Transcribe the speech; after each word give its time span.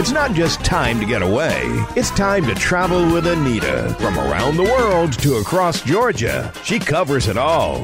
It's 0.00 0.12
not 0.12 0.32
just 0.32 0.64
time 0.64 0.98
to 1.00 1.04
get 1.04 1.20
away, 1.20 1.60
it's 1.94 2.10
time 2.12 2.46
to 2.46 2.54
travel 2.54 3.12
with 3.12 3.26
Annita. 3.26 3.94
From 4.00 4.18
around 4.18 4.56
the 4.56 4.62
world 4.62 5.12
to 5.18 5.34
across 5.34 5.82
Georgia, 5.82 6.50
she 6.64 6.78
covers 6.78 7.28
it 7.28 7.36
all. 7.36 7.80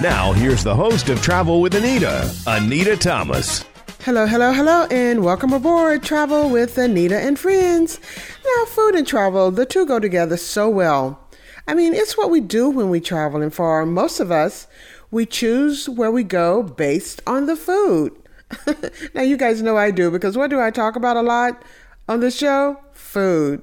Now, 0.00 0.32
here's 0.32 0.64
the 0.64 0.74
host 0.74 1.10
of 1.10 1.20
Travel 1.20 1.60
with 1.60 1.74
Annita, 1.74 2.22
Annita 2.46 2.98
Thomas. 2.98 3.66
Hello, 4.00 4.26
hello, 4.26 4.52
hello, 4.52 4.86
and 4.90 5.24
welcome 5.24 5.54
aboard 5.54 6.02
Travel 6.02 6.50
with 6.50 6.76
Annita 6.76 7.18
and 7.18 7.38
Friends. 7.38 7.98
Now, 8.44 8.64
food 8.66 8.94
and 8.94 9.06
travel, 9.06 9.50
the 9.50 9.66
two 9.66 9.86
go 9.86 9.98
together 9.98 10.36
so 10.36 10.68
well. 10.68 11.20
I 11.66 11.74
mean, 11.74 11.94
it's 11.94 12.16
what 12.16 12.30
we 12.30 12.40
do 12.40 12.68
when 12.68 12.90
we 12.90 13.00
travel, 13.00 13.40
and 13.40 13.54
for 13.54 13.86
most 13.86 14.20
of 14.20 14.30
us, 14.30 14.66
we 15.10 15.24
choose 15.24 15.88
where 15.88 16.10
we 16.10 16.24
go 16.24 16.62
based 16.62 17.22
on 17.26 17.46
the 17.46 17.56
food. 17.56 18.12
now, 19.14 19.22
you 19.22 19.36
guys 19.36 19.62
know 19.62 19.76
I 19.76 19.90
do 19.90 20.10
because 20.10 20.36
what 20.36 20.50
do 20.50 20.60
I 20.60 20.70
talk 20.70 20.96
about 20.96 21.16
a 21.16 21.22
lot 21.22 21.62
on 22.08 22.20
the 22.20 22.30
show? 22.30 22.78
Food. 22.92 23.62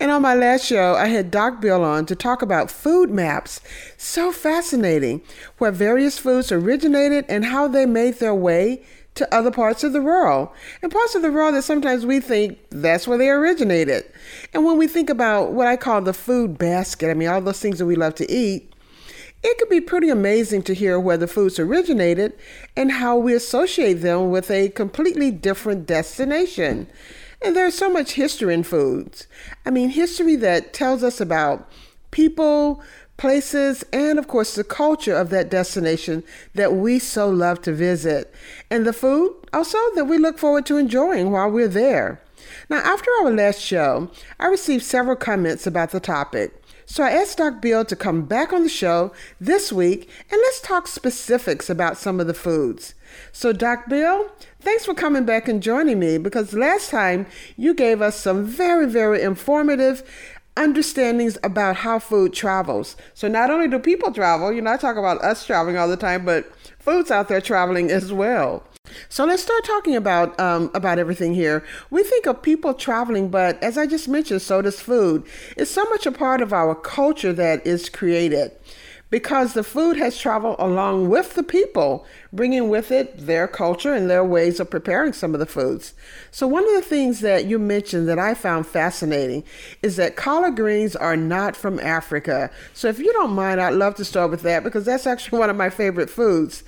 And 0.00 0.10
on 0.10 0.22
my 0.22 0.34
last 0.34 0.64
show, 0.64 0.94
I 0.94 1.06
had 1.06 1.30
Doc 1.30 1.60
Bill 1.60 1.84
on 1.84 2.06
to 2.06 2.16
talk 2.16 2.42
about 2.42 2.70
food 2.70 3.10
maps. 3.10 3.60
So 3.96 4.32
fascinating, 4.32 5.22
where 5.58 5.70
various 5.70 6.18
foods 6.18 6.50
originated 6.50 7.24
and 7.28 7.44
how 7.44 7.68
they 7.68 7.86
made 7.86 8.14
their 8.14 8.34
way 8.34 8.82
to 9.16 9.34
other 9.34 9.50
parts 9.50 9.82
of 9.82 9.92
the 9.92 10.00
world 10.00 10.48
and 10.82 10.92
parts 10.92 11.14
of 11.14 11.22
the 11.22 11.32
world 11.32 11.54
that 11.54 11.62
sometimes 11.62 12.06
we 12.06 12.20
think 12.20 12.58
that's 12.70 13.08
where 13.08 13.18
they 13.18 13.28
originated. 13.28 14.04
And 14.54 14.64
when 14.64 14.78
we 14.78 14.86
think 14.86 15.10
about 15.10 15.52
what 15.52 15.66
I 15.66 15.76
call 15.76 16.00
the 16.02 16.12
food 16.12 16.56
basket, 16.56 17.10
I 17.10 17.14
mean, 17.14 17.28
all 17.28 17.40
those 17.40 17.60
things 17.60 17.78
that 17.78 17.86
we 17.86 17.96
love 17.96 18.14
to 18.16 18.30
eat, 18.30 18.72
it 19.42 19.58
could 19.58 19.68
be 19.68 19.80
pretty 19.80 20.08
amazing 20.08 20.62
to 20.62 20.74
hear 20.74 20.98
where 20.98 21.16
the 21.16 21.28
foods 21.28 21.58
originated 21.58 22.32
and 22.76 22.92
how 22.92 23.16
we 23.16 23.34
associate 23.34 23.94
them 23.94 24.30
with 24.30 24.50
a 24.50 24.70
completely 24.70 25.30
different 25.30 25.86
destination. 25.86 26.86
And 27.42 27.54
there's 27.54 27.74
so 27.74 27.90
much 27.90 28.12
history 28.12 28.54
in 28.54 28.62
foods. 28.62 29.26
I 29.64 29.70
mean, 29.70 29.90
history 29.90 30.36
that 30.36 30.72
tells 30.72 31.02
us 31.02 31.20
about 31.20 31.70
people, 32.10 32.82
places, 33.16 33.84
and 33.92 34.18
of 34.18 34.28
course, 34.28 34.54
the 34.54 34.64
culture 34.64 35.14
of 35.14 35.30
that 35.30 35.50
destination 35.50 36.22
that 36.54 36.74
we 36.74 36.98
so 36.98 37.28
love 37.28 37.62
to 37.62 37.72
visit. 37.72 38.32
And 38.70 38.86
the 38.86 38.92
food 38.92 39.34
also 39.52 39.78
that 39.94 40.04
we 40.04 40.18
look 40.18 40.38
forward 40.38 40.66
to 40.66 40.76
enjoying 40.76 41.30
while 41.30 41.50
we're 41.50 41.68
there. 41.68 42.20
Now, 42.68 42.78
after 42.78 43.10
our 43.20 43.30
last 43.30 43.60
show, 43.60 44.10
I 44.38 44.46
received 44.46 44.84
several 44.84 45.16
comments 45.16 45.66
about 45.66 45.90
the 45.90 46.00
topic. 46.00 46.62
So 46.88 47.02
I 47.02 47.10
asked 47.10 47.38
Doc 47.38 47.60
Bill 47.60 47.84
to 47.84 47.96
come 47.96 48.22
back 48.22 48.52
on 48.52 48.62
the 48.62 48.68
show 48.68 49.12
this 49.40 49.72
week 49.72 50.08
and 50.30 50.40
let's 50.40 50.60
talk 50.60 50.86
specifics 50.86 51.68
about 51.68 51.98
some 51.98 52.20
of 52.20 52.28
the 52.28 52.34
foods. 52.34 52.94
So, 53.32 53.52
Doc 53.52 53.88
Bill, 53.88 54.30
thanks 54.60 54.84
for 54.84 54.94
coming 54.94 55.24
back 55.24 55.48
and 55.48 55.62
joining 55.62 55.98
me 55.98 56.16
because 56.18 56.54
last 56.54 56.90
time 56.90 57.26
you 57.56 57.74
gave 57.74 58.00
us 58.00 58.14
some 58.18 58.44
very, 58.44 58.86
very 58.86 59.20
informative 59.22 60.08
understandings 60.56 61.38
about 61.42 61.76
how 61.76 61.98
food 61.98 62.32
travels. 62.32 62.96
So, 63.14 63.28
not 63.28 63.50
only 63.50 63.68
do 63.68 63.78
people 63.78 64.12
travel, 64.12 64.52
you 64.52 64.62
know, 64.62 64.72
I 64.72 64.76
talk 64.76 64.96
about 64.96 65.22
us 65.22 65.46
traveling 65.46 65.76
all 65.76 65.88
the 65.88 65.96
time, 65.96 66.24
but 66.24 66.50
food's 66.78 67.10
out 67.10 67.28
there 67.28 67.40
traveling 67.40 67.90
as 67.90 68.12
well. 68.12 68.62
So 69.08 69.24
let's 69.24 69.42
start 69.42 69.64
talking 69.64 69.96
about 69.96 70.38
um, 70.38 70.70
about 70.74 70.98
everything 70.98 71.34
here. 71.34 71.64
We 71.90 72.02
think 72.02 72.26
of 72.26 72.42
people 72.42 72.74
traveling, 72.74 73.28
but 73.28 73.60
as 73.62 73.76
I 73.76 73.86
just 73.86 74.08
mentioned, 74.08 74.42
so 74.42 74.62
does 74.62 74.80
food. 74.80 75.24
It's 75.56 75.70
so 75.70 75.84
much 75.86 76.06
a 76.06 76.12
part 76.12 76.40
of 76.40 76.52
our 76.52 76.74
culture 76.74 77.32
that 77.32 77.66
is 77.66 77.88
created 77.88 78.52
because 79.08 79.54
the 79.54 79.62
food 79.62 79.96
has 79.96 80.18
traveled 80.18 80.56
along 80.58 81.08
with 81.08 81.34
the 81.34 81.42
people, 81.42 82.04
bringing 82.32 82.68
with 82.68 82.90
it 82.90 83.26
their 83.26 83.46
culture 83.46 83.94
and 83.94 84.10
their 84.10 84.24
ways 84.24 84.58
of 84.58 84.68
preparing 84.68 85.12
some 85.12 85.32
of 85.32 85.38
the 85.38 85.46
foods. 85.46 85.94
So, 86.32 86.46
one 86.46 86.64
of 86.64 86.74
the 86.74 86.88
things 86.88 87.20
that 87.20 87.44
you 87.44 87.58
mentioned 87.58 88.08
that 88.08 88.18
I 88.18 88.34
found 88.34 88.66
fascinating 88.66 89.44
is 89.80 89.96
that 89.96 90.16
collard 90.16 90.56
greens 90.56 90.96
are 90.96 91.16
not 91.16 91.54
from 91.54 91.78
Africa. 91.78 92.50
So, 92.74 92.88
if 92.88 92.98
you 92.98 93.12
don't 93.12 93.32
mind, 93.32 93.60
I'd 93.60 93.74
love 93.74 93.94
to 93.96 94.04
start 94.04 94.30
with 94.30 94.42
that 94.42 94.64
because 94.64 94.84
that's 94.84 95.06
actually 95.06 95.38
one 95.38 95.50
of 95.50 95.56
my 95.56 95.70
favorite 95.70 96.10
foods. 96.10 96.64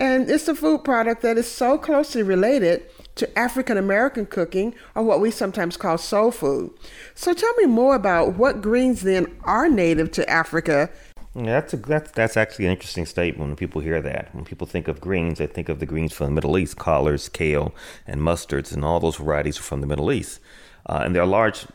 And 0.00 0.30
it's 0.30 0.48
a 0.48 0.54
food 0.54 0.84
product 0.84 1.20
that 1.22 1.36
is 1.36 1.50
so 1.50 1.76
closely 1.76 2.22
related 2.22 2.84
to 3.16 3.38
African 3.38 3.76
American 3.76 4.24
cooking, 4.24 4.74
or 4.94 5.02
what 5.02 5.20
we 5.20 5.30
sometimes 5.30 5.76
call 5.76 5.98
soul 5.98 6.30
food. 6.30 6.72
So, 7.14 7.34
tell 7.34 7.52
me 7.58 7.66
more 7.66 7.94
about 7.94 8.36
what 8.36 8.62
greens 8.62 9.02
then 9.02 9.26
are 9.44 9.68
native 9.68 10.10
to 10.12 10.30
Africa 10.30 10.88
yeah, 11.34 11.60
that's 11.60 11.72
a, 11.72 11.76
that's 11.78 12.10
that's 12.12 12.36
actually 12.36 12.66
an 12.66 12.72
interesting 12.72 13.06
statement 13.06 13.48
when 13.48 13.56
people 13.56 13.80
hear 13.80 14.02
that. 14.02 14.34
When 14.34 14.44
people 14.44 14.66
think 14.66 14.86
of 14.86 15.00
greens, 15.00 15.38
they 15.38 15.46
think 15.46 15.68
of 15.68 15.80
the 15.80 15.86
greens 15.86 16.12
from 16.12 16.26
the 16.26 16.32
Middle 16.32 16.58
East, 16.58 16.76
collards, 16.76 17.28
kale, 17.28 17.74
and 18.06 18.20
mustards, 18.20 18.72
and 18.72 18.84
all 18.84 19.00
those 19.00 19.16
varieties 19.16 19.58
are 19.58 19.62
from 19.62 19.80
the 19.80 19.86
Middle 19.86 20.12
East. 20.12 20.40
Uh, 20.84 21.02
and 21.04 21.14
they're 21.14 21.24
large, 21.24 21.66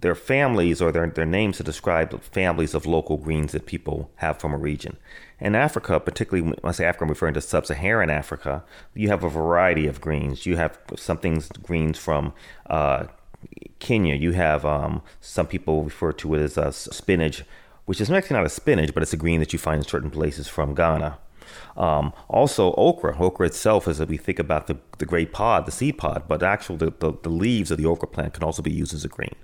their 0.00 0.14
families 0.14 0.80
or 0.80 0.90
their 0.90 1.06
their 1.06 1.26
names 1.26 1.58
to 1.58 1.62
describe 1.62 2.18
families 2.22 2.72
of 2.72 2.86
local 2.86 3.18
greens 3.18 3.52
that 3.52 3.66
people 3.66 4.10
have 4.16 4.38
from 4.38 4.54
a 4.54 4.58
region. 4.58 4.96
In 5.38 5.54
Africa, 5.54 6.00
particularly 6.00 6.48
when 6.48 6.58
I 6.64 6.72
say 6.72 6.86
Africa, 6.86 7.04
I'm 7.04 7.10
referring 7.10 7.34
to 7.34 7.40
sub-Saharan 7.42 8.08
Africa. 8.08 8.64
You 8.94 9.08
have 9.08 9.24
a 9.24 9.28
variety 9.28 9.86
of 9.86 10.00
greens. 10.00 10.46
You 10.46 10.56
have 10.56 10.78
some 10.96 11.18
things 11.18 11.48
greens 11.48 11.98
from. 11.98 12.32
Uh, 12.66 13.06
Kenya, 13.78 14.14
you 14.14 14.32
have 14.32 14.64
um, 14.64 15.02
some 15.20 15.46
people 15.46 15.84
refer 15.84 16.12
to 16.12 16.34
it 16.34 16.40
as 16.40 16.56
uh, 16.56 16.70
spinach 16.70 17.44
which 17.84 18.00
is 18.00 18.10
actually 18.10 18.36
not 18.36 18.46
a 18.46 18.50
spinach, 18.50 18.94
but 18.94 19.02
it's 19.02 19.12
a 19.12 19.18
green 19.18 19.40
that 19.40 19.52
you 19.52 19.58
find 19.58 19.78
in 19.78 19.88
certain 19.88 20.10
places 20.10 20.48
from 20.48 20.74
Ghana. 20.74 21.18
Um, 21.76 22.12
also, 22.28 22.72
okra. 22.74 23.16
Okra 23.18 23.46
itself 23.46 23.88
is, 23.88 23.98
that 23.98 24.08
we 24.08 24.16
think 24.16 24.38
about 24.38 24.66
the, 24.66 24.78
the 24.98 25.06
great 25.06 25.32
pod, 25.32 25.66
the 25.66 25.72
seed 25.72 25.98
pod, 25.98 26.24
but 26.28 26.42
actually 26.42 26.78
the, 26.78 26.92
the, 26.98 27.12
the 27.22 27.28
leaves 27.28 27.70
of 27.70 27.78
the 27.78 27.86
okra 27.86 28.08
plant 28.08 28.34
can 28.34 28.44
also 28.44 28.62
be 28.62 28.72
used 28.72 28.94
as 28.94 29.04
a 29.04 29.08
green. 29.08 29.34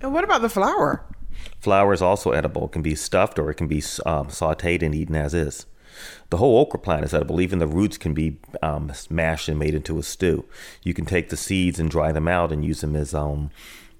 And 0.00 0.12
what 0.12 0.24
about 0.24 0.42
the 0.42 0.48
flower? 0.48 1.04
Flower 1.60 1.92
is 1.92 2.02
also 2.02 2.32
edible. 2.32 2.66
It 2.66 2.72
can 2.72 2.82
be 2.82 2.94
stuffed 2.94 3.38
or 3.38 3.50
it 3.50 3.54
can 3.54 3.68
be 3.68 3.78
um, 4.06 4.28
sauteed 4.28 4.82
and 4.82 4.94
eaten 4.94 5.16
as 5.16 5.34
is. 5.34 5.66
The 6.30 6.36
whole 6.36 6.58
okra 6.58 6.80
plant 6.80 7.04
is 7.04 7.14
edible. 7.14 7.40
Even 7.40 7.58
the 7.58 7.66
roots 7.66 7.98
can 7.98 8.14
be 8.14 8.38
um, 8.62 8.92
mashed 9.10 9.48
and 9.48 9.58
made 9.58 9.74
into 9.74 9.98
a 9.98 10.02
stew. 10.02 10.44
You 10.82 10.94
can 10.94 11.04
take 11.04 11.28
the 11.28 11.36
seeds 11.36 11.78
and 11.78 11.90
dry 11.90 12.12
them 12.12 12.28
out 12.28 12.52
and 12.52 12.64
use 12.64 12.80
them 12.80 12.94
as 12.96 13.14
um, 13.14 13.50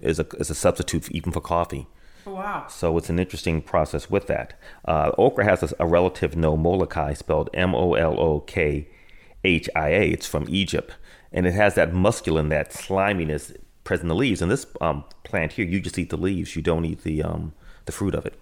as 0.00 0.18
a, 0.18 0.26
as 0.38 0.48
a 0.48 0.54
substitute 0.54 1.10
even 1.10 1.32
for 1.32 1.40
coffee. 1.40 1.86
Oh, 2.26 2.34
wow. 2.34 2.66
So 2.68 2.96
it's 2.98 3.08
an 3.08 3.18
interesting 3.18 3.62
process 3.62 4.10
with 4.10 4.26
that. 4.26 4.54
Uh, 4.84 5.12
okra 5.18 5.44
has 5.44 5.62
a, 5.62 5.74
a, 5.80 5.86
relative 5.86 6.36
no 6.36 6.56
molokhia 6.56 7.16
spelled 7.16 7.50
M 7.54 7.74
O 7.74 7.94
L 7.94 8.18
O 8.18 8.40
K 8.40 8.88
H 9.44 9.68
I 9.74 9.88
A. 9.88 10.10
It's 10.10 10.26
from 10.26 10.46
Egypt. 10.48 10.94
And 11.32 11.46
it 11.46 11.54
has 11.54 11.74
that 11.76 11.92
musculin, 11.92 12.48
that 12.50 12.72
sliminess 12.72 13.52
present 13.84 14.04
in 14.04 14.08
the 14.08 14.14
leaves. 14.14 14.42
And 14.42 14.50
this 14.50 14.66
um, 14.80 15.04
plant 15.24 15.52
here, 15.52 15.64
you 15.64 15.80
just 15.80 15.98
eat 15.98 16.10
the 16.10 16.16
leaves. 16.16 16.56
You 16.56 16.62
don't 16.62 16.84
eat 16.84 17.04
the, 17.04 17.22
um, 17.22 17.52
the 17.86 17.92
fruit 17.92 18.14
of 18.14 18.26
it. 18.26 18.34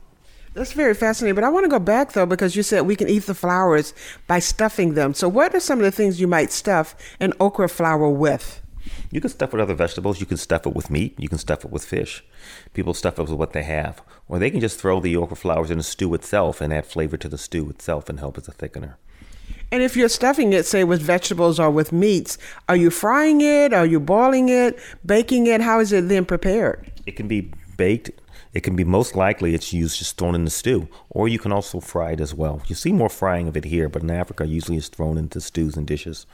That's 0.55 0.73
very 0.73 0.95
fascinating. 0.95 1.35
But 1.35 1.45
I 1.45 1.51
want 1.51 1.65
to 1.65 1.71
go 1.71 1.79
back 1.79 2.13
though, 2.13 2.27
because 2.27 2.57
you 2.57 2.63
said 2.63 2.81
we 2.83 2.97
can 2.97 3.09
eat 3.09 3.27
the 3.27 3.35
flowers 3.35 3.95
by 4.27 4.39
stuffing 4.41 4.95
them. 4.95 5.15
So, 5.15 5.29
what 5.29 5.55
are 5.55 5.61
some 5.61 5.79
of 5.79 5.85
the 5.85 5.93
things 5.93 6.21
you 6.21 6.27
might 6.27 6.51
stuff 6.51 6.97
an 7.21 7.33
okra 7.39 7.69
flower 7.69 8.09
with? 8.09 8.61
You 9.11 9.21
can 9.21 9.31
stuff 9.31 9.51
it 9.51 9.53
with 9.55 9.63
other 9.63 9.75
vegetables. 9.75 10.21
You 10.21 10.27
can 10.27 10.37
stuff 10.37 10.67
it 10.67 10.75
with 10.75 10.91
meat. 10.91 11.15
You 11.19 11.29
can 11.29 11.39
stuff 11.39 11.65
it 11.65 11.71
with 11.71 11.85
fish. 11.85 12.25
People 12.75 12.95
stuff 12.95 13.19
it 13.19 13.23
with 13.23 13.33
what 13.33 13.53
they 13.53 13.63
have. 13.63 14.03
Or 14.29 14.39
they 14.39 14.51
can 14.51 14.61
just 14.61 14.79
throw 14.79 15.01
the 15.01 15.17
okra 15.17 15.37
flowers 15.37 15.71
in 15.71 15.79
the 15.79 15.85
stew 15.85 16.15
itself 16.15 16.61
and 16.61 16.73
add 16.73 16.87
flavor 16.87 17.17
to 17.17 17.29
the 17.29 17.39
stew 17.39 17.69
itself 17.71 18.09
and 18.09 18.19
help 18.19 18.39
as 18.39 18.49
a 18.49 18.53
thickener. 18.53 18.95
And 19.71 19.83
if 19.83 19.97
you're 19.97 20.09
stuffing 20.09 20.53
it, 20.53 20.65
say, 20.67 20.85
with 20.85 21.03
vegetables 21.03 21.61
or 21.61 21.71
with 21.71 21.93
meats, 21.93 22.39
are 22.69 22.77
you 22.77 22.91
frying 22.91 23.41
it? 23.41 23.73
Are 23.73 23.87
you 23.87 24.01
boiling 24.01 24.49
it? 24.49 24.79
Baking 25.05 25.47
it? 25.47 25.61
How 25.61 25.81
is 25.81 25.93
it 25.93 26.09
then 26.09 26.25
prepared? 26.25 26.91
It 27.07 27.17
can 27.17 27.29
be 27.29 27.53
baked. 27.77 28.11
It 28.55 28.63
can 28.63 28.77
be 28.77 28.85
most 28.85 29.15
likely 29.15 29.55
it's 29.55 29.75
used 29.75 29.99
just 29.99 30.17
thrown 30.17 30.35
in 30.35 30.45
the 30.45 30.51
stew, 30.51 30.89
or 31.11 31.29
you 31.29 31.39
can 31.39 31.53
also 31.53 31.81
fry 31.81 32.13
it 32.13 32.21
as 32.21 32.35
well. 32.35 32.63
You 32.67 32.75
see 32.75 32.93
more 32.93 33.11
frying 33.11 33.47
of 33.47 33.57
it 33.59 33.67
here, 33.67 33.91
but 33.91 34.03
in 34.03 34.11
Africa, 34.11 34.47
usually 34.47 34.79
it's 34.79 34.89
thrown 34.89 35.19
into 35.19 35.41
stews 35.41 35.77
and 35.77 35.87
dishes. 35.87 36.27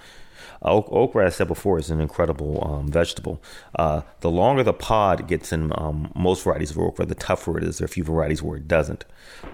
Uh, 0.65 0.83
okra, 0.89 1.27
I 1.27 1.29
said 1.29 1.49
before, 1.49 1.79
is 1.79 1.91
an 1.91 2.01
incredible 2.01 2.67
um, 2.67 2.89
vegetable. 2.89 3.43
Uh, 3.79 4.03
the 4.21 4.31
longer 4.31 4.63
the 4.63 4.73
pod 4.73 5.29
gets 5.29 5.53
in 5.53 5.73
um, 5.77 6.11
most 6.15 6.45
varieties 6.45 6.71
of 6.71 6.79
okra, 6.79 7.07
the 7.07 7.15
tougher 7.15 7.59
it 7.59 7.65
is. 7.65 7.79
There 7.79 7.85
are 7.85 7.87
a 7.87 7.89
few 7.89 8.05
varieties 8.05 8.43
where 8.43 8.57
it 8.57 8.67
doesn't. 8.67 9.05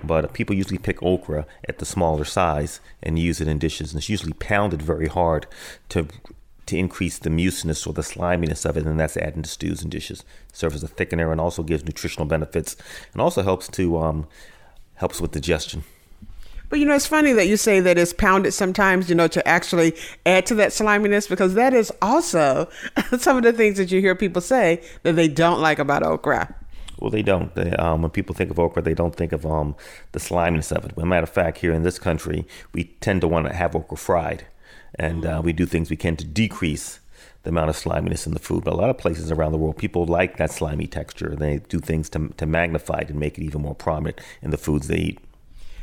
But 0.05 0.33
people 0.33 0.55
usually 0.55 0.79
pick 0.79 1.03
okra 1.03 1.47
at 1.69 1.79
the 1.79 1.87
smaller 1.87 2.25
size 2.25 2.81
and 3.03 3.19
use 3.19 3.41
it 3.41 3.49
in 3.49 3.59
dishes. 3.59 3.93
And 3.93 3.99
it's 3.99 4.09
usually 4.09 4.35
pounded 4.35 4.83
very 4.83 5.09
hard 5.09 5.47
to 5.91 6.07
to 6.67 6.79
increase 6.79 7.19
the 7.19 7.31
mucinous 7.31 7.85
or 7.85 7.93
the 7.93 8.03
sliminess 8.03 8.65
of 8.65 8.77
it, 8.77 8.87
and 8.87 9.01
that's 9.01 9.17
added 9.17 9.43
to 9.43 9.51
stews 9.51 9.83
and 9.83 9.91
dishes. 9.91 10.25
Serves 10.53 10.77
as 10.77 10.85
a 10.85 10.89
thickener 10.89 11.33
and 11.33 11.41
also 11.41 11.65
gives 11.65 11.85
nutritional 11.85 12.27
benefits, 12.27 12.77
and 13.13 13.21
also 13.21 13.43
helps 13.43 13.67
to 13.67 13.99
um, 13.99 14.29
helps 14.95 15.21
with 15.21 15.33
digestion. 15.33 15.83
But 16.71 16.79
you 16.79 16.87
know, 16.87 16.95
it's 16.95 17.07
funny 17.07 17.33
that 17.33 17.49
you 17.49 17.57
say 17.57 17.81
that 17.81 17.99
it's 17.99 18.13
pounded 18.13 18.55
sometimes, 18.55 19.11
you 19.11 19.17
know, 19.17 19.27
to 19.29 19.47
actually 19.47 19.95
add 20.25 20.47
to 20.47 20.55
that 20.55 20.73
sliminess 20.73 21.29
because 21.29 21.55
that 21.55 21.75
is 21.75 21.93
also 22.01 22.69
some 23.19 23.37
of 23.37 23.43
the 23.43 23.53
things 23.53 23.77
that 23.77 23.91
you 23.91 24.01
hear 24.01 24.15
people 24.15 24.41
say 24.41 24.81
that 25.03 25.17
they 25.17 25.29
don't 25.29 25.61
like 25.61 25.81
about 25.81 26.05
okra. 26.05 26.55
Well, 27.01 27.11
they 27.11 27.23
don't. 27.23 27.53
They, 27.55 27.73
um, 27.73 28.03
when 28.03 28.11
people 28.11 28.35
think 28.35 28.51
of 28.51 28.59
okra, 28.59 28.83
they 28.83 28.95
don't 28.95 29.17
think 29.17 29.33
of 29.33 29.45
um, 29.45 29.75
the 30.13 30.21
sliminess 30.21 30.71
of 30.71 30.85
it. 30.85 30.93
A 30.97 31.05
matter 31.05 31.25
of 31.25 31.31
fact, 31.31 31.59
here 31.59 31.73
in 31.73 31.83
this 31.83 31.99
country, 31.99 32.47
we 32.73 32.85
tend 33.01 33.23
to 33.23 33.29
want 33.29 33.49
to 33.49 33.55
have 33.55 33.75
okra 33.75 33.97
fried, 33.97 34.47
and 34.95 35.27
uh, 35.27 35.41
we 35.43 35.53
do 35.53 35.67
things 35.67 35.91
we 35.91 35.97
can 35.97 36.15
to 36.17 36.25
decrease 36.25 37.01
the 37.43 37.49
amount 37.49 37.71
of 37.71 37.77
sliminess 37.77 38.27
in 38.27 38.35
the 38.35 38.39
food. 38.39 38.65
But 38.65 38.75
a 38.75 38.77
lot 38.77 38.91
of 38.91 38.99
places 38.99 39.33
around 39.33 39.53
the 39.53 39.59
world, 39.59 39.79
people 39.79 40.05
like 40.05 40.37
that 40.37 40.53
slimy 40.53 40.87
texture. 40.87 41.35
They 41.35 41.59
do 41.69 41.81
things 41.81 42.11
to, 42.11 42.29
to 42.37 42.47
magnify 42.47 42.99
it 42.99 43.11
and 43.11 43.19
make 43.19 43.39
it 43.39 43.45
even 43.45 43.63
more 43.63 43.75
prominent 43.75 44.21
in 44.43 44.51
the 44.51 44.59
foods 44.59 44.89
they 44.89 44.97
eat. 44.97 45.19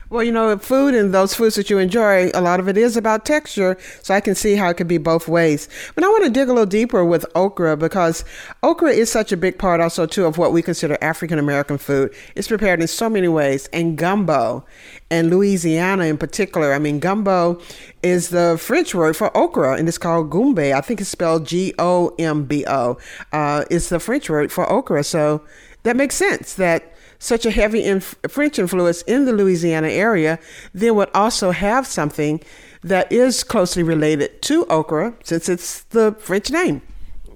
Well, 0.09 0.23
you 0.23 0.31
know, 0.31 0.57
food 0.57 0.95
and 0.95 1.13
those 1.13 1.35
foods 1.35 1.55
that 1.55 1.69
you 1.69 1.79
enjoy, 1.79 2.31
a 2.33 2.39
lot 2.39 2.61
of 2.61 2.69
it 2.69 2.77
is 2.77 2.95
about 2.95 3.25
texture. 3.25 3.77
So 4.01 4.13
I 4.13 4.21
can 4.21 4.35
see 4.35 4.55
how 4.55 4.69
it 4.69 4.77
could 4.77 4.87
be 4.87 4.97
both 4.97 5.27
ways. 5.27 5.67
But 5.95 6.05
I 6.05 6.07
want 6.07 6.23
to 6.23 6.29
dig 6.29 6.47
a 6.47 6.53
little 6.53 6.65
deeper 6.65 7.03
with 7.03 7.25
okra 7.35 7.75
because 7.75 8.23
okra 8.63 8.91
is 8.91 9.11
such 9.11 9.33
a 9.33 9.37
big 9.37 9.59
part 9.59 9.81
also 9.81 10.05
too 10.05 10.25
of 10.25 10.37
what 10.37 10.53
we 10.53 10.61
consider 10.61 10.97
African 11.01 11.39
American 11.39 11.77
food. 11.77 12.13
It's 12.35 12.47
prepared 12.47 12.79
in 12.79 12.87
so 12.87 13.09
many 13.09 13.27
ways. 13.27 13.67
And 13.73 13.97
gumbo 13.97 14.65
and 15.11 15.29
Louisiana 15.29 16.05
in 16.05 16.17
particular. 16.17 16.73
I 16.73 16.79
mean, 16.79 16.99
gumbo 16.99 17.59
is 18.01 18.29
the 18.29 18.57
French 18.57 18.95
word 18.95 19.17
for 19.17 19.35
okra 19.35 19.75
and 19.75 19.89
it's 19.89 19.97
called 19.97 20.29
gumbe. 20.29 20.73
I 20.73 20.79
think 20.79 21.01
it's 21.01 21.09
spelled 21.09 21.45
G 21.45 21.73
O 21.79 22.15
M 22.17 22.45
B 22.45 22.63
O. 22.65 22.97
Uh, 23.33 23.65
it's 23.69 23.89
the 23.89 23.99
French 23.99 24.29
word 24.29 24.53
for 24.53 24.71
okra. 24.71 25.03
So 25.03 25.41
that 25.83 25.97
makes 25.97 26.15
sense 26.15 26.53
that 26.53 26.93
such 27.19 27.45
a 27.45 27.51
heavy 27.51 27.83
inf- 27.83 28.15
French 28.27 28.59
influence 28.59 29.01
in 29.03 29.25
the 29.25 29.33
Louisiana 29.33 29.89
area, 29.89 30.39
then 30.73 30.95
would 30.95 31.09
also 31.13 31.51
have 31.51 31.87
something 31.87 32.41
that 32.83 33.11
is 33.11 33.43
closely 33.43 33.83
related 33.83 34.41
to 34.43 34.65
okra 34.67 35.13
since 35.23 35.49
it's 35.49 35.83
the 35.83 36.15
French 36.19 36.51
name. 36.51 36.81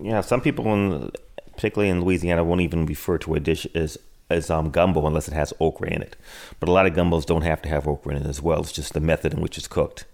Yeah, 0.02 0.22
some 0.22 0.42
people, 0.42 0.66
in, 0.74 1.12
particularly 1.54 1.90
in 1.90 2.02
Louisiana, 2.02 2.44
won't 2.44 2.62
even 2.62 2.86
refer 2.86 3.18
to 3.20 3.36
a 3.36 3.40
dish 3.40 3.68
as 3.76 3.98
as 4.30 4.50
um, 4.50 4.72
gumbo 4.72 5.06
unless 5.06 5.28
it 5.28 5.34
has 5.34 5.54
okra 5.60 5.90
in 5.90 6.02
it. 6.02 6.16
But 6.62 6.70
a 6.70 6.72
lot 6.72 6.86
of 6.86 6.94
gumbos 6.94 7.26
don't 7.26 7.42
have 7.42 7.62
to 7.64 7.70
have 7.70 7.86
okra 7.86 8.16
in 8.16 8.24
it 8.24 8.30
as 8.30 8.42
well. 8.42 8.62
It's 8.62 8.72
just 8.72 8.94
the 8.94 9.02
method 9.02 9.34
in 9.34 9.42
which 9.42 9.58
it's 9.58 9.68
cooked. 9.68 10.06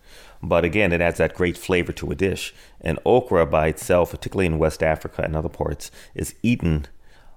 But 0.42 0.66
again, 0.66 0.92
it 0.92 1.02
adds 1.02 1.20
that 1.20 1.36
great 1.36 1.58
flavor 1.58 1.92
to 1.94 2.12
a 2.12 2.16
dish. 2.16 2.54
And 2.82 3.00
okra 3.06 3.46
by 3.46 3.68
itself, 3.68 4.12
particularly 4.12 4.48
in 4.48 4.58
West 4.58 4.84
Africa 4.84 5.22
and 5.24 5.36
other 5.36 5.50
parts, 5.50 5.92
is 6.16 6.36
eaten 6.42 6.88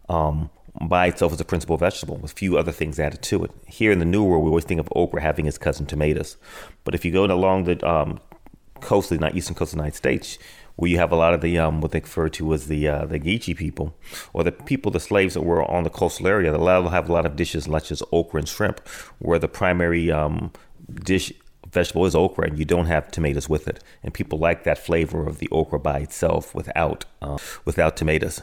um, 0.09 0.51
by 0.81 1.07
itself 1.07 1.33
as 1.33 1.41
a 1.41 1.45
principal 1.45 1.77
vegetable 1.77 2.17
with 2.17 2.33
a 2.33 2.35
few 2.35 2.57
other 2.57 2.73
things 2.73 2.99
added 2.99 3.23
to 3.23 3.45
it. 3.45 3.51
Here 3.67 3.93
in 3.93 3.99
the 3.99 4.05
New 4.05 4.25
World, 4.25 4.45
we 4.45 4.49
always 4.49 4.65
think 4.65 4.81
of 4.81 4.89
okra 4.97 5.21
having 5.21 5.47
its 5.47 5.59
cousin 5.59 5.87
tomatoes. 5.87 6.37
But 6.85 6.95
if 6.95 7.05
you 7.05 7.13
go 7.13 7.25
along 7.25 7.65
the 7.65 7.87
um, 7.87 8.19
coast, 8.81 9.13
eastern 9.13 9.55
coast 9.55 9.73
of 9.73 9.77
the 9.77 9.83
United 9.83 9.97
States, 9.97 10.39
where 10.77 10.91
you 10.91 10.97
have 10.97 11.13
a 11.13 11.17
lot 11.17 11.35
of 11.35 11.43
the 11.43 11.59
um, 11.59 11.83
what 11.83 11.91
they 11.91 12.01
refer 12.01 12.31
to 12.31 12.55
as 12.55 12.67
the 12.67 12.89
uh, 12.89 13.05
the 13.05 13.21
Geechee 13.21 13.57
people, 13.57 13.95
or 14.33 14.43
the 14.43 14.53
people, 14.53 14.91
the 14.91 15.01
slaves 15.01 15.35
that 15.35 15.43
were 15.43 15.63
on 15.71 15.85
the 15.85 15.91
coastal 15.91 16.27
area, 16.27 16.51
they'll 16.51 16.89
have 16.89 17.09
a 17.09 17.13
lot 17.13 17.27
of 17.27 17.37
dishes 17.37 17.65
such 17.65 17.93
as 17.93 18.03
okra 18.13 18.39
and 18.39 18.49
shrimp, 18.49 18.81
where 19.19 19.39
the 19.39 19.49
primary 19.49 20.11
um, 20.11 20.51
dish 21.05 21.33
vegetable 21.71 22.07
is 22.07 22.15
okra, 22.15 22.47
and 22.47 22.59
you 22.59 22.65
don't 22.65 22.87
have 22.87 23.11
tomatoes 23.11 23.49
with 23.49 23.69
it. 23.69 23.85
And 24.03 24.15
people 24.15 24.39
like 24.39 24.65
that 24.65 24.79
flavor 24.79 25.27
of 25.27 25.39
the 25.39 25.49
okra 25.51 25.79
by 25.79 25.99
itself 25.99 26.55
without 26.55 27.05
uh, 27.21 27.37
without 27.67 27.99
tomatoes 27.99 28.41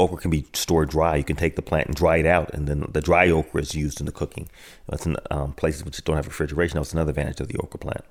okra 0.00 0.18
can 0.18 0.30
be 0.30 0.46
stored 0.52 0.90
dry. 0.90 1.16
You 1.16 1.24
can 1.24 1.36
take 1.36 1.56
the 1.56 1.62
plant 1.62 1.88
and 1.88 1.96
dry 1.96 2.16
it 2.16 2.26
out, 2.26 2.52
and 2.54 2.66
then 2.66 2.86
the 2.90 3.00
dry 3.00 3.30
okra 3.30 3.62
is 3.62 3.74
used 3.74 4.00
in 4.00 4.06
the 4.06 4.12
cooking. 4.12 4.48
That's 4.88 5.06
in 5.06 5.16
um, 5.30 5.52
places 5.52 5.84
which 5.84 6.02
don't 6.04 6.16
have 6.16 6.26
refrigeration. 6.26 6.78
That's 6.78 6.92
another 6.92 7.10
advantage 7.10 7.40
of 7.40 7.48
the 7.48 7.58
okra 7.58 7.78
plant. 7.78 8.04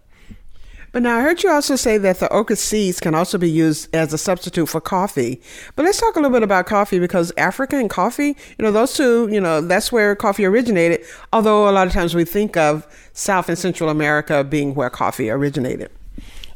But 0.91 1.03
now 1.03 1.17
I 1.17 1.21
heard 1.21 1.43
you 1.43 1.51
also 1.51 1.75
say 1.75 1.99
that 1.99 2.19
the 2.19 2.31
okra 2.33 2.55
seeds 2.55 2.99
can 2.99 3.13
also 3.13 3.37
be 3.37 3.49
used 3.49 3.93
as 3.93 4.11
a 4.11 4.17
substitute 4.17 4.67
for 4.67 4.81
coffee. 4.81 5.39
But 5.75 5.85
let's 5.85 5.99
talk 5.99 6.15
a 6.15 6.19
little 6.19 6.31
bit 6.31 6.41
about 6.41 6.65
coffee 6.65 6.97
because 6.97 7.31
Africa 7.37 7.77
and 7.77 7.89
coffee, 7.89 8.35
you 8.57 8.63
know, 8.63 8.71
those 8.71 8.95
two, 8.95 9.27
you 9.31 9.39
know, 9.39 9.61
that's 9.61 9.91
where 9.91 10.15
coffee 10.15 10.45
originated. 10.45 11.05
Although 11.31 11.69
a 11.69 11.71
lot 11.71 11.85
of 11.85 11.93
times 11.93 12.15
we 12.15 12.25
think 12.25 12.57
of 12.57 12.87
South 13.13 13.49
and 13.49 13.57
Central 13.57 13.89
America 13.89 14.43
being 14.43 14.73
where 14.73 14.89
coffee 14.89 15.29
originated. 15.29 15.91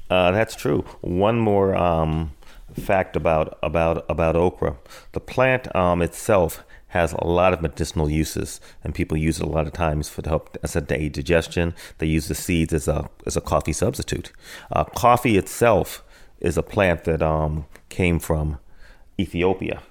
Uh, 0.10 0.32
that's 0.32 0.56
true. 0.56 0.84
One 1.02 1.40
more 1.40 1.76
um, 1.76 2.32
fact 2.74 3.16
about 3.16 3.58
about 3.62 4.06
about 4.10 4.36
okra. 4.36 4.78
The 5.12 5.20
plant 5.20 5.74
um, 5.76 6.02
itself 6.02 6.64
has 6.94 7.12
a 7.14 7.26
lot 7.26 7.54
of 7.54 7.62
medicinal 7.62 8.08
uses, 8.08 8.62
and 8.84 8.94
people 8.94 9.18
use 9.18 9.40
it 9.40 9.46
a 9.46 9.50
lot 9.50 9.66
of 9.66 9.74
times 9.74 10.10
for 10.10 10.22
to 10.22 10.30
help 10.30 10.58
as 10.62 10.76
a 10.76 10.82
day 10.82 11.10
digestion. 11.10 11.74
They 11.98 12.06
use 12.06 12.28
the 12.28 12.36
seeds 12.36 12.72
as 12.72 12.88
a 12.88 13.10
as 13.26 13.36
a 13.36 13.42
coffee 13.42 13.74
substitute. 13.74 14.32
Uh, 14.72 14.84
coffee 14.84 15.38
itself 15.38 16.04
is 16.40 16.58
a 16.58 16.64
plant 16.64 17.06
that 17.06 17.22
um, 17.22 17.66
came 17.90 18.20
from 18.20 18.60
Ethiopia. 19.20 19.82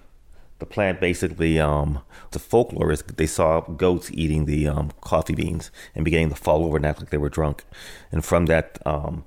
The 0.61 0.67
plant 0.67 1.01
basically, 1.01 1.59
um, 1.59 2.03
the 2.31 2.39
folklore 2.39 2.93
is 2.93 3.03
they 3.03 3.27
saw 3.27 3.63
goats 3.63 4.13
eating 4.13 4.45
the 4.45 4.69
um, 4.69 4.93
coffee 5.01 5.35
beans 5.35 5.73
and 5.97 6.05
beginning 6.05 6.31
to 6.31 6.37
fall 6.37 6.65
over 6.65 6.77
and 6.77 6.87
act 6.87 7.01
like 7.01 7.11
they 7.11 7.19
were 7.19 7.29
drunk, 7.29 7.65
and 8.13 8.25
from 8.25 8.47
that 8.47 8.79
um, 8.87 9.25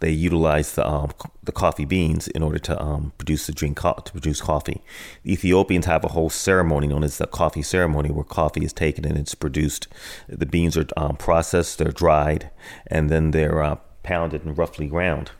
they 0.00 0.10
utilize 0.10 0.74
the, 0.74 0.86
um, 0.86 1.12
the 1.42 1.52
coffee 1.52 1.84
beans 1.84 2.28
in 2.28 2.42
order 2.42 2.58
to 2.58 2.80
um, 2.82 3.12
produce 3.18 3.46
the 3.46 3.52
drink 3.52 3.80
to 3.80 4.12
produce 4.12 4.40
coffee. 4.40 4.82
The 5.22 5.32
Ethiopians 5.32 5.86
have 5.86 6.04
a 6.04 6.08
whole 6.08 6.30
ceremony 6.30 6.86
known 6.86 7.04
as 7.04 7.18
the 7.18 7.26
coffee 7.26 7.62
ceremony, 7.62 8.10
where 8.10 8.24
coffee 8.24 8.64
is 8.64 8.72
taken 8.72 9.04
and 9.04 9.16
it's 9.16 9.34
produced. 9.34 9.88
The 10.28 10.46
beans 10.46 10.76
are 10.76 10.86
um, 10.96 11.16
processed, 11.16 11.78
they're 11.78 11.92
dried, 11.92 12.50
and 12.86 13.10
then 13.10 13.30
they're 13.30 13.62
uh, 13.62 13.76
pounded 14.02 14.44
and 14.44 14.56
roughly 14.56 14.86
ground, 14.86 15.30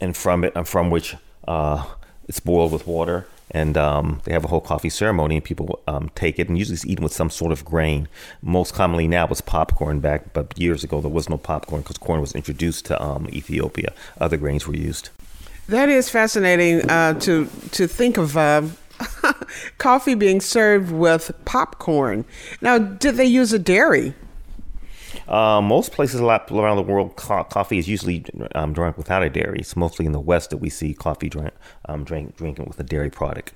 and 0.00 0.16
from 0.16 0.44
it, 0.44 0.52
and 0.54 0.66
from 0.66 0.90
which 0.90 1.16
uh, 1.46 1.84
it's 2.28 2.40
boiled 2.40 2.72
with 2.72 2.86
water 2.86 3.26
and 3.50 3.76
um, 3.76 4.20
they 4.24 4.32
have 4.32 4.44
a 4.44 4.48
whole 4.48 4.60
coffee 4.60 4.90
ceremony 4.90 5.36
and 5.36 5.44
people 5.44 5.80
um, 5.86 6.10
take 6.14 6.38
it 6.38 6.48
and 6.48 6.58
usually 6.58 6.74
it's 6.74 6.86
eaten 6.86 7.02
with 7.02 7.12
some 7.12 7.30
sort 7.30 7.52
of 7.52 7.64
grain. 7.64 8.08
Most 8.42 8.74
commonly 8.74 9.08
now 9.08 9.26
it's 9.28 9.40
popcorn. 9.40 10.00
Back 10.00 10.32
but 10.32 10.58
years 10.58 10.84
ago 10.84 11.00
there 11.00 11.10
was 11.10 11.28
no 11.28 11.38
popcorn 11.38 11.82
because 11.82 11.98
corn 11.98 12.20
was 12.20 12.32
introduced 12.32 12.86
to 12.86 13.02
um, 13.02 13.28
ethiopia. 13.30 13.92
Other 14.20 14.36
grains 14.36 14.66
were 14.66 14.76
used. 14.76 15.10
That 15.68 15.88
is 15.88 16.08
fascinating 16.08 16.88
uh, 16.90 17.14
to 17.20 17.48
to 17.72 17.86
think 17.86 18.16
of 18.16 18.36
uh, 18.36 18.62
coffee 19.78 20.14
being 20.14 20.40
served 20.40 20.90
with 20.90 21.30
popcorn. 21.44 22.24
Now 22.60 22.78
did 22.78 23.16
they 23.16 23.26
use 23.26 23.52
a 23.52 23.58
dairy 23.58 24.14
uh, 25.28 25.60
most 25.60 25.92
places 25.92 26.20
around 26.20 26.76
the 26.76 26.82
world, 26.82 27.16
co- 27.16 27.44
coffee 27.44 27.78
is 27.78 27.88
usually 27.88 28.24
um, 28.54 28.72
drunk 28.72 28.96
without 28.96 29.22
a 29.22 29.28
dairy. 29.28 29.58
It's 29.58 29.76
mostly 29.76 30.06
in 30.06 30.12
the 30.12 30.20
West 30.20 30.50
that 30.50 30.56
we 30.56 30.70
see 30.70 30.94
coffee 30.94 31.28
drink, 31.28 31.52
um, 31.86 32.04
drink, 32.04 32.36
drinking 32.36 32.64
with 32.66 32.80
a 32.80 32.82
dairy 32.82 33.10
product. 33.10 33.52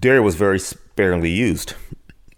Dairy 0.00 0.20
was 0.20 0.34
very 0.34 0.58
sparingly 0.58 1.30
used. 1.30 1.74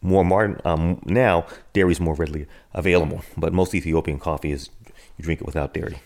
More 0.02 0.25
modern 0.25 0.61
um, 0.64 1.00
now, 1.04 1.46
dairy 1.73 1.92
is 1.92 2.00
more 2.00 2.14
readily 2.14 2.46
available, 2.73 3.23
but 3.37 3.52
most 3.52 3.75
Ethiopian 3.75 4.18
coffee 4.18 4.52
is 4.52 4.70
you 5.18 5.25
drink 5.25 5.40
it 5.40 5.46
without 5.46 5.75
dairy. 5.75 6.00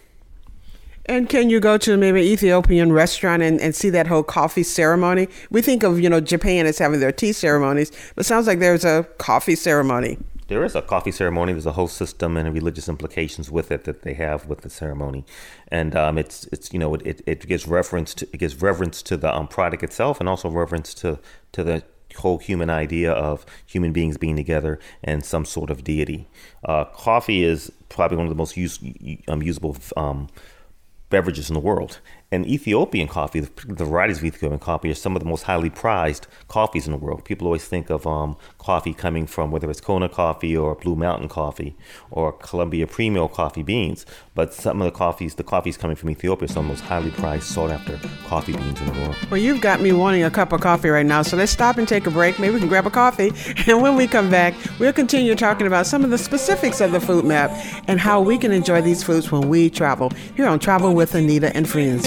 And 1.06 1.28
can 1.28 1.50
you 1.50 1.60
go 1.60 1.76
to 1.78 1.96
maybe 1.96 2.20
an 2.20 2.26
Ethiopian 2.26 2.92
restaurant 2.92 3.42
and, 3.42 3.60
and 3.60 3.74
see 3.74 3.90
that 3.90 4.06
whole 4.06 4.22
coffee 4.22 4.62
ceremony? 4.62 5.28
We 5.50 5.60
think 5.60 5.82
of, 5.82 6.00
you 6.00 6.08
know, 6.08 6.20
Japan 6.20 6.66
as 6.66 6.78
having 6.78 7.00
their 7.00 7.12
tea 7.12 7.32
ceremonies, 7.32 7.92
but 8.14 8.24
sounds 8.24 8.46
like 8.46 8.58
there's 8.58 8.84
a 8.84 9.06
coffee 9.18 9.54
ceremony 9.54 10.18
there 10.48 10.64
is 10.64 10.74
a 10.74 10.82
coffee 10.82 11.10
ceremony. 11.10 11.52
There's 11.52 11.66
a 11.66 11.72
whole 11.72 11.88
system 11.88 12.36
and 12.36 12.52
religious 12.52 12.88
implications 12.88 13.50
with 13.50 13.70
it 13.70 13.84
that 13.84 14.02
they 14.02 14.14
have 14.14 14.46
with 14.46 14.60
the 14.60 14.70
ceremony, 14.70 15.24
and 15.68 15.96
um, 15.96 16.18
it's 16.18 16.46
it's 16.52 16.72
you 16.72 16.78
know 16.78 16.94
it, 16.94 17.22
it 17.26 17.46
gives 17.46 17.66
reference 17.66 18.14
to 18.14 18.28
it 18.32 18.38
gives 18.38 18.60
reverence 18.60 19.02
to 19.02 19.16
the 19.16 19.34
um, 19.34 19.48
product 19.48 19.82
itself 19.82 20.20
and 20.20 20.28
also 20.28 20.50
reverence 20.50 20.94
to 20.94 21.18
to 21.52 21.64
the 21.64 21.82
whole 22.16 22.38
human 22.38 22.70
idea 22.70 23.12
of 23.12 23.44
human 23.66 23.92
beings 23.92 24.16
being 24.16 24.36
together 24.36 24.78
and 25.02 25.24
some 25.24 25.44
sort 25.44 25.70
of 25.70 25.82
deity. 25.82 26.28
Uh, 26.64 26.84
coffee 26.84 27.44
is 27.44 27.72
probably 27.88 28.16
one 28.16 28.26
of 28.26 28.30
the 28.30 28.36
most 28.36 28.56
use, 28.56 28.78
um, 29.28 29.42
usable 29.42 29.76
um, 29.96 30.28
beverages 31.10 31.50
in 31.50 31.54
the 31.54 31.60
world. 31.60 32.00
And 32.34 32.44
Ethiopian 32.48 33.06
coffee, 33.06 33.38
the 33.40 33.84
varieties 33.84 34.18
of 34.18 34.24
Ethiopian 34.24 34.58
coffee, 34.58 34.90
are 34.90 34.94
some 34.94 35.14
of 35.14 35.22
the 35.22 35.28
most 35.28 35.44
highly 35.44 35.70
prized 35.70 36.26
coffees 36.48 36.84
in 36.84 36.92
the 36.92 36.98
world. 36.98 37.24
People 37.24 37.46
always 37.46 37.64
think 37.64 37.90
of 37.90 38.08
um, 38.08 38.36
coffee 38.58 38.92
coming 38.92 39.24
from 39.28 39.52
whether 39.52 39.70
it's 39.70 39.80
Kona 39.80 40.08
coffee 40.08 40.56
or 40.56 40.74
Blue 40.74 40.96
Mountain 40.96 41.28
coffee 41.28 41.76
or 42.10 42.32
Colombia 42.32 42.88
Premio 42.88 43.30
coffee 43.30 43.62
beans. 43.62 44.04
But 44.34 44.52
some 44.52 44.82
of 44.82 44.86
the 44.86 44.90
coffees, 44.90 45.36
the 45.36 45.44
coffees 45.44 45.76
coming 45.76 45.94
from 45.94 46.10
Ethiopia, 46.10 46.46
are 46.46 46.48
some 46.48 46.64
of 46.64 46.76
the 46.76 46.82
most 46.82 46.90
highly 46.90 47.12
prized, 47.12 47.44
sought 47.44 47.70
after 47.70 48.00
coffee 48.26 48.52
beans 48.52 48.80
in 48.80 48.86
the 48.88 48.92
world. 48.94 49.16
Well, 49.30 49.40
you've 49.40 49.60
got 49.60 49.80
me 49.80 49.92
wanting 49.92 50.24
a 50.24 50.30
cup 50.30 50.52
of 50.52 50.60
coffee 50.60 50.88
right 50.88 51.06
now. 51.06 51.22
So 51.22 51.36
let's 51.36 51.52
stop 51.52 51.78
and 51.78 51.86
take 51.86 52.04
a 52.04 52.10
break. 52.10 52.40
Maybe 52.40 52.54
we 52.54 52.58
can 52.58 52.68
grab 52.68 52.86
a 52.86 52.90
coffee. 52.90 53.30
And 53.66 53.80
when 53.80 53.96
we 53.96 54.06
come 54.06 54.30
back, 54.30 54.54
we'll 54.78 54.92
continue 54.92 55.34
talking 55.34 55.66
about 55.66 55.86
some 55.86 56.04
of 56.04 56.10
the 56.10 56.18
specifics 56.18 56.80
of 56.80 56.92
the 56.92 57.00
food 57.00 57.24
map 57.24 57.50
and 57.88 57.98
how 57.98 58.20
we 58.20 58.36
can 58.36 58.52
enjoy 58.52 58.82
these 58.82 59.02
foods 59.02 59.32
when 59.32 59.48
we 59.48 59.70
travel 59.70 60.10
here 60.36 60.46
on 60.46 60.58
Travel 60.58 60.94
with 60.94 61.12
Annita 61.12 61.50
and 61.54 61.68
Friends. 61.68 62.06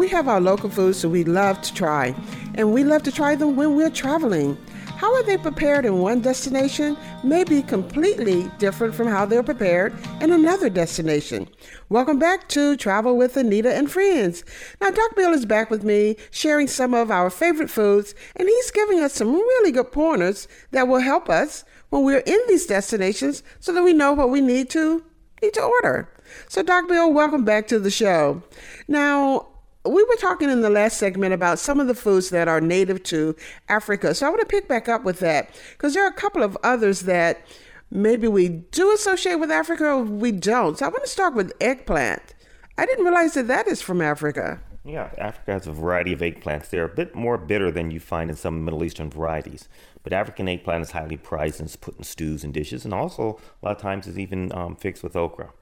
We 0.00 0.08
have 0.08 0.28
our 0.28 0.40
local 0.40 0.70
foods 0.70 1.02
that 1.02 1.10
we 1.10 1.24
love 1.24 1.60
to 1.60 1.74
try, 1.74 2.14
and 2.54 2.72
we 2.72 2.84
love 2.84 3.02
to 3.02 3.12
try 3.12 3.34
them 3.34 3.54
when 3.54 3.76
we're 3.76 3.90
traveling. 3.90 4.56
How 4.96 5.14
are 5.14 5.22
they 5.22 5.36
prepared 5.36 5.84
in 5.84 5.98
one 5.98 6.22
destination 6.22 6.96
may 7.22 7.44
be 7.44 7.60
completely 7.60 8.50
different 8.56 8.94
from 8.94 9.08
how 9.08 9.26
they're 9.26 9.42
prepared 9.42 9.92
in 10.22 10.32
another 10.32 10.70
destination. 10.70 11.46
Welcome 11.90 12.18
back 12.18 12.48
to 12.48 12.78
Travel 12.78 13.18
with 13.18 13.34
Annita 13.34 13.76
and 13.76 13.90
Friends. 13.90 14.42
Now, 14.80 14.88
Doc 14.88 15.16
Bill 15.16 15.34
is 15.34 15.44
back 15.44 15.68
with 15.68 15.84
me 15.84 16.16
sharing 16.30 16.66
some 16.66 16.94
of 16.94 17.10
our 17.10 17.28
favorite 17.28 17.68
foods, 17.68 18.14
and 18.36 18.48
he's 18.48 18.70
giving 18.70 19.00
us 19.00 19.12
some 19.12 19.34
really 19.34 19.70
good 19.70 19.92
pointers 19.92 20.48
that 20.70 20.88
will 20.88 21.00
help 21.00 21.28
us 21.28 21.62
when 21.90 22.04
we're 22.04 22.20
in 22.20 22.40
these 22.48 22.64
destinations 22.64 23.42
so 23.58 23.70
that 23.74 23.84
we 23.84 23.92
know 23.92 24.14
what 24.14 24.30
we 24.30 24.40
need 24.40 24.70
to 24.70 25.04
need 25.42 25.52
to 25.52 25.62
order. 25.62 26.08
So, 26.48 26.62
Doc 26.62 26.88
Bill, 26.88 27.12
welcome 27.12 27.44
back 27.44 27.68
to 27.68 27.78
the 27.78 27.90
show. 27.90 28.42
Now, 28.88 29.50
we 29.90 30.04
were 30.04 30.16
talking 30.16 30.50
in 30.50 30.60
the 30.62 30.70
last 30.70 30.98
segment 30.98 31.34
about 31.34 31.58
some 31.58 31.80
of 31.80 31.86
the 31.86 31.94
foods 31.94 32.30
that 32.30 32.48
are 32.48 32.60
native 32.60 33.02
to 33.04 33.36
Africa. 33.68 34.14
So 34.14 34.26
I 34.26 34.30
want 34.30 34.40
to 34.40 34.46
pick 34.46 34.68
back 34.68 34.88
up 34.88 35.04
with 35.04 35.20
that 35.20 35.50
because 35.72 35.94
there 35.94 36.04
are 36.04 36.10
a 36.10 36.14
couple 36.14 36.42
of 36.42 36.56
others 36.62 37.02
that 37.02 37.46
maybe 37.90 38.28
we 38.28 38.48
do 38.48 38.92
associate 38.92 39.36
with 39.36 39.50
Africa 39.50 39.86
or 39.86 40.02
we 40.02 40.32
don't. 40.32 40.78
So 40.78 40.86
I 40.86 40.88
want 40.88 41.04
to 41.04 41.10
start 41.10 41.34
with 41.34 41.52
eggplant. 41.60 42.34
I 42.78 42.86
didn't 42.86 43.04
realize 43.04 43.34
that 43.34 43.48
that 43.48 43.66
is 43.66 43.82
from 43.82 44.00
Africa. 44.00 44.60
Yeah, 44.84 45.10
Africa 45.18 45.52
has 45.52 45.66
a 45.66 45.72
variety 45.72 46.12
of 46.14 46.20
eggplants. 46.20 46.70
They're 46.70 46.84
a 46.84 46.88
bit 46.88 47.14
more 47.14 47.36
bitter 47.36 47.70
than 47.70 47.90
you 47.90 48.00
find 48.00 48.30
in 48.30 48.36
some 48.36 48.64
Middle 48.64 48.82
Eastern 48.82 49.10
varieties. 49.10 49.68
But 50.02 50.14
African 50.14 50.48
eggplant 50.48 50.82
is 50.82 50.92
highly 50.92 51.18
prized 51.18 51.60
and 51.60 51.68
is 51.68 51.76
put 51.76 51.98
in 51.98 52.04
stews 52.04 52.42
and 52.42 52.54
dishes, 52.54 52.86
and 52.86 52.94
also 52.94 53.38
a 53.62 53.66
lot 53.66 53.76
of 53.76 53.82
times 53.82 54.06
is 54.06 54.18
even 54.18 54.50
um, 54.52 54.76
fixed 54.76 55.02
with 55.02 55.14
okra. 55.14 55.52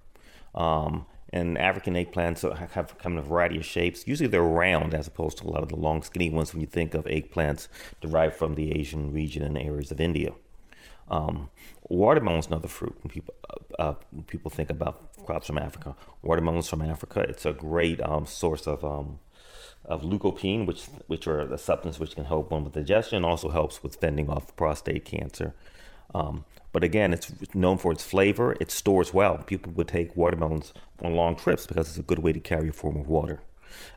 Um, 0.55 1.07
and 1.31 1.59
African 1.59 1.95
eggplants 1.95 2.43
have 2.71 2.99
come 2.99 3.13
in 3.13 3.19
a 3.19 3.23
variety 3.23 3.59
of 3.59 3.65
shapes. 3.65 4.07
Usually 4.07 4.29
they're 4.29 4.43
round 4.43 4.95
as 4.95 5.07
opposed 5.07 5.39
to 5.39 5.45
a 5.45 5.51
lot 5.51 5.63
of 5.63 5.69
the 5.69 5.77
long, 5.77 6.03
skinny 6.03 6.31
ones 6.31 6.53
when 6.53 6.61
you 6.61 6.67
think 6.67 6.95
of 6.95 7.05
eggplants 7.05 7.69
derived 8.01 8.35
from 8.35 8.55
the 8.55 8.73
Asian 8.73 9.13
region 9.13 9.43
and 9.43 9.59
areas 9.59 9.91
of 9.91 10.01
India. 10.01 10.33
Um, 11.11 11.51
watermelon 11.89 12.41
is 12.41 12.47
another 12.47 12.69
fruit 12.69 12.97
when 13.03 13.11
people, 13.11 13.35
uh, 13.79 13.83
uh, 13.83 13.95
people 14.27 14.51
think 14.51 14.71
about 14.71 15.25
crops 15.25 15.47
from 15.47 15.59
Africa. 15.59 15.97
Watermelons 16.23 16.69
from 16.69 16.83
Africa, 16.83 17.21
it's 17.21 17.47
a 17.47 17.53
great 17.53 18.01
um, 18.03 18.27
source 18.27 18.67
of 18.67 18.85
um, 18.85 19.21
of 19.85 20.03
lycopene, 20.03 20.67
which 20.67 20.85
which 21.07 21.27
are 21.27 21.47
the 21.47 21.57
substance 21.57 21.99
which 21.99 22.15
can 22.15 22.27
help 22.27 22.51
one 22.51 22.65
with 22.65 22.75
digestion, 22.75 23.25
also 23.25 23.49
helps 23.49 23.83
with 23.83 23.97
fending 23.97 24.29
off 24.29 24.55
prostate 24.57 25.05
cancer. 25.05 25.55
Um, 26.15 26.45
but 26.73 26.85
again, 26.85 27.13
it's 27.13 27.33
known 27.55 27.79
for 27.79 27.93
its 27.93 28.05
flavor. 28.05 28.57
It 28.61 28.71
stores 28.71 29.15
well. 29.15 29.39
People 29.39 29.73
would 29.73 29.89
take 29.89 30.17
watermelons 30.17 30.73
on 31.03 31.15
long 31.15 31.37
trips 31.37 31.67
because 31.67 31.89
it's 31.89 31.99
a 31.99 32.03
good 32.03 32.19
way 32.19 32.33
to 32.33 32.41
carry 32.41 32.69
a 32.69 32.73
form 32.73 32.97
of 32.97 33.09
water. 33.09 33.41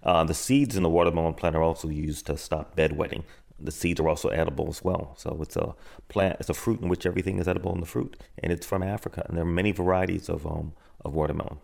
Uh, 0.04 0.24
the 0.24 0.34
seeds 0.34 0.76
in 0.76 0.84
the 0.84 0.90
watermelon 0.90 1.34
plant 1.34 1.56
are 1.56 1.64
also 1.64 1.90
used 1.90 2.26
to 2.28 2.38
stop 2.38 2.76
bedwetting. 2.76 3.24
The 3.60 3.72
seeds 3.72 4.00
are 4.00 4.10
also 4.10 4.30
edible 4.30 4.68
as 4.70 4.84
well. 4.84 5.14
So 5.18 5.38
it's 5.42 5.56
a 5.56 5.76
plant, 6.10 6.38
it's 6.40 6.50
a 6.50 6.54
fruit 6.54 6.82
in 6.82 6.90
which 6.90 7.06
everything 7.06 7.40
is 7.40 7.48
edible 7.48 7.74
in 7.74 7.80
the 7.80 7.86
fruit, 7.86 8.18
and 8.40 8.52
it's 8.52 8.66
from 8.66 8.84
Africa. 8.84 9.24
And 9.28 9.38
there 9.38 9.44
are 9.44 9.48
many 9.48 9.72
varieties 9.72 10.30
of 10.30 10.46
um, 10.46 10.74
of 11.04 11.14
watermelon. 11.14 11.58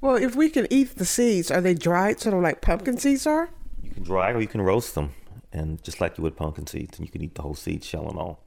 Well, 0.00 0.16
if 0.16 0.34
we 0.34 0.48
can 0.48 0.66
eat 0.70 0.96
the 0.96 1.04
seeds, 1.04 1.50
are 1.50 1.60
they 1.60 1.74
dried, 1.74 2.20
sort 2.20 2.34
of 2.34 2.42
like 2.42 2.62
pumpkin 2.62 2.96
seeds 2.96 3.26
are? 3.26 3.50
You 3.82 3.90
can 3.90 4.02
dry 4.02 4.30
or 4.32 4.40
you 4.40 4.46
can 4.46 4.62
roast 4.62 4.94
them, 4.94 5.10
and 5.52 5.82
just 5.82 6.00
like 6.00 6.16
you 6.16 6.22
would 6.22 6.36
pumpkin 6.36 6.66
seeds, 6.66 6.98
and 6.98 7.06
you 7.06 7.12
can 7.12 7.22
eat 7.22 7.34
the 7.34 7.42
whole 7.42 7.54
seed 7.54 7.84
shell 7.84 8.08
and 8.08 8.18
all. 8.18 8.44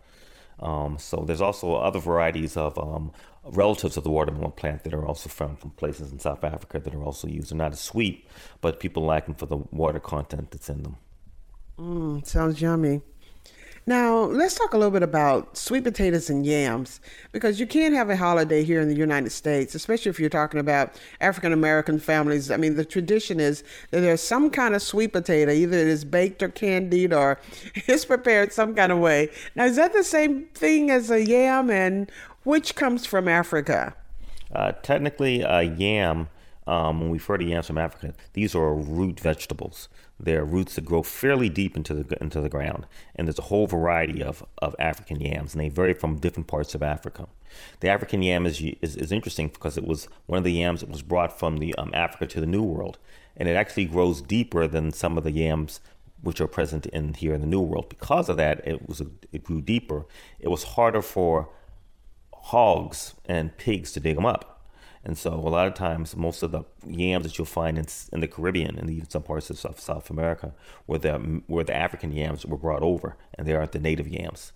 Um, 0.59 0.97
so 0.97 1.23
there's 1.25 1.41
also 1.41 1.75
other 1.75 1.99
varieties 1.99 2.55
of 2.57 2.77
um, 2.77 3.11
relatives 3.43 3.97
of 3.97 4.03
the 4.03 4.09
watermelon 4.09 4.51
plant 4.51 4.83
that 4.83 4.93
are 4.93 5.05
also 5.05 5.29
found 5.29 5.59
from 5.59 5.71
places 5.71 6.11
in 6.11 6.19
South 6.19 6.43
Africa 6.43 6.79
that 6.79 6.93
are 6.95 7.03
also 7.03 7.27
used. 7.27 7.51
They're 7.51 7.57
not 7.57 7.73
as 7.73 7.79
sweet, 7.79 8.27
but 8.61 8.79
people 8.79 9.03
like 9.03 9.25
them 9.25 9.35
for 9.35 9.45
the 9.45 9.57
water 9.71 9.99
content 9.99 10.51
that's 10.51 10.69
in 10.69 10.83
them. 10.83 10.97
Mm, 11.77 12.25
sounds 12.25 12.61
yummy. 12.61 13.01
Now, 13.85 14.19
let's 14.19 14.55
talk 14.55 14.73
a 14.73 14.77
little 14.77 14.91
bit 14.91 15.03
about 15.03 15.57
sweet 15.57 15.83
potatoes 15.83 16.29
and 16.29 16.45
yams 16.45 17.01
because 17.33 17.59
you 17.59 17.67
can't 17.67 17.93
have 17.93 18.09
a 18.09 18.15
holiday 18.15 18.63
here 18.63 18.79
in 18.79 18.87
the 18.87 18.95
United 18.95 19.31
States, 19.31 19.75
especially 19.75 20.09
if 20.09 20.21
you're 20.21 20.29
talking 20.29 20.61
about 20.61 20.97
African 21.19 21.51
American 21.51 21.99
families. 21.99 22.49
I 22.49 22.55
mean, 22.55 22.75
the 22.75 22.85
tradition 22.85 23.41
is 23.41 23.61
that 23.91 23.99
there's 23.99 24.21
some 24.21 24.49
kind 24.51 24.73
of 24.73 24.81
sweet 24.81 25.11
potato, 25.11 25.51
either 25.51 25.77
it 25.77 25.87
is 25.87 26.05
baked 26.05 26.41
or 26.41 26.47
candied 26.47 27.11
or 27.11 27.39
it's 27.75 28.05
prepared 28.05 28.53
some 28.53 28.73
kind 28.73 28.93
of 28.93 28.99
way. 28.99 29.29
Now, 29.53 29.65
is 29.65 29.75
that 29.75 29.91
the 29.91 30.05
same 30.05 30.45
thing 30.53 30.89
as 30.89 31.11
a 31.11 31.21
yam 31.21 31.69
and 31.69 32.09
which 32.43 32.75
comes 32.75 33.05
from 33.05 33.27
Africa? 33.27 33.95
Uh, 34.53 34.71
technically, 34.81 35.41
a 35.41 35.63
yam, 35.63 36.29
um, 36.67 37.01
when 37.01 37.09
we 37.09 37.17
refer 37.17 37.37
to 37.37 37.43
yams 37.43 37.67
from 37.67 37.77
Africa, 37.77 38.13
these 38.31 38.55
are 38.55 38.73
root 38.73 39.19
vegetables. 39.19 39.89
They're 40.19 40.45
roots 40.45 40.75
that 40.75 40.85
grow 40.85 41.03
fairly 41.03 41.49
deep 41.49 41.75
into 41.75 41.93
the 41.95 42.21
into 42.21 42.39
the 42.39 42.49
ground, 42.49 42.85
and 43.15 43.27
there's 43.27 43.39
a 43.39 43.43
whole 43.43 43.67
variety 43.67 44.23
of, 44.23 44.45
of 44.59 44.75
African 44.79 45.19
yams, 45.19 45.53
and 45.53 45.61
they 45.61 45.69
vary 45.69 45.93
from 45.93 46.19
different 46.19 46.47
parts 46.47 46.75
of 46.75 46.83
Africa. 46.83 47.27
The 47.81 47.89
African 47.89 48.21
yam 48.21 48.45
is, 48.45 48.61
is, 48.81 48.95
is 48.95 49.11
interesting 49.11 49.47
because 49.47 49.77
it 49.77 49.85
was 49.85 50.07
one 50.25 50.37
of 50.37 50.43
the 50.43 50.53
yams 50.53 50.79
that 50.79 50.89
was 50.89 51.01
brought 51.01 51.37
from 51.37 51.57
the 51.57 51.75
um, 51.75 51.91
Africa 51.93 52.27
to 52.27 52.39
the 52.39 52.45
New 52.45 52.63
World, 52.63 52.99
and 53.35 53.49
it 53.49 53.55
actually 53.55 53.85
grows 53.85 54.21
deeper 54.21 54.67
than 54.67 54.91
some 54.91 55.17
of 55.17 55.23
the 55.23 55.31
yams 55.31 55.81
which 56.21 56.39
are 56.39 56.47
present 56.47 56.85
in 56.87 57.15
here 57.15 57.33
in 57.33 57.41
the 57.41 57.47
New 57.47 57.61
World. 57.61 57.89
Because 57.89 58.29
of 58.29 58.37
that, 58.37 58.65
it 58.65 58.87
was 58.87 59.01
a, 59.01 59.07
it 59.31 59.43
grew 59.43 59.61
deeper. 59.61 60.05
It 60.39 60.47
was 60.47 60.63
harder 60.63 61.01
for 61.01 61.49
hogs 62.33 63.15
and 63.25 63.55
pigs 63.57 63.91
to 63.93 63.99
dig 63.99 64.15
them 64.15 64.25
up. 64.25 64.52
And 65.05 65.17
so 65.17 65.33
a 65.33 65.49
lot 65.49 65.67
of 65.67 65.73
times, 65.73 66.15
most 66.15 66.43
of 66.43 66.51
the 66.51 66.63
yams 66.87 67.25
that 67.25 67.37
you'll 67.37 67.45
find 67.45 67.77
in, 67.77 67.85
in 68.13 68.21
the 68.21 68.27
Caribbean 68.27 68.77
and 68.77 68.89
even 68.89 69.09
some 69.09 69.23
parts 69.23 69.49
of 69.49 69.59
South, 69.59 69.79
South 69.79 70.09
America 70.09 70.53
were 70.87 70.97
the, 70.97 71.41
were 71.47 71.65
the 71.65 71.75
African 71.75 72.13
yams 72.13 72.45
were 72.45 72.57
brought 72.57 72.83
over, 72.83 73.17
and 73.33 73.45
they 73.45 73.53
aren't 73.53 73.73
the 73.73 73.79
native 73.79 74.07
yams. 74.07 74.53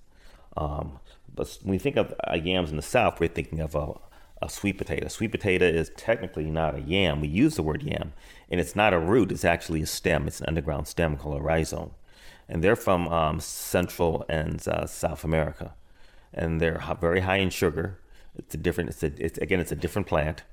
Um, 0.56 1.00
but 1.34 1.58
when 1.64 1.72
we 1.72 1.78
think 1.78 1.98
of 1.98 2.14
uh, 2.30 2.36
yams 2.36 2.72
in 2.72 2.78
the 2.78 2.82
South, 2.82 3.20
we're 3.20 3.28
thinking 3.28 3.60
of 3.60 3.76
a, 3.76 3.94
a 4.42 4.50
sweet 4.50 4.78
potato. 4.78 5.10
Sweet 5.10 5.32
potato 5.32 5.66
is 5.66 5.92
technically 5.98 6.50
not 6.50 6.76
a 6.76 6.82
yam. 6.82 7.20
We 7.20 7.28
use 7.28 7.56
the 7.56 7.64
word 7.64 7.84
yam, 7.84 8.14
and 8.50 8.62
it's 8.62 8.76
not 8.76 8.94
a 8.94 9.00
root. 9.00 9.34
It's 9.34 9.46
actually 9.46 9.82
a 9.82 9.86
stem. 9.86 10.28
It's 10.28 10.40
an 10.40 10.48
underground 10.48 10.88
stem 10.88 11.18
called 11.18 11.38
a 11.38 11.44
rhizome, 11.44 11.92
and 12.48 12.64
they're 12.64 12.78
from 12.78 13.10
um, 13.10 13.42
Central 13.42 14.26
and 14.30 14.66
uh, 14.66 14.88
South 14.88 15.26
America, 15.26 15.74
and 16.34 16.62
they're 16.62 16.82
very 17.02 17.20
high 17.20 17.38
in 17.38 17.50
sugar 17.50 18.00
it's 18.38 18.56
a 18.56 18.58
different. 18.58 18.90
It's 18.92 19.04
a. 19.04 19.12
It's 19.18 19.38
again. 19.40 19.60
It's 19.60 19.72
a 19.72 19.76
different 19.76 20.08
plant, 20.08 20.44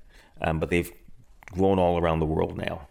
um, 0.41 0.59
but 0.61 0.71
they've 0.71 0.91
grown 1.53 1.79
all 1.79 1.99
around 1.99 2.21
the 2.21 2.27
world 2.27 2.57
now. 2.57 2.89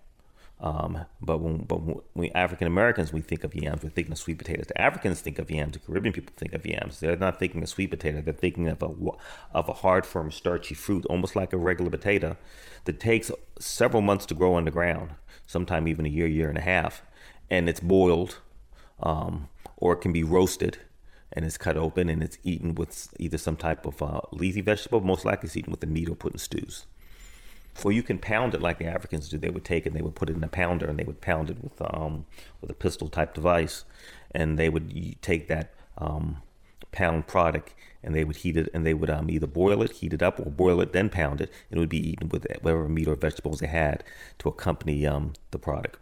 Um, 0.59 1.05
but 1.21 1.39
when 1.39 1.65
but 1.65 1.77
when 2.15 2.31
African 2.35 2.67
Americans 2.67 3.11
we 3.11 3.21
think 3.21 3.43
of 3.43 3.53
yams, 3.53 3.83
we're 3.83 3.89
thinking 3.89 4.13
of 4.13 4.17
sweet 4.17 4.37
potatoes. 4.37 4.67
The 4.67 4.79
Africans 4.79 5.19
think 5.19 5.37
of 5.37 5.51
yams. 5.51 5.73
The 5.73 5.79
Caribbean 5.79 6.13
people 6.13 6.33
think 6.37 6.53
of 6.53 6.65
yams. 6.65 6.99
They're 7.01 7.17
not 7.17 7.37
thinking 7.37 7.61
of 7.61 7.69
sweet 7.69 7.89
potato. 7.89 8.21
They're 8.21 8.33
thinking 8.33 8.69
of 8.69 8.81
a 8.81 8.89
of 9.53 9.67
a 9.67 9.73
hard, 9.73 10.05
firm, 10.05 10.31
starchy 10.31 10.73
fruit, 10.73 11.05
almost 11.07 11.35
like 11.35 11.51
a 11.51 11.57
regular 11.57 11.91
potato, 11.91 12.37
that 12.85 12.99
takes 12.99 13.29
several 13.59 14.01
months 14.01 14.25
to 14.27 14.33
grow 14.33 14.55
underground. 14.55 15.11
Sometime 15.45 15.87
even 15.87 16.05
a 16.05 16.09
year, 16.09 16.27
year 16.27 16.47
and 16.47 16.57
a 16.57 16.61
half, 16.61 17.01
and 17.49 17.67
it's 17.67 17.81
boiled, 17.81 18.37
um, 19.01 19.49
or 19.75 19.93
it 19.93 20.01
can 20.01 20.13
be 20.13 20.23
roasted 20.23 20.77
and 21.33 21.45
it's 21.45 21.57
cut 21.57 21.77
open 21.77 22.09
and 22.09 22.23
it's 22.23 22.37
eaten 22.43 22.75
with 22.75 23.13
either 23.19 23.37
some 23.37 23.57
type 23.57 23.85
of 23.85 24.01
uh, 24.01 24.21
leafy 24.31 24.61
vegetable, 24.61 25.01
most 25.01 25.25
likely 25.25 25.47
it's 25.47 25.57
eaten 25.57 25.71
with 25.71 25.81
the 25.81 25.87
meat 25.87 26.09
or 26.09 26.15
put 26.15 26.33
in 26.33 26.37
stews. 26.37 26.85
Or 27.83 27.91
you 27.91 28.03
can 28.03 28.19
pound 28.19 28.53
it 28.53 28.61
like 28.61 28.77
the 28.77 28.85
Africans 28.85 29.29
do. 29.29 29.37
They 29.37 29.49
would 29.49 29.65
take 29.65 29.85
it 29.85 29.89
and 29.89 29.97
they 29.97 30.03
would 30.03 30.15
put 30.15 30.29
it 30.29 30.35
in 30.35 30.43
a 30.43 30.47
pounder 30.47 30.85
and 30.85 30.97
they 30.97 31.03
would 31.03 31.21
pound 31.21 31.49
it 31.49 31.57
with 31.61 31.81
um, 31.81 32.25
with 32.61 32.69
a 32.69 32.75
pistol 32.75 33.09
type 33.09 33.33
device, 33.33 33.83
and 34.31 34.59
they 34.59 34.69
would 34.69 35.21
take 35.23 35.47
that 35.47 35.73
um, 35.97 36.43
pound 36.91 37.25
product 37.25 37.73
and 38.03 38.13
they 38.13 38.23
would 38.23 38.37
heat 38.37 38.57
it 38.57 38.69
and 38.73 38.85
they 38.85 38.93
would 38.93 39.09
um, 39.09 39.29
either 39.29 39.47
boil 39.47 39.81
it, 39.81 39.91
heat 39.91 40.13
it 40.13 40.21
up, 40.21 40.39
or 40.39 40.51
boil 40.51 40.81
it 40.81 40.93
then 40.93 41.09
pound 41.09 41.41
it, 41.41 41.51
and 41.71 41.77
it 41.77 41.79
would 41.79 41.89
be 41.89 42.09
eaten 42.09 42.29
with 42.29 42.45
whatever 42.61 42.87
meat 42.87 43.07
or 43.07 43.15
vegetables 43.15 43.59
they 43.59 43.67
had 43.67 44.03
to 44.37 44.49
accompany 44.49 45.07
um, 45.07 45.33
the 45.49 45.57
product. 45.57 45.97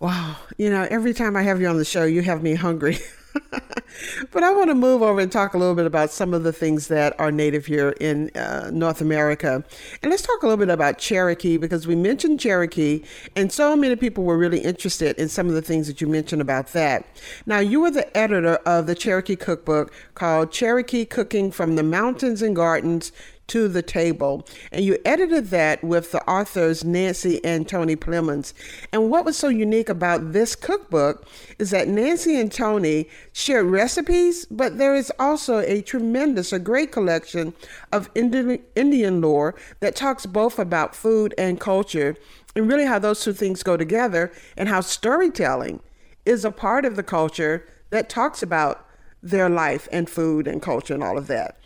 Wow. 0.00 0.36
You 0.56 0.70
know, 0.70 0.88
every 0.90 1.12
time 1.12 1.36
I 1.36 1.42
have 1.42 1.60
you 1.60 1.68
on 1.68 1.76
the 1.76 1.84
show, 1.84 2.04
you 2.04 2.22
have 2.22 2.42
me 2.42 2.54
hungry. 2.54 2.98
but 4.32 4.42
I 4.42 4.50
want 4.50 4.70
to 4.70 4.74
move 4.74 5.02
over 5.02 5.20
and 5.20 5.30
talk 5.30 5.52
a 5.52 5.58
little 5.58 5.74
bit 5.74 5.84
about 5.84 6.10
some 6.10 6.32
of 6.32 6.42
the 6.42 6.54
things 6.54 6.88
that 6.88 7.18
are 7.20 7.30
native 7.30 7.66
here 7.66 7.90
in 8.00 8.30
uh, 8.30 8.70
North 8.72 9.02
America. 9.02 9.62
And 10.02 10.10
let's 10.10 10.22
talk 10.22 10.42
a 10.42 10.46
little 10.46 10.56
bit 10.56 10.72
about 10.72 10.96
Cherokee 10.96 11.58
because 11.58 11.86
we 11.86 11.96
mentioned 11.96 12.40
Cherokee, 12.40 13.04
and 13.36 13.52
so 13.52 13.76
many 13.76 13.94
people 13.94 14.24
were 14.24 14.38
really 14.38 14.60
interested 14.60 15.18
in 15.18 15.28
some 15.28 15.48
of 15.48 15.54
the 15.54 15.62
things 15.62 15.86
that 15.86 16.00
you 16.00 16.06
mentioned 16.06 16.40
about 16.40 16.68
that. 16.68 17.06
Now, 17.44 17.58
you 17.58 17.80
were 17.80 17.90
the 17.90 18.16
editor 18.16 18.54
of 18.64 18.86
the 18.86 18.94
Cherokee 18.94 19.36
cookbook 19.36 19.92
called 20.14 20.50
Cherokee 20.50 21.04
Cooking 21.04 21.50
from 21.50 21.76
the 21.76 21.82
Mountains 21.82 22.40
and 22.40 22.56
Gardens 22.56 23.12
to 23.50 23.68
the 23.68 23.82
Table. 23.82 24.46
And 24.72 24.84
you 24.84 24.98
edited 25.04 25.50
that 25.50 25.82
with 25.84 26.12
the 26.12 26.22
authors 26.30 26.84
Nancy 26.84 27.44
and 27.44 27.68
Tony 27.68 27.96
Plemons. 27.96 28.52
And 28.92 29.10
what 29.10 29.24
was 29.24 29.36
so 29.36 29.48
unique 29.48 29.88
about 29.88 30.32
this 30.32 30.56
cookbook 30.56 31.26
is 31.58 31.70
that 31.70 31.88
Nancy 31.88 32.40
and 32.40 32.50
Tony 32.50 33.08
shared 33.32 33.66
recipes, 33.66 34.46
but 34.46 34.78
there 34.78 34.94
is 34.94 35.12
also 35.18 35.58
a 35.58 35.82
tremendous, 35.82 36.52
a 36.52 36.58
great 36.58 36.92
collection 36.92 37.52
of 37.92 38.08
Indian, 38.14 38.60
Indian 38.76 39.20
lore 39.20 39.54
that 39.80 39.96
talks 39.96 40.26
both 40.26 40.58
about 40.58 40.94
food 40.94 41.34
and 41.36 41.60
culture 41.60 42.16
and 42.54 42.68
really 42.68 42.86
how 42.86 42.98
those 42.98 43.22
two 43.22 43.32
things 43.32 43.62
go 43.62 43.76
together 43.76 44.32
and 44.56 44.68
how 44.68 44.80
storytelling 44.80 45.80
is 46.24 46.44
a 46.44 46.50
part 46.50 46.84
of 46.84 46.96
the 46.96 47.02
culture 47.02 47.66
that 47.90 48.08
talks 48.08 48.42
about 48.42 48.86
their 49.22 49.50
life 49.50 49.88
and 49.92 50.08
food 50.08 50.46
and 50.46 50.62
culture 50.62 50.94
and 50.94 51.02
all 51.02 51.18
of 51.18 51.26
that. 51.26 51.59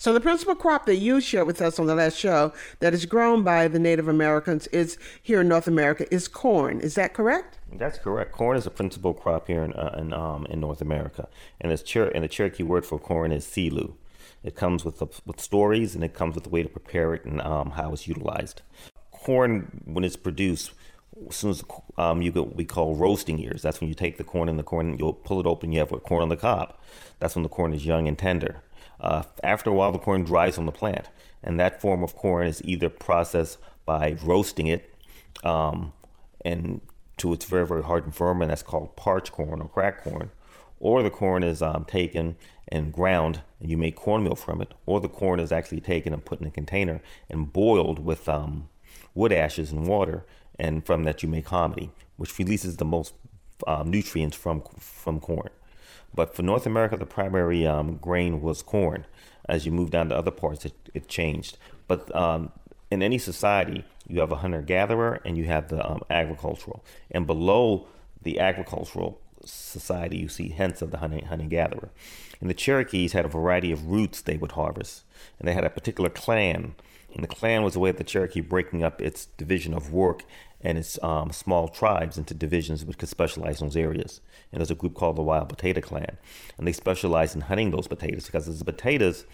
So 0.00 0.14
the 0.14 0.20
principal 0.20 0.54
crop 0.54 0.86
that 0.86 0.96
you 0.96 1.20
shared 1.20 1.46
with 1.46 1.60
us 1.60 1.78
on 1.78 1.84
the 1.84 1.94
last 1.94 2.16
show 2.16 2.54
that 2.78 2.94
is 2.94 3.04
grown 3.04 3.44
by 3.44 3.68
the 3.68 3.78
Native 3.78 4.08
Americans 4.08 4.66
is 4.68 4.96
here 5.22 5.42
in 5.42 5.48
North 5.48 5.68
America 5.68 6.06
is 6.10 6.26
corn. 6.26 6.80
Is 6.80 6.94
that 6.94 7.12
correct? 7.12 7.58
That's 7.70 7.98
correct. 7.98 8.32
Corn 8.32 8.56
is 8.56 8.66
a 8.66 8.70
principal 8.70 9.12
crop 9.12 9.48
here 9.48 9.62
in 9.62 9.74
uh, 9.74 9.94
in, 9.98 10.14
um, 10.14 10.46
in 10.46 10.58
North 10.58 10.80
America, 10.80 11.28
and 11.60 11.78
Cher- 11.86 12.08
and 12.08 12.24
the 12.24 12.28
Cherokee 12.28 12.62
word 12.62 12.86
for 12.86 12.98
corn 12.98 13.30
is 13.30 13.44
selu. 13.44 13.92
It 14.42 14.54
comes 14.54 14.86
with 14.86 15.00
the, 15.00 15.08
with 15.26 15.38
stories, 15.38 15.94
and 15.94 16.02
it 16.02 16.14
comes 16.14 16.34
with 16.34 16.44
the 16.44 16.50
way 16.50 16.62
to 16.62 16.68
prepare 16.70 17.12
it 17.12 17.26
and 17.26 17.42
um, 17.42 17.72
how 17.72 17.92
it's 17.92 18.08
utilized. 18.08 18.62
Corn, 19.10 19.82
when 19.84 20.02
it's 20.02 20.16
produced, 20.16 20.72
as 21.28 21.36
soon 21.36 21.50
as 21.50 21.62
um, 21.98 22.22
you 22.22 22.32
get 22.32 22.46
what 22.46 22.56
we 22.56 22.64
call 22.64 22.94
roasting 22.94 23.38
ears, 23.38 23.60
that's 23.60 23.82
when 23.82 23.88
you 23.88 23.94
take 23.94 24.16
the 24.16 24.24
corn 24.24 24.48
and 24.48 24.58
the 24.58 24.62
corn, 24.62 24.96
you'll 24.98 25.12
pull 25.12 25.40
it 25.40 25.46
open, 25.46 25.72
you 25.72 25.80
have 25.80 25.90
corn 26.04 26.22
on 26.22 26.30
the 26.30 26.38
cob. 26.38 26.74
That's 27.18 27.34
when 27.34 27.42
the 27.42 27.50
corn 27.50 27.74
is 27.74 27.84
young 27.84 28.08
and 28.08 28.16
tender. 28.16 28.62
Uh, 29.00 29.22
after 29.42 29.70
a 29.70 29.72
while, 29.72 29.92
the 29.92 29.98
corn 29.98 30.24
dries 30.24 30.58
on 30.58 30.66
the 30.66 30.72
plant, 30.72 31.08
and 31.42 31.58
that 31.58 31.80
form 31.80 32.02
of 32.02 32.14
corn 32.14 32.46
is 32.46 32.62
either 32.64 32.90
processed 32.90 33.58
by 33.86 34.16
roasting 34.22 34.66
it, 34.66 34.94
um, 35.42 35.92
and 36.44 36.80
to 37.16 37.32
its 37.32 37.44
very 37.44 37.66
very 37.66 37.82
hard 37.82 38.04
and 38.04 38.14
firm, 38.14 38.42
and 38.42 38.50
that's 38.50 38.62
called 38.62 38.94
parched 38.96 39.32
corn 39.32 39.60
or 39.60 39.68
crack 39.68 40.04
corn, 40.04 40.30
or 40.78 41.02
the 41.02 41.10
corn 41.10 41.42
is 41.42 41.62
um, 41.62 41.84
taken 41.84 42.36
and 42.68 42.92
ground, 42.92 43.40
and 43.58 43.70
you 43.70 43.76
make 43.76 43.96
cornmeal 43.96 44.36
from 44.36 44.60
it, 44.60 44.74
or 44.86 45.00
the 45.00 45.08
corn 45.08 45.40
is 45.40 45.50
actually 45.50 45.80
taken 45.80 46.12
and 46.12 46.24
put 46.24 46.40
in 46.40 46.46
a 46.46 46.50
container 46.50 47.00
and 47.28 47.52
boiled 47.52 47.98
with 47.98 48.28
um, 48.28 48.68
wood 49.14 49.32
ashes 49.32 49.72
and 49.72 49.86
water, 49.86 50.24
and 50.58 50.84
from 50.84 51.04
that 51.04 51.22
you 51.22 51.28
make 51.28 51.48
hominy, 51.48 51.90
which 52.16 52.38
releases 52.38 52.76
the 52.76 52.84
most 52.84 53.14
um, 53.66 53.90
nutrients 53.90 54.36
from 54.36 54.62
from 54.78 55.20
corn. 55.20 55.50
But 56.14 56.34
for 56.34 56.42
North 56.42 56.66
America, 56.66 56.96
the 56.96 57.06
primary 57.06 57.66
um, 57.66 57.96
grain 57.96 58.40
was 58.40 58.62
corn. 58.62 59.06
As 59.48 59.66
you 59.66 59.72
move 59.72 59.90
down 59.90 60.08
to 60.08 60.16
other 60.16 60.30
parts, 60.30 60.64
it, 60.64 60.74
it 60.94 61.08
changed. 61.08 61.56
But 61.88 62.14
um, 62.14 62.52
in 62.90 63.02
any 63.02 63.18
society, 63.18 63.84
you 64.06 64.20
have 64.20 64.32
a 64.32 64.36
hunter 64.36 64.62
gatherer 64.62 65.20
and 65.24 65.36
you 65.36 65.44
have 65.44 65.68
the 65.68 65.88
um, 65.88 66.02
agricultural. 66.10 66.84
And 67.10 67.26
below 67.26 67.86
the 68.22 68.40
agricultural 68.40 69.20
society, 69.44 70.18
you 70.18 70.28
see 70.28 70.50
hence 70.50 70.82
of 70.82 70.90
the 70.90 70.98
hunter, 70.98 71.24
hunter 71.26 71.46
gatherer. 71.46 71.90
And 72.40 72.50
the 72.50 72.54
Cherokees 72.54 73.12
had 73.12 73.24
a 73.24 73.28
variety 73.28 73.70
of 73.72 73.86
roots 73.86 74.20
they 74.20 74.36
would 74.36 74.52
harvest. 74.52 75.04
And 75.38 75.48
they 75.48 75.52
had 75.52 75.64
a 75.64 75.70
particular 75.70 76.10
clan. 76.10 76.74
And 77.14 77.24
the 77.24 77.28
clan 77.28 77.62
was 77.62 77.76
a 77.76 77.80
way 77.80 77.90
of 77.90 77.96
the 77.96 78.04
Cherokee 78.04 78.40
breaking 78.40 78.82
up 78.82 79.00
its 79.00 79.26
division 79.26 79.74
of 79.74 79.92
work 79.92 80.24
and 80.60 80.76
its 80.78 81.02
um, 81.02 81.32
small 81.32 81.68
tribes 81.68 82.18
into 82.18 82.34
divisions 82.34 82.84
which 82.84 82.98
could 82.98 83.08
specialize 83.08 83.60
in 83.60 83.66
those 83.66 83.76
areas. 83.76 84.20
And 84.52 84.60
there's 84.60 84.70
a 84.70 84.74
group 84.74 84.94
called 84.94 85.16
the 85.16 85.22
Wild 85.22 85.48
Potato 85.48 85.80
Clan, 85.80 86.18
and 86.58 86.66
they 86.66 86.72
specialize 86.72 87.34
in 87.34 87.42
hunting 87.42 87.70
those 87.70 87.88
potatoes 87.88 88.26
because 88.26 88.58
the 88.58 88.64
potatoes, 88.64 89.24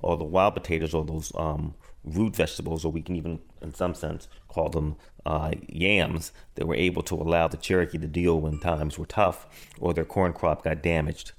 or 0.00 0.16
the 0.16 0.24
wild 0.24 0.54
potatoes, 0.54 0.94
or 0.94 1.04
those 1.04 1.32
um, 1.36 1.74
root 2.04 2.36
vegetables, 2.36 2.84
or 2.84 2.92
we 2.92 3.02
can 3.02 3.16
even, 3.16 3.40
in 3.60 3.74
some 3.74 3.94
sense, 3.94 4.28
call 4.46 4.68
them 4.68 4.96
uh, 5.26 5.52
yams, 5.68 6.32
that 6.54 6.66
were 6.66 6.74
able 6.74 7.02
to 7.02 7.14
allow 7.14 7.48
the 7.48 7.56
Cherokee 7.56 7.98
to 7.98 8.06
deal 8.06 8.40
when 8.40 8.60
times 8.60 8.98
were 8.98 9.06
tough 9.06 9.46
or 9.80 9.92
their 9.92 10.04
corn 10.04 10.32
crop 10.32 10.64
got 10.64 10.82
damaged. 10.82 11.32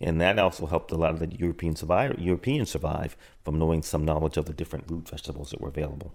And 0.00 0.20
that 0.20 0.38
also 0.38 0.66
helped 0.66 0.90
a 0.90 0.96
lot 0.96 1.12
of 1.12 1.20
the 1.20 1.36
European 1.36 1.76
survive, 1.76 2.18
Europeans 2.18 2.70
survive 2.70 3.16
from 3.44 3.58
knowing 3.58 3.82
some 3.82 4.04
knowledge 4.04 4.36
of 4.36 4.46
the 4.46 4.52
different 4.52 4.90
root 4.90 5.08
vegetables 5.08 5.50
that 5.50 5.60
were 5.60 5.68
available. 5.68 6.14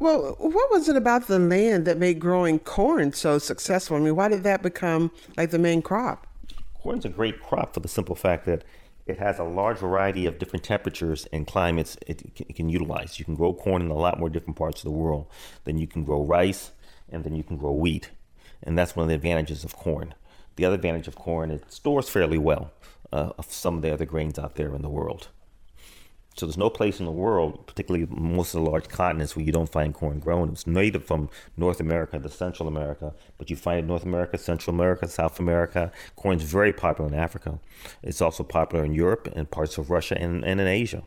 Well, 0.00 0.34
what 0.38 0.70
was 0.70 0.88
it 0.88 0.96
about 0.96 1.26
the 1.26 1.38
land 1.38 1.84
that 1.84 1.98
made 1.98 2.18
growing 2.18 2.58
corn 2.58 3.12
so 3.12 3.38
successful? 3.38 3.98
I 3.98 4.00
mean, 4.00 4.16
why 4.16 4.28
did 4.28 4.42
that 4.44 4.62
become 4.62 5.10
like 5.36 5.50
the 5.50 5.58
main 5.58 5.82
crop? 5.82 6.26
Corn's 6.74 7.04
a 7.04 7.10
great 7.10 7.42
crop 7.42 7.74
for 7.74 7.80
the 7.80 7.88
simple 7.88 8.16
fact 8.16 8.46
that 8.46 8.64
it 9.06 9.18
has 9.18 9.38
a 9.38 9.44
large 9.44 9.78
variety 9.78 10.24
of 10.24 10.38
different 10.38 10.64
temperatures 10.64 11.26
and 11.32 11.46
climates 11.46 11.98
it 12.06 12.34
can, 12.34 12.46
it 12.48 12.56
can 12.56 12.68
utilize. 12.70 13.18
You 13.18 13.26
can 13.26 13.34
grow 13.34 13.52
corn 13.52 13.82
in 13.82 13.90
a 13.90 13.94
lot 13.94 14.18
more 14.18 14.30
different 14.30 14.56
parts 14.56 14.80
of 14.80 14.84
the 14.84 14.96
world 14.96 15.26
than 15.64 15.76
you 15.76 15.86
can 15.86 16.04
grow 16.04 16.24
rice 16.24 16.70
and 17.10 17.22
then 17.22 17.34
you 17.34 17.42
can 17.42 17.58
grow 17.58 17.72
wheat. 17.72 18.10
And 18.62 18.78
that's 18.78 18.96
one 18.96 19.04
of 19.04 19.08
the 19.08 19.14
advantages 19.14 19.64
of 19.64 19.76
corn. 19.76 20.14
The 20.56 20.64
other 20.64 20.76
advantage 20.76 21.08
of 21.08 21.16
corn, 21.16 21.50
it 21.50 21.72
stores 21.72 22.08
fairly 22.08 22.38
well 22.38 22.72
uh, 23.12 23.30
of 23.38 23.50
some 23.52 23.76
of 23.76 23.82
the 23.82 23.92
other 23.92 24.04
grains 24.04 24.38
out 24.38 24.56
there 24.56 24.74
in 24.74 24.82
the 24.82 24.88
world. 24.88 25.28
So 26.36 26.46
there's 26.46 26.56
no 26.56 26.70
place 26.70 27.00
in 27.00 27.06
the 27.06 27.12
world, 27.12 27.66
particularly 27.66 28.06
most 28.08 28.54
of 28.54 28.62
the 28.62 28.70
large 28.70 28.88
continents, 28.88 29.34
where 29.34 29.44
you 29.44 29.52
don't 29.52 29.70
find 29.70 29.92
corn 29.92 30.20
grown. 30.20 30.50
It's 30.50 30.66
native 30.66 31.04
from 31.04 31.28
North 31.56 31.80
America 31.80 32.18
to 32.18 32.28
Central 32.30 32.68
America, 32.68 33.12
but 33.36 33.50
you 33.50 33.56
find 33.56 33.78
it 33.78 33.82
in 33.82 33.88
North 33.88 34.04
America, 34.04 34.38
Central 34.38 34.74
America, 34.74 35.08
South 35.08 35.38
America. 35.40 35.92
Corn 36.16 36.38
is 36.38 36.44
very 36.44 36.72
popular 36.72 37.10
in 37.10 37.18
Africa. 37.18 37.58
It's 38.02 38.22
also 38.22 38.44
popular 38.44 38.84
in 38.84 38.94
Europe 38.94 39.28
and 39.34 39.50
parts 39.50 39.76
of 39.76 39.90
Russia 39.90 40.16
and, 40.18 40.44
and 40.44 40.60
in 40.60 40.66
Asia. 40.66 41.02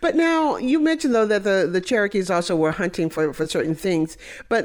But 0.00 0.14
now 0.14 0.56
you 0.56 0.80
mentioned 0.80 1.14
though 1.14 1.26
that 1.26 1.44
the, 1.44 1.68
the 1.70 1.80
Cherokees 1.80 2.30
also 2.30 2.56
were 2.56 2.72
hunting 2.72 3.10
for, 3.10 3.32
for 3.32 3.46
certain 3.46 3.74
things. 3.74 4.16
But 4.48 4.64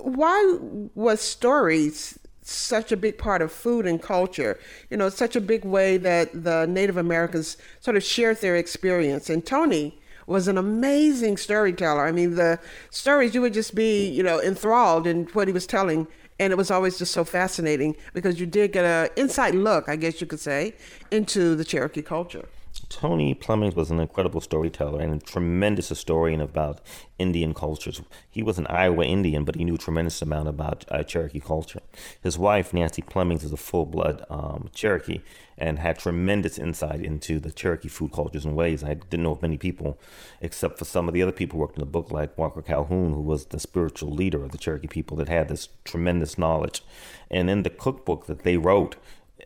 why 0.00 0.58
was 0.94 1.20
stories 1.20 2.18
such 2.48 2.92
a 2.92 2.96
big 2.96 3.18
part 3.18 3.42
of 3.42 3.50
food 3.50 3.86
and 3.86 4.00
culture. 4.00 4.58
You 4.90 4.96
know, 4.96 5.08
such 5.08 5.36
a 5.36 5.40
big 5.40 5.64
way 5.64 5.96
that 5.98 6.44
the 6.44 6.66
Native 6.66 6.96
Americans 6.96 7.56
sort 7.80 7.96
of 7.96 8.04
shared 8.04 8.40
their 8.40 8.56
experience. 8.56 9.28
And 9.28 9.44
Tony 9.44 9.98
was 10.26 10.48
an 10.48 10.58
amazing 10.58 11.36
storyteller. 11.36 12.06
I 12.06 12.12
mean, 12.12 12.34
the 12.34 12.58
stories, 12.90 13.34
you 13.34 13.40
would 13.40 13.54
just 13.54 13.74
be, 13.74 14.08
you 14.08 14.22
know, 14.22 14.40
enthralled 14.40 15.06
in 15.06 15.26
what 15.32 15.48
he 15.48 15.52
was 15.52 15.66
telling. 15.66 16.06
And 16.38 16.52
it 16.52 16.56
was 16.56 16.70
always 16.70 16.98
just 16.98 17.12
so 17.12 17.24
fascinating 17.24 17.96
because 18.12 18.38
you 18.38 18.46
did 18.46 18.72
get 18.72 18.84
an 18.84 19.08
inside 19.16 19.54
look, 19.54 19.88
I 19.88 19.96
guess 19.96 20.20
you 20.20 20.26
could 20.26 20.40
say, 20.40 20.74
into 21.10 21.54
the 21.54 21.64
Cherokee 21.64 22.02
culture. 22.02 22.48
Tony 22.88 23.34
Plemons 23.34 23.74
was 23.74 23.90
an 23.90 24.00
incredible 24.00 24.40
storyteller 24.40 25.00
and 25.00 25.14
a 25.14 25.24
tremendous 25.24 25.88
historian 25.88 26.40
about 26.40 26.80
Indian 27.18 27.52
cultures. 27.54 28.00
He 28.30 28.42
was 28.42 28.58
an 28.58 28.66
Iowa 28.68 29.04
Indian, 29.04 29.44
but 29.44 29.56
he 29.56 29.64
knew 29.64 29.74
a 29.74 29.78
tremendous 29.78 30.22
amount 30.22 30.48
about 30.48 30.84
uh, 30.90 31.02
Cherokee 31.02 31.40
culture. 31.40 31.80
His 32.22 32.38
wife, 32.38 32.72
Nancy 32.72 33.02
Plemons, 33.02 33.42
is 33.42 33.52
a 33.52 33.56
full 33.56 33.86
blood 33.86 34.24
um, 34.30 34.70
Cherokee 34.74 35.20
and 35.58 35.78
had 35.78 35.98
tremendous 35.98 36.58
insight 36.58 37.00
into 37.00 37.40
the 37.40 37.50
Cherokee 37.50 37.88
food 37.88 38.12
cultures 38.12 38.44
and 38.44 38.54
ways. 38.54 38.84
I 38.84 38.94
didn't 38.94 39.22
know 39.22 39.32
of 39.32 39.42
many 39.42 39.56
people, 39.56 39.98
except 40.40 40.78
for 40.78 40.84
some 40.84 41.08
of 41.08 41.14
the 41.14 41.22
other 41.22 41.32
people 41.32 41.56
who 41.56 41.62
worked 41.62 41.76
in 41.76 41.80
the 41.80 41.86
book, 41.86 42.10
like 42.10 42.36
Walker 42.36 42.62
Calhoun, 42.62 43.14
who 43.14 43.22
was 43.22 43.46
the 43.46 43.58
spiritual 43.58 44.10
leader 44.10 44.44
of 44.44 44.52
the 44.52 44.58
Cherokee 44.58 44.86
people 44.86 45.16
that 45.16 45.28
had 45.28 45.48
this 45.48 45.70
tremendous 45.84 46.36
knowledge. 46.36 46.82
And 47.30 47.48
in 47.48 47.62
the 47.62 47.70
cookbook 47.70 48.26
that 48.26 48.42
they 48.42 48.58
wrote, 48.58 48.96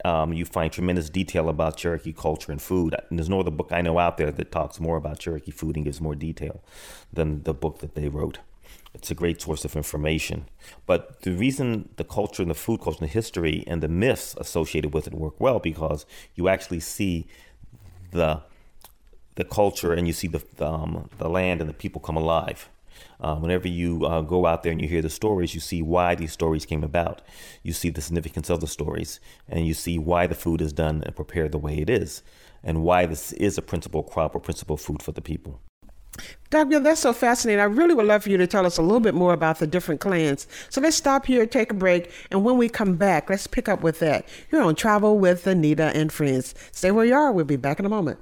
um, 0.04 0.32
you 0.32 0.44
find 0.44 0.72
tremendous 0.72 1.10
detail 1.10 1.48
about 1.48 1.76
Cherokee 1.76 2.12
culture 2.12 2.52
and 2.52 2.60
food. 2.60 2.94
And 3.08 3.18
there's 3.18 3.28
no 3.28 3.40
other 3.40 3.50
book 3.50 3.68
I 3.70 3.80
know 3.80 3.98
out 3.98 4.16
there 4.16 4.30
that 4.30 4.52
talks 4.52 4.80
more 4.80 4.96
about 4.96 5.18
Cherokee 5.18 5.50
food 5.50 5.76
and 5.76 5.84
gives 5.84 6.00
more 6.00 6.14
detail 6.14 6.62
than 7.12 7.42
the 7.42 7.54
book 7.54 7.78
that 7.78 7.94
they 7.94 8.08
wrote. 8.08 8.38
It's 8.92 9.10
a 9.10 9.14
great 9.14 9.40
source 9.40 9.64
of 9.64 9.76
information. 9.76 10.46
But 10.86 11.22
the 11.22 11.32
reason 11.32 11.90
the 11.96 12.04
culture 12.04 12.42
and 12.42 12.50
the 12.50 12.56
food 12.56 12.80
culture 12.80 12.98
and 13.00 13.08
the 13.08 13.12
history 13.12 13.64
and 13.66 13.82
the 13.82 13.88
myths 13.88 14.34
associated 14.38 14.92
with 14.92 15.06
it 15.06 15.14
work 15.14 15.40
well 15.40 15.60
because 15.60 16.06
you 16.34 16.48
actually 16.48 16.80
see 16.80 17.26
the 18.10 18.42
the 19.36 19.44
culture 19.44 19.92
and 19.92 20.06
you 20.06 20.12
see 20.12 20.26
the 20.26 20.42
um, 20.64 21.08
the 21.18 21.28
land 21.28 21.60
and 21.60 21.70
the 21.70 21.74
people 21.74 22.00
come 22.00 22.16
alive. 22.16 22.68
Uh, 23.20 23.36
whenever 23.36 23.68
you 23.68 24.04
uh, 24.06 24.22
go 24.22 24.46
out 24.46 24.62
there 24.62 24.72
and 24.72 24.80
you 24.80 24.88
hear 24.88 25.02
the 25.02 25.10
stories, 25.10 25.54
you 25.54 25.60
see 25.60 25.82
why 25.82 26.14
these 26.14 26.32
stories 26.32 26.64
came 26.64 26.82
about. 26.82 27.20
You 27.62 27.72
see 27.72 27.90
the 27.90 28.00
significance 28.00 28.48
of 28.48 28.60
the 28.60 28.66
stories, 28.66 29.20
and 29.48 29.66
you 29.66 29.74
see 29.74 29.98
why 29.98 30.26
the 30.26 30.34
food 30.34 30.60
is 30.60 30.72
done 30.72 31.02
and 31.04 31.14
prepared 31.14 31.52
the 31.52 31.58
way 31.58 31.78
it 31.78 31.90
is, 31.90 32.22
and 32.64 32.82
why 32.82 33.06
this 33.06 33.32
is 33.34 33.58
a 33.58 33.62
principal 33.62 34.02
crop 34.02 34.34
or 34.34 34.40
principal 34.40 34.76
food 34.76 35.02
for 35.02 35.12
the 35.12 35.20
people. 35.20 35.60
Dr. 36.50 36.80
that's 36.80 37.00
so 37.00 37.12
fascinating. 37.12 37.60
I 37.60 37.64
really 37.64 37.94
would 37.94 38.06
love 38.06 38.24
for 38.24 38.30
you 38.30 38.36
to 38.36 38.46
tell 38.46 38.66
us 38.66 38.78
a 38.78 38.82
little 38.82 39.00
bit 39.00 39.14
more 39.14 39.32
about 39.32 39.58
the 39.58 39.66
different 39.66 40.00
clans. 40.00 40.46
So 40.68 40.80
let's 40.80 40.96
stop 40.96 41.26
here, 41.26 41.46
take 41.46 41.70
a 41.70 41.74
break, 41.74 42.10
and 42.30 42.44
when 42.44 42.56
we 42.56 42.68
come 42.68 42.96
back, 42.96 43.30
let's 43.30 43.46
pick 43.46 43.68
up 43.68 43.82
with 43.82 44.00
that. 44.00 44.26
You're 44.50 44.62
on 44.62 44.74
Travel 44.74 45.18
with 45.18 45.44
Annita 45.44 45.94
and 45.94 46.12
Friends. 46.12 46.54
Stay 46.72 46.90
where 46.90 47.04
you 47.04 47.14
are. 47.14 47.30
We'll 47.32 47.44
be 47.44 47.56
back 47.56 47.78
in 47.78 47.86
a 47.86 47.90
moment. 47.90 48.18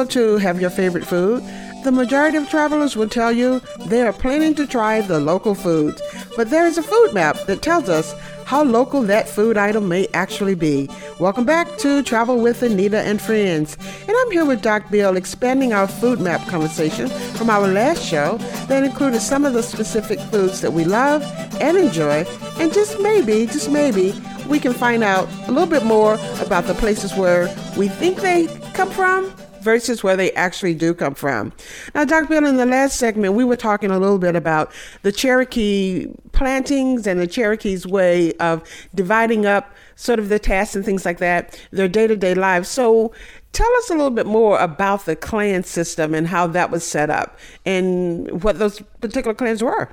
Travel 0.00 0.38
to 0.38 0.38
have 0.38 0.60
your 0.62 0.70
favorite 0.70 1.04
food? 1.04 1.42
The 1.84 1.92
majority 1.92 2.38
of 2.38 2.48
travelers 2.48 2.96
will 2.96 3.08
tell 3.08 3.30
you 3.30 3.60
they 3.84 4.00
are 4.00 4.14
planning 4.14 4.54
to 4.54 4.66
try 4.66 5.02
the 5.02 5.20
local 5.20 5.54
foods, 5.54 6.00
but 6.38 6.48
there 6.48 6.66
is 6.66 6.78
a 6.78 6.82
food 6.82 7.12
map 7.12 7.36
that 7.46 7.60
tells 7.60 7.90
us 7.90 8.14
how 8.46 8.62
local 8.62 9.02
that 9.02 9.28
food 9.28 9.58
item 9.58 9.88
may 9.88 10.08
actually 10.14 10.54
be. 10.54 10.88
Welcome 11.18 11.44
back 11.44 11.76
to 11.78 12.02
Travel 12.02 12.40
with 12.40 12.62
Annita 12.62 12.94
and 12.94 13.20
Friends. 13.20 13.76
And 14.08 14.16
I'm 14.16 14.30
here 14.30 14.46
with 14.46 14.62
Doc 14.62 14.90
Bill 14.90 15.18
expanding 15.18 15.74
our 15.74 15.86
food 15.86 16.18
map 16.18 16.48
conversation 16.48 17.10
from 17.36 17.50
our 17.50 17.68
last 17.68 18.02
show 18.02 18.38
that 18.68 18.84
included 18.84 19.20
some 19.20 19.44
of 19.44 19.52
the 19.52 19.62
specific 19.62 20.18
foods 20.18 20.62
that 20.62 20.72
we 20.72 20.84
love 20.84 21.22
and 21.60 21.76
enjoy, 21.76 22.24
and 22.58 22.72
just 22.72 22.98
maybe, 23.00 23.44
just 23.44 23.70
maybe, 23.70 24.14
we 24.48 24.58
can 24.58 24.72
find 24.72 25.04
out 25.04 25.28
a 25.46 25.52
little 25.52 25.68
bit 25.68 25.84
more 25.84 26.14
about 26.40 26.64
the 26.64 26.74
places 26.74 27.14
where 27.14 27.54
we 27.76 27.86
think 27.86 28.22
they 28.22 28.46
come 28.72 28.90
from 28.90 29.30
versus 29.62 30.02
where 30.02 30.16
they 30.16 30.32
actually 30.32 30.74
do 30.74 30.94
come 30.94 31.14
from. 31.14 31.52
Now, 31.94 32.04
Dr. 32.04 32.26
Bill, 32.26 32.46
in 32.46 32.56
the 32.56 32.66
last 32.66 32.96
segment, 32.96 33.34
we 33.34 33.44
were 33.44 33.56
talking 33.56 33.90
a 33.90 33.98
little 33.98 34.18
bit 34.18 34.36
about 34.36 34.72
the 35.02 35.12
Cherokee 35.12 36.08
plantings 36.32 37.06
and 37.06 37.20
the 37.20 37.26
Cherokee's 37.26 37.86
way 37.86 38.32
of 38.34 38.62
dividing 38.94 39.46
up 39.46 39.74
sort 39.96 40.18
of 40.18 40.28
the 40.28 40.38
tasks 40.38 40.74
and 40.74 40.84
things 40.84 41.04
like 41.04 41.18
that, 41.18 41.60
their 41.70 41.88
day 41.88 42.06
to 42.06 42.16
day 42.16 42.34
lives. 42.34 42.68
So, 42.68 43.12
tell 43.52 43.70
us 43.76 43.90
a 43.90 43.94
little 43.94 44.10
bit 44.10 44.26
more 44.26 44.58
about 44.58 45.04
the 45.04 45.16
clan 45.16 45.64
system 45.64 46.14
and 46.14 46.28
how 46.28 46.46
that 46.48 46.70
was 46.70 46.86
set 46.86 47.10
up 47.10 47.38
and 47.66 48.42
what 48.42 48.58
those 48.58 48.80
particular 49.00 49.34
clans 49.34 49.62
were. 49.62 49.90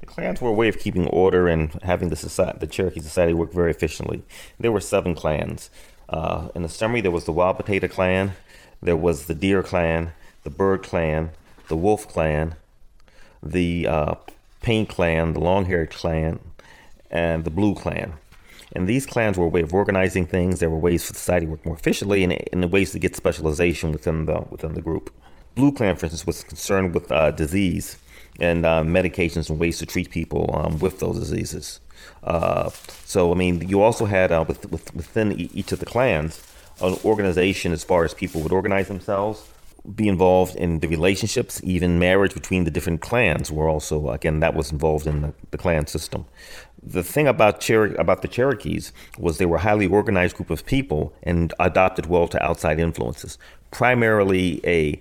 The 0.00 0.06
clans 0.06 0.40
were 0.40 0.50
a 0.50 0.54
way 0.54 0.68
of 0.68 0.78
keeping 0.78 1.06
order 1.08 1.48
and 1.48 1.72
having 1.82 2.08
the 2.08 2.16
society, 2.16 2.58
the 2.58 2.66
Cherokee 2.66 3.00
society 3.00 3.34
work 3.34 3.52
very 3.52 3.70
efficiently. 3.70 4.22
There 4.58 4.72
were 4.72 4.80
seven 4.80 5.14
clans. 5.14 5.70
Uh, 6.08 6.48
in 6.54 6.62
the 6.62 6.68
summary, 6.68 7.00
there 7.00 7.10
was 7.10 7.24
the 7.24 7.32
Wild 7.32 7.56
Potato 7.56 7.88
Clan, 7.88 8.32
there 8.82 8.96
was 8.96 9.26
the 9.26 9.34
Deer 9.34 9.62
Clan, 9.62 10.12
the 10.44 10.50
Bird 10.50 10.82
Clan, 10.82 11.30
the 11.68 11.76
Wolf 11.76 12.06
Clan, 12.08 12.54
the 13.42 13.86
uh, 13.86 14.14
Clan, 14.62 15.32
the 15.32 15.40
Long 15.40 15.66
Haired 15.66 15.90
Clan, 15.90 16.40
and 17.10 17.44
the 17.44 17.50
Blue 17.50 17.74
Clan. 17.74 18.14
And 18.72 18.88
these 18.88 19.06
clans 19.06 19.38
were 19.38 19.46
a 19.46 19.48
way 19.48 19.62
of 19.62 19.72
organizing 19.72 20.26
things. 20.26 20.58
There 20.58 20.68
were 20.68 20.78
ways 20.78 21.06
for 21.06 21.14
society 21.14 21.46
to 21.46 21.52
work 21.52 21.64
more 21.64 21.76
efficiently 21.76 22.24
and, 22.24 22.36
and 22.52 22.70
ways 22.72 22.92
to 22.92 22.98
get 22.98 23.16
specialization 23.16 23.92
within 23.92 24.26
the 24.26 24.44
within 24.50 24.74
the 24.74 24.82
group. 24.82 25.10
Blue 25.54 25.72
Clan, 25.72 25.96
for 25.96 26.06
instance, 26.06 26.26
was 26.26 26.44
concerned 26.44 26.92
with 26.92 27.10
uh, 27.10 27.30
disease 27.30 27.96
and 28.38 28.66
uh, 28.66 28.82
medications 28.82 29.48
and 29.48 29.58
ways 29.58 29.78
to 29.78 29.86
treat 29.86 30.10
people 30.10 30.50
um, 30.52 30.78
with 30.78 31.00
those 31.00 31.18
diseases. 31.18 31.80
Uh, 32.22 32.68
so, 33.04 33.32
I 33.32 33.34
mean, 33.34 33.66
you 33.66 33.80
also 33.80 34.04
had 34.04 34.30
uh, 34.30 34.44
with, 34.46 34.70
with, 34.70 34.94
within 34.94 35.32
each 35.32 35.72
of 35.72 35.78
the 35.78 35.86
clans 35.86 36.45
an 36.80 36.96
organization 37.04 37.72
as 37.72 37.84
far 37.84 38.04
as 38.04 38.14
people 38.14 38.40
would 38.42 38.52
organize 38.52 38.88
themselves, 38.88 39.48
be 39.94 40.08
involved 40.08 40.56
in 40.56 40.80
the 40.80 40.88
relationships, 40.88 41.60
even 41.62 41.98
marriage 41.98 42.34
between 42.34 42.64
the 42.64 42.70
different 42.70 43.00
clans 43.00 43.52
were 43.52 43.68
also 43.68 44.10
again 44.10 44.40
that 44.40 44.54
was 44.54 44.72
involved 44.72 45.06
in 45.06 45.22
the, 45.22 45.34
the 45.52 45.58
clan 45.58 45.86
system. 45.86 46.26
The 46.82 47.02
thing 47.02 47.26
about 47.26 47.62
Cher- 47.62 47.94
about 47.94 48.22
the 48.22 48.28
Cherokees 48.28 48.92
was 49.18 49.38
they 49.38 49.46
were 49.46 49.56
a 49.56 49.60
highly 49.60 49.86
organized 49.86 50.36
group 50.36 50.50
of 50.50 50.66
people 50.66 51.14
and 51.22 51.54
adopted 51.60 52.06
well 52.06 52.28
to 52.28 52.42
outside 52.44 52.80
influences. 52.80 53.38
Primarily 53.70 54.60
a 54.64 55.00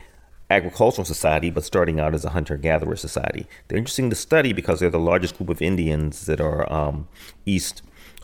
agricultural 0.52 1.06
society, 1.06 1.50
but 1.50 1.64
starting 1.64 2.00
out 2.00 2.14
as 2.14 2.24
a 2.24 2.30
hunter 2.30 2.56
gatherer 2.56 2.96
society. 2.96 3.48
They're 3.68 3.80
interesting 3.80 4.12
to 4.12 4.16
study 4.16 4.54
because 4.54 4.80
they're 4.80 4.92
the 4.92 5.00
largest 5.00 5.38
group 5.38 5.50
of 5.50 5.62
Indians 5.62 6.28
that 6.28 6.40
are 6.40 6.72
um, 6.72 7.08
east 7.46 7.82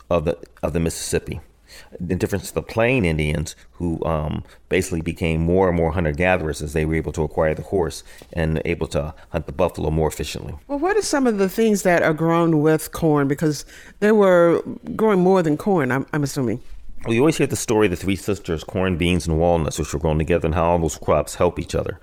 of 0.08 0.24
the 0.24 0.38
of 0.62 0.72
the 0.72 0.80
Mississippi 0.80 1.40
in 2.08 2.18
difference 2.18 2.48
to 2.48 2.54
the 2.54 2.62
plain 2.62 3.04
Indians, 3.04 3.56
who 3.72 4.02
um, 4.04 4.44
basically 4.68 5.00
became 5.00 5.40
more 5.40 5.68
and 5.68 5.76
more 5.76 5.92
hunter 5.92 6.12
gatherers 6.12 6.62
as 6.62 6.72
they 6.72 6.84
were 6.84 6.94
able 6.94 7.12
to 7.12 7.22
acquire 7.22 7.54
the 7.54 7.62
horse 7.62 8.02
and 8.32 8.60
able 8.64 8.86
to 8.88 9.14
hunt 9.30 9.46
the 9.46 9.52
buffalo 9.52 9.90
more 9.90 10.08
efficiently. 10.08 10.54
Well, 10.68 10.78
what 10.78 10.96
are 10.96 11.02
some 11.02 11.26
of 11.26 11.38
the 11.38 11.48
things 11.48 11.82
that 11.82 12.02
are 12.02 12.14
grown 12.14 12.60
with 12.60 12.92
corn? 12.92 13.28
Because 13.28 13.64
they 14.00 14.12
were 14.12 14.62
growing 14.96 15.20
more 15.20 15.42
than 15.42 15.56
corn, 15.56 15.90
I'm, 15.92 16.06
I'm 16.12 16.22
assuming. 16.22 16.60
We 17.06 17.18
always 17.18 17.36
hear 17.36 17.48
the 17.48 17.56
story 17.56 17.86
of 17.86 17.90
the 17.90 17.96
three 17.96 18.14
sisters, 18.14 18.62
corn, 18.62 18.96
beans, 18.96 19.26
and 19.26 19.38
walnuts, 19.38 19.78
which 19.78 19.92
were 19.92 19.98
grown 19.98 20.18
together, 20.18 20.46
and 20.46 20.54
how 20.54 20.70
all 20.70 20.78
those 20.78 20.96
crops 20.96 21.34
help 21.34 21.58
each 21.58 21.74
other 21.74 21.98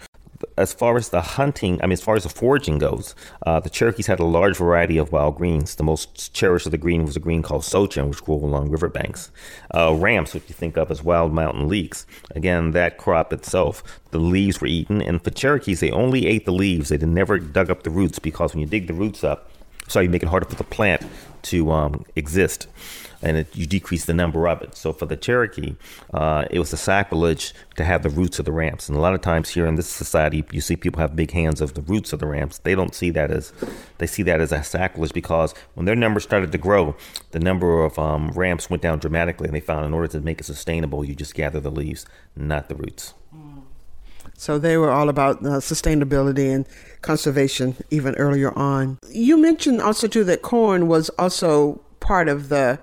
as 0.58 0.73
far 0.73 0.97
as 0.97 1.10
the 1.10 1.21
hunting, 1.21 1.82
I 1.82 1.86
mean, 1.86 1.93
as 1.93 2.02
far 2.02 2.15
as 2.15 2.23
the 2.23 2.30
foraging 2.30 2.78
goes, 2.78 3.15
uh, 3.45 3.60
the 3.60 3.69
Cherokees 3.69 4.08
had 4.08 4.19
a 4.19 4.25
large 4.25 4.58
variety 4.58 4.97
of 4.97 5.12
wild 5.12 5.36
greens. 5.36 5.75
The 5.75 5.84
most 5.84 6.34
cherished 6.34 6.65
of 6.65 6.71
the 6.71 6.78
green 6.78 7.06
was 7.06 7.15
a 7.15 7.19
green 7.19 7.41
called 7.41 7.63
sochan, 7.63 8.08
which 8.10 8.23
grew 8.23 8.36
along 8.36 8.69
riverbanks. 8.69 9.32
Uh, 9.73 9.93
ramps, 9.93 10.34
which 10.34 10.47
you 10.47 10.56
think 10.56 10.78
of 10.78 10.91
as 10.91 11.04
wild 11.04 11.34
mountain 11.34 11.67
leeks. 11.67 12.06
Again, 12.36 12.71
that 12.71 12.97
crop 12.97 13.34
itself, 13.34 13.84
the 14.12 14.19
leaves 14.19 14.62
were 14.62 14.67
eaten. 14.67 15.02
And 15.02 15.23
for 15.23 15.30
Cherokees, 15.30 15.80
they 15.80 15.91
only 15.91 16.28
ate 16.28 16.45
the 16.45 16.54
leaves. 16.54 16.89
They 16.89 16.97
never 16.97 17.39
dug 17.39 17.69
up 17.69 17.84
the 17.84 17.89
roots 17.89 18.19
because 18.19 18.54
when 18.54 18.62
you 18.62 18.67
dig 18.67 18.88
the 18.88 18.93
roots 18.93 19.23
up, 19.23 19.52
sorry, 19.88 20.06
you 20.06 20.12
make 20.12 20.23
it 20.23 20.30
harder 20.30 20.45
for 20.45 20.56
the 20.56 20.63
plant 20.63 21.04
to 21.43 21.71
um, 21.71 22.06
exist 22.15 22.67
and 23.21 23.38
it, 23.38 23.55
you 23.55 23.65
decrease 23.65 24.05
the 24.05 24.13
number 24.13 24.47
of 24.47 24.62
it. 24.62 24.75
So 24.75 24.93
for 24.93 25.05
the 25.05 25.15
Cherokee, 25.15 25.75
uh, 26.13 26.45
it 26.49 26.60
was 26.60 26.71
a 26.73 26.77
sacrilege 26.77 27.53
to 27.75 27.84
have 27.84 28.03
the 28.03 28.10
roots 28.10 28.39
of 28.39 28.45
the 28.45 28.51
ramps. 28.51 28.88
And 28.88 28.97
a 28.97 29.01
lot 29.01 29.13
of 29.13 29.21
times 29.21 29.49
here 29.49 29.65
in 29.65 29.75
this 29.75 29.88
society, 29.88 30.45
you 30.51 30.62
see 30.62 30.75
people 30.75 31.01
have 31.01 31.15
big 31.15 31.32
hands 31.32 31.62
of 31.62 31.73
the 31.73 31.82
roots 31.82 32.13
of 32.13 32.19
the 32.19 32.27
ramps. 32.27 32.60
They 32.60 32.75
don't 32.75 32.95
see 32.95 33.10
that 33.12 33.32
as 33.32 33.53
they 33.97 34.08
see 34.08 34.23
that 34.23 34.41
as 34.41 34.51
a 34.51 34.63
sacrilege 34.63 35.13
because 35.13 35.53
when 35.73 35.86
their 35.86 35.95
numbers 35.95 36.23
started 36.23 36.51
to 36.51 36.58
grow, 36.58 36.95
the 37.32 37.39
number 37.39 37.84
of 37.84 37.99
um, 37.99 38.32
ramps 38.32 38.69
went 38.69 38.82
down 38.82 38.99
dramatically, 38.99 39.47
and 39.47 39.55
they 39.55 39.60
found 39.60 39.86
in 39.86 39.93
order 39.93 40.08
to 40.08 40.21
make 40.21 40.39
it 40.39 40.45
sustainable, 40.45 41.03
you 41.03 41.15
just 41.15 41.34
gather 41.34 41.60
the 41.60 41.71
leaves, 41.71 42.05
not 42.36 42.69
the 42.69 42.75
roots. 42.75 43.13
So 44.39 44.58
they 44.58 44.77
were 44.77 44.89
all 44.89 45.10
about 45.10 45.39
uh, 45.39 45.60
sustainability 45.60 46.53
and 46.55 46.65
conservation 47.01 47.75
even 47.89 48.15
earlier 48.15 48.58
on. 48.58 48.97
You 49.10 49.38
mentioned 49.38 49.82
also 49.82 50.08
too 50.08 50.23
that 50.23 50.41
corn 50.41 50.88
was 50.88 51.10
also 51.19 51.82
part 51.99 52.29
of 52.29 52.47
the 52.47 52.79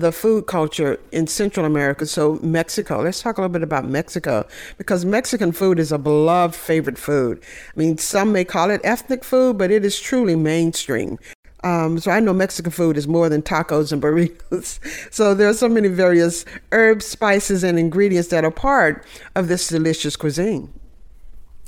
the 0.00 0.12
food 0.12 0.46
culture 0.46 1.00
in 1.12 1.26
Central 1.26 1.66
America. 1.66 2.06
So, 2.06 2.38
Mexico, 2.42 3.02
let's 3.02 3.22
talk 3.22 3.38
a 3.38 3.40
little 3.40 3.52
bit 3.52 3.62
about 3.62 3.84
Mexico 3.86 4.46
because 4.78 5.04
Mexican 5.04 5.52
food 5.52 5.78
is 5.78 5.92
a 5.92 5.98
beloved 5.98 6.54
favorite 6.54 6.98
food. 6.98 7.42
I 7.74 7.78
mean, 7.78 7.98
some 7.98 8.32
may 8.32 8.44
call 8.44 8.70
it 8.70 8.80
ethnic 8.84 9.24
food, 9.24 9.58
but 9.58 9.70
it 9.70 9.84
is 9.84 9.98
truly 9.98 10.36
mainstream. 10.36 11.18
Um, 11.64 11.98
so 11.98 12.10
I 12.10 12.20
know 12.20 12.32
Mexican 12.32 12.70
food 12.70 12.96
is 12.96 13.08
more 13.08 13.28
than 13.28 13.42
tacos 13.42 13.92
and 13.92 14.00
burritos. 14.00 14.78
So 15.12 15.34
there 15.34 15.48
are 15.48 15.54
so 15.54 15.68
many 15.68 15.88
various 15.88 16.44
herbs, 16.72 17.06
spices, 17.06 17.64
and 17.64 17.78
ingredients 17.78 18.28
that 18.28 18.44
are 18.44 18.50
part 18.50 19.04
of 19.34 19.48
this 19.48 19.68
delicious 19.68 20.14
cuisine. 20.14 20.72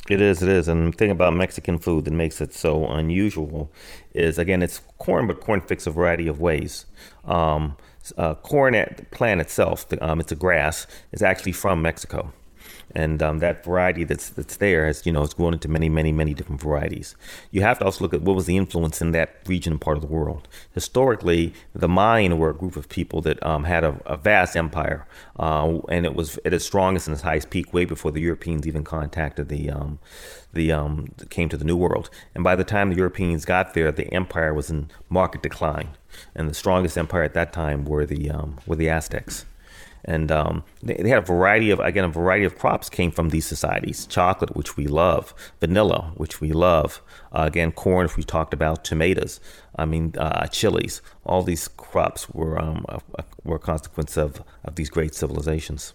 It 0.09 0.21
is, 0.21 0.43
it 0.43 0.49
is. 0.49 0.69
And 0.69 0.93
the 0.93 0.97
thing 0.97 1.11
about 1.11 1.35
Mexican 1.35 1.79
food 1.79 2.05
that 2.05 2.13
makes 2.13 2.41
it 2.41 2.55
so 2.55 2.87
unusual 2.87 3.71
is, 4.15 4.39
again, 4.39 4.63
it's 4.63 4.81
corn, 4.99 5.27
but 5.27 5.41
corn 5.41 5.61
fixed 5.61 5.87
a 5.87 5.91
variety 5.91 6.29
of 6.29 6.41
ways. 6.41 6.87
Um, 7.25 7.77
uh, 8.17 8.35
corn 8.37 8.75
plant 9.11 9.41
itself, 9.41 9.87
um, 10.01 10.21
it's 10.21 10.33
a 10.33 10.37
grass, 10.37 10.87
is 11.13 11.23
actually 11.23 11.53
from 11.53 11.83
Mexico 11.83 12.33
and 12.95 13.23
um, 13.23 13.39
that 13.39 13.65
variety 13.65 14.05
that's 14.05 14.31
that's 14.31 14.57
there 14.57 14.87
has 14.87 15.05
you 15.05 15.13
know 15.13 15.23
it's 15.23 15.35
grown 15.35 15.53
into 15.53 15.69
many 15.69 15.89
many 15.89 16.13
many 16.13 16.35
different 16.35 16.61
varieties. 16.61 17.15
You 17.51 17.63
have 17.63 17.79
to 17.79 17.85
also 17.85 18.03
look 18.05 18.15
at 18.15 18.23
what 18.23 18.37
was 18.37 18.47
the 18.47 18.57
influence 18.57 19.01
in 19.01 19.13
that 19.13 19.37
region 19.47 19.73
and 19.75 19.81
part 19.81 19.97
of 19.97 20.03
the 20.03 20.09
world. 20.09 20.49
Historically, 20.73 21.53
the 21.75 21.89
Mayan 21.89 22.39
were 22.39 22.51
a 22.51 22.55
group 22.55 22.77
of 22.77 22.89
people 22.89 23.21
that 23.23 23.45
um, 23.45 23.65
had 23.65 23.85
a, 23.85 24.01
a, 24.07 24.17
vast 24.17 24.57
empire, 24.57 25.07
uh, 25.39 25.79
and 25.89 26.07
it 26.07 26.15
was 26.15 26.39
at 26.45 26.55
its 26.55 26.65
strongest 26.65 27.07
and 27.07 27.15
its 27.15 27.23
highest 27.23 27.51
peak 27.51 27.73
way 27.73 27.85
before 27.85 28.11
the 28.11 28.21
Europeans 28.21 28.67
even 28.67 28.85
contacted 28.85 29.49
the 29.49 29.71
um, 29.71 29.99
the 30.53 30.73
um, 30.73 31.09
came 31.31 31.49
to 31.49 31.57
the 31.57 31.65
New 31.65 31.77
World. 31.77 32.11
And 32.35 32.43
by 32.43 32.57
the 32.57 32.65
time 32.65 32.91
the 32.91 32.97
Europeans 32.97 33.45
got 33.45 33.75
there, 33.75 33.93
the 33.93 34.13
empire 34.13 34.55
was 34.55 34.71
in 34.71 34.91
market 35.09 35.43
decline, 35.43 35.91
and 36.35 36.49
the 36.49 36.55
strongest 36.55 36.97
empire 36.97 37.23
at 37.23 37.35
that 37.35 37.53
time 37.53 37.85
were 37.85 38.07
the 38.07 38.31
um, 38.31 38.59
were 38.67 38.77
the 38.77 38.89
Aztecs. 38.89 39.45
And 40.05 40.31
um, 40.33 40.65
they, 40.83 40.95
they, 40.95 41.09
had 41.11 41.19
a 41.19 41.27
variety 41.27 41.71
of 41.71 41.81
again 41.81 42.05
a 42.05 42.09
variety 42.09 42.45
of 42.45 42.57
crops 42.57 42.89
came 42.89 43.11
from 43.11 43.29
these 43.29 43.45
societies. 43.45 44.07
Chocolate 44.07 44.57
which 44.57 44.77
we 44.77 44.87
love 44.87 45.35
vanilla 45.61 46.13
which 46.17 46.41
we 46.41 46.53
love 46.53 47.03
uh, 47.33 47.45
again 47.47 47.73
corn 47.73 48.07
if 48.07 48.17
we 48.17 48.23
talked 48.23 48.55
about 48.55 48.85
tomatoes 48.85 49.41
i 49.77 49.85
mean 49.85 50.15
uh, 50.17 50.47
chilies. 50.47 51.03
All 51.27 51.43
these 51.43 51.69
crops 51.69 52.31
were 52.31 52.59
um, 52.59 52.87
were 53.45 53.57
a 53.57 53.61
consequence 53.61 54.17
of, 54.17 54.43
of 54.65 54.77
these 54.77 54.89
great 54.89 55.15
civilizations 55.15 55.95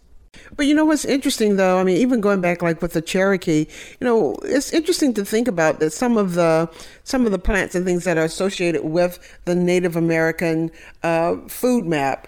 but 0.55 0.65
you 0.65 0.73
know 0.73 0.85
what's 0.85 1.05
interesting 1.05 1.55
though? 1.55 1.79
I 1.79 1.83
mean, 1.83 1.97
even 1.97 2.21
going 2.21 2.41
back 2.41 2.61
like 2.61 2.81
with 2.81 2.93
the 2.93 3.01
Cherokee, 3.01 3.65
you 3.99 4.05
know, 4.05 4.35
it's 4.43 4.73
interesting 4.73 5.13
to 5.15 5.25
think 5.25 5.47
about 5.47 5.79
that 5.79 5.91
some 5.91 6.17
of 6.17 6.33
the 6.33 6.69
some 7.03 7.25
of 7.25 7.31
the 7.31 7.39
plants 7.39 7.75
and 7.75 7.85
things 7.85 8.03
that 8.03 8.17
are 8.17 8.25
associated 8.25 8.83
with 8.83 9.19
the 9.45 9.55
Native 9.55 9.95
American 9.95 10.71
uh, 11.03 11.37
food 11.47 11.85
map 11.85 12.27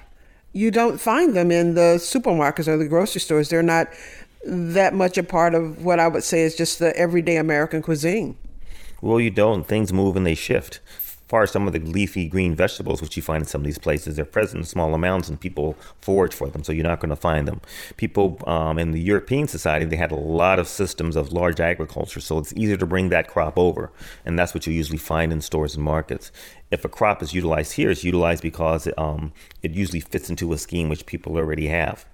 you 0.55 0.71
don't 0.71 1.01
find 1.01 1.35
them 1.35 1.51
in 1.51 1.73
the 1.75 1.97
supermarkets 1.97 2.69
or 2.69 2.77
the 2.77 2.87
grocery 2.87 3.19
stores. 3.19 3.49
They're 3.49 3.61
not 3.61 3.89
that 4.45 4.93
much 4.93 5.17
a 5.17 5.23
part 5.23 5.53
of 5.53 5.83
what 5.83 5.99
I 5.99 6.07
would 6.07 6.23
say 6.23 6.43
is 6.43 6.55
just 6.55 6.79
the 6.79 6.95
everyday 6.95 7.35
American 7.35 7.81
cuisine. 7.81 8.37
Well, 9.01 9.19
you 9.19 9.31
don't. 9.31 9.67
Things 9.67 9.91
move 9.91 10.15
and 10.15 10.25
they 10.25 10.33
shift 10.33 10.79
far 11.27 11.43
as 11.43 11.51
some 11.51 11.67
of 11.67 11.73
the 11.73 11.79
leafy 11.79 12.27
green 12.27 12.55
vegetables 12.55 13.01
which 13.01 13.17
you 13.17 13.23
find 13.23 13.41
in 13.41 13.47
some 13.47 13.61
of 13.61 13.65
these 13.65 13.77
places, 13.77 14.15
they're 14.15 14.25
present 14.25 14.61
in 14.61 14.65
small 14.65 14.93
amounts 14.93 15.27
and 15.27 15.39
people 15.39 15.75
forage 15.99 16.33
for 16.33 16.47
them, 16.49 16.63
so 16.63 16.71
you're 16.71 16.83
not 16.83 16.99
going 16.99 17.09
to 17.09 17.15
find 17.15 17.47
them. 17.47 17.61
People 17.97 18.39
um, 18.47 18.77
in 18.77 18.91
the 18.91 19.01
European 19.01 19.47
society, 19.47 19.85
they 19.85 19.95
had 19.95 20.11
a 20.11 20.15
lot 20.15 20.59
of 20.59 20.67
systems 20.67 21.15
of 21.15 21.33
large 21.33 21.59
agriculture, 21.59 22.19
so 22.19 22.38
it's 22.38 22.53
easier 22.53 22.77
to 22.77 22.85
bring 22.85 23.09
that 23.09 23.27
crop 23.27 23.57
over, 23.57 23.91
and 24.25 24.38
that's 24.38 24.53
what 24.53 24.67
you 24.67 24.73
usually 24.73 24.97
find 24.97 25.31
in 25.31 25.41
stores 25.41 25.75
and 25.75 25.83
markets. 25.83 26.31
If 26.71 26.83
a 26.85 26.89
crop 26.89 27.21
is 27.21 27.33
utilized 27.33 27.73
here, 27.73 27.89
it's 27.89 28.03
utilized 28.03 28.41
because 28.41 28.88
it, 28.88 28.97
um, 28.97 29.33
it 29.63 29.71
usually 29.71 29.99
fits 29.99 30.29
into 30.29 30.53
a 30.53 30.57
scheme 30.57 30.89
which 30.89 31.05
people 31.05 31.38
already 31.38 31.67
have. 31.67 32.05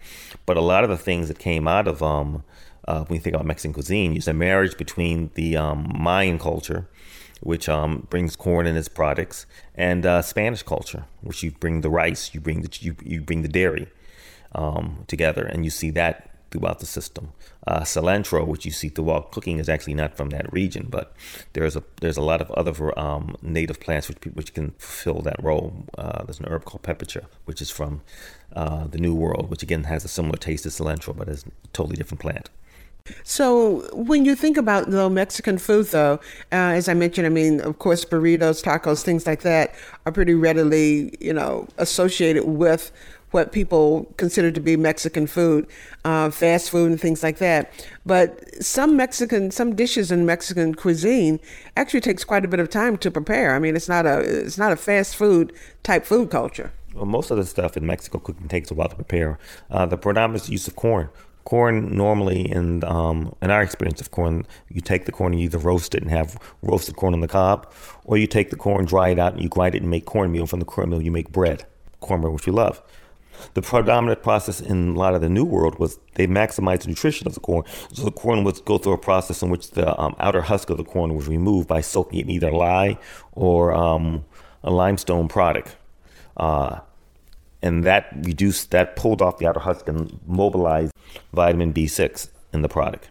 But 0.45 0.57
a 0.57 0.61
lot 0.61 0.83
of 0.83 0.89
the 0.89 0.97
things 0.97 1.27
that 1.27 1.39
came 1.39 1.67
out 1.67 1.87
of 1.87 2.03
um, 2.03 2.43
uh, 2.87 3.03
when 3.05 3.15
you 3.15 3.21
think 3.21 3.35
about 3.35 3.45
Mexican 3.45 3.73
cuisine, 3.73 4.15
is 4.15 4.27
a 4.27 4.33
marriage 4.33 4.77
between 4.77 5.31
the 5.35 5.55
um, 5.55 5.91
Mayan 5.95 6.39
culture 6.39 6.87
which 7.41 7.67
um, 7.67 8.07
brings 8.09 8.35
corn 8.35 8.65
and 8.65 8.77
its 8.77 8.87
products, 8.87 9.45
and 9.75 10.05
uh, 10.05 10.21
Spanish 10.21 10.63
culture, 10.63 11.05
which 11.21 11.43
you 11.43 11.51
bring 11.51 11.81
the 11.81 11.89
rice, 11.89 12.33
you 12.33 12.39
bring 12.39 12.61
the 12.61 12.69
you, 12.79 12.95
you 13.03 13.21
bring 13.21 13.41
the 13.41 13.47
dairy 13.47 13.87
um, 14.53 15.03
together, 15.07 15.43
and 15.43 15.65
you 15.65 15.71
see 15.71 15.89
that 15.91 16.31
throughout 16.51 16.79
the 16.79 16.85
system. 16.85 17.31
Uh, 17.65 17.81
cilantro, 17.81 18.45
which 18.45 18.65
you 18.65 18.71
see 18.71 18.89
throughout 18.89 19.31
cooking, 19.31 19.57
is 19.57 19.69
actually 19.69 19.93
not 19.93 20.15
from 20.15 20.29
that 20.29 20.51
region, 20.51 20.87
but 20.89 21.13
there's 21.53 21.75
a 21.75 21.83
there's 22.01 22.17
a 22.17 22.21
lot 22.21 22.41
of 22.41 22.51
other 22.51 22.97
um, 22.99 23.35
native 23.41 23.79
plants 23.79 24.07
which 24.07 24.23
which 24.33 24.53
can 24.53 24.71
fill 24.77 25.21
that 25.21 25.41
role. 25.41 25.85
Uh, 25.97 26.23
there's 26.23 26.39
an 26.39 26.45
herb 26.47 26.65
called 26.65 26.83
pipicha, 26.83 27.25
which 27.45 27.61
is 27.61 27.71
from 27.71 28.01
uh, 28.55 28.85
the 28.87 28.97
New 28.97 29.15
World, 29.15 29.49
which 29.49 29.63
again 29.63 29.85
has 29.85 30.05
a 30.05 30.07
similar 30.07 30.37
taste 30.37 30.63
to 30.63 30.69
cilantro, 30.69 31.15
but 31.15 31.29
is 31.29 31.45
a 31.45 31.67
totally 31.73 31.95
different 31.95 32.21
plant. 32.21 32.49
So, 33.23 33.87
when 33.93 34.25
you 34.25 34.35
think 34.35 34.57
about 34.57 34.91
the 34.91 35.09
Mexican 35.09 35.57
food, 35.57 35.87
though, 35.87 36.19
uh, 36.51 36.75
as 36.77 36.87
I 36.87 36.93
mentioned, 36.93 37.25
I 37.25 37.29
mean, 37.29 37.61
of 37.61 37.79
course, 37.79 38.05
burritos, 38.05 38.63
tacos, 38.63 39.01
things 39.01 39.25
like 39.25 39.41
that 39.41 39.73
are 40.05 40.11
pretty 40.11 40.33
readily, 40.33 41.15
you 41.19 41.33
know, 41.33 41.67
associated 41.77 42.45
with 42.45 42.91
what 43.31 43.51
people 43.51 44.13
consider 44.17 44.51
to 44.51 44.59
be 44.59 44.75
Mexican 44.75 45.25
food, 45.25 45.65
uh, 46.03 46.29
fast 46.29 46.69
food, 46.69 46.91
and 46.91 46.99
things 46.99 47.23
like 47.23 47.37
that. 47.37 47.71
But 48.05 48.63
some 48.63 48.97
Mexican, 48.97 49.51
some 49.51 49.75
dishes 49.75 50.11
in 50.11 50.25
Mexican 50.25 50.75
cuisine 50.75 51.39
actually 51.77 52.01
takes 52.01 52.23
quite 52.23 52.45
a 52.45 52.47
bit 52.47 52.59
of 52.59 52.69
time 52.69 52.97
to 52.97 53.09
prepare. 53.09 53.55
I 53.55 53.59
mean, 53.59 53.75
it's 53.75 53.89
not 53.89 54.05
a 54.05 54.19
it's 54.19 54.57
not 54.57 54.71
a 54.71 54.75
fast 54.75 55.15
food 55.15 55.53
type 55.83 56.05
food 56.05 56.29
culture. 56.29 56.71
Well, 56.93 57.05
most 57.05 57.31
of 57.31 57.37
the 57.37 57.45
stuff 57.45 57.77
in 57.77 57.85
Mexico 57.85 58.19
cooking 58.19 58.49
takes 58.49 58.69
a 58.69 58.73
while 58.73 58.89
to 58.89 58.95
prepare. 58.95 59.39
Uh, 59.69 59.85
the 59.85 59.97
predominant 59.97 60.49
use 60.49 60.67
of 60.67 60.75
corn 60.75 61.09
corn 61.43 61.95
normally 61.95 62.49
in 62.49 62.83
um, 62.83 63.35
in 63.41 63.51
our 63.51 63.61
experience 63.61 63.99
of 63.99 64.11
corn 64.11 64.45
you 64.69 64.81
take 64.81 65.05
the 65.05 65.11
corn 65.11 65.33
and 65.33 65.41
you 65.41 65.45
either 65.45 65.57
roast 65.57 65.95
it 65.95 66.01
and 66.01 66.11
have 66.11 66.37
roasted 66.61 66.95
corn 66.95 67.13
on 67.13 67.21
the 67.21 67.27
cob 67.27 67.71
or 68.05 68.17
you 68.17 68.27
take 68.27 68.49
the 68.49 68.55
corn 68.55 68.85
dry 68.85 69.09
it 69.09 69.19
out 69.19 69.33
and 69.33 69.41
you 69.41 69.49
grind 69.49 69.75
it 69.75 69.81
and 69.81 69.89
make 69.89 70.05
cornmeal. 70.05 70.45
From 70.45 70.59
the 70.59 70.65
cornmeal 70.65 71.01
you 71.01 71.11
make 71.11 71.31
bread 71.31 71.65
cornmeal 71.99 72.31
which 72.31 72.45
we 72.45 72.51
love. 72.51 72.81
The 73.53 73.61
predominant 73.61 74.21
process 74.21 74.61
in 74.61 74.89
a 74.89 74.99
lot 74.99 75.15
of 75.15 75.21
the 75.21 75.29
new 75.29 75.45
world 75.45 75.79
was 75.79 75.99
they 76.15 76.27
maximized 76.27 76.81
the 76.81 76.89
nutrition 76.89 77.27
of 77.27 77.33
the 77.33 77.39
corn. 77.39 77.63
So 77.91 78.03
the 78.03 78.11
corn 78.11 78.43
would 78.43 78.63
go 78.65 78.77
through 78.77 78.93
a 78.93 78.97
process 78.97 79.41
in 79.41 79.49
which 79.49 79.71
the 79.71 79.99
um, 79.99 80.15
outer 80.19 80.41
husk 80.41 80.69
of 80.69 80.77
the 80.77 80.83
corn 80.83 81.15
was 81.15 81.27
removed 81.27 81.67
by 81.67 81.81
soaking 81.81 82.19
it 82.19 82.23
in 82.23 82.31
either 82.31 82.51
lye 82.51 82.97
or 83.31 83.73
um, 83.73 84.25
a 84.63 84.71
limestone 84.71 85.27
product. 85.27 85.75
Uh, 86.37 86.79
and 87.61 87.83
that 87.83 88.07
reduced 88.23 88.71
that 88.71 88.95
pulled 88.95 89.21
off 89.21 89.37
the 89.37 89.47
outer 89.47 89.59
husk 89.59 89.87
and 89.87 90.19
mobilized 90.25 90.90
vitamin 91.33 91.73
B6 91.73 92.29
in 92.53 92.61
the 92.61 92.69
product. 92.69 93.09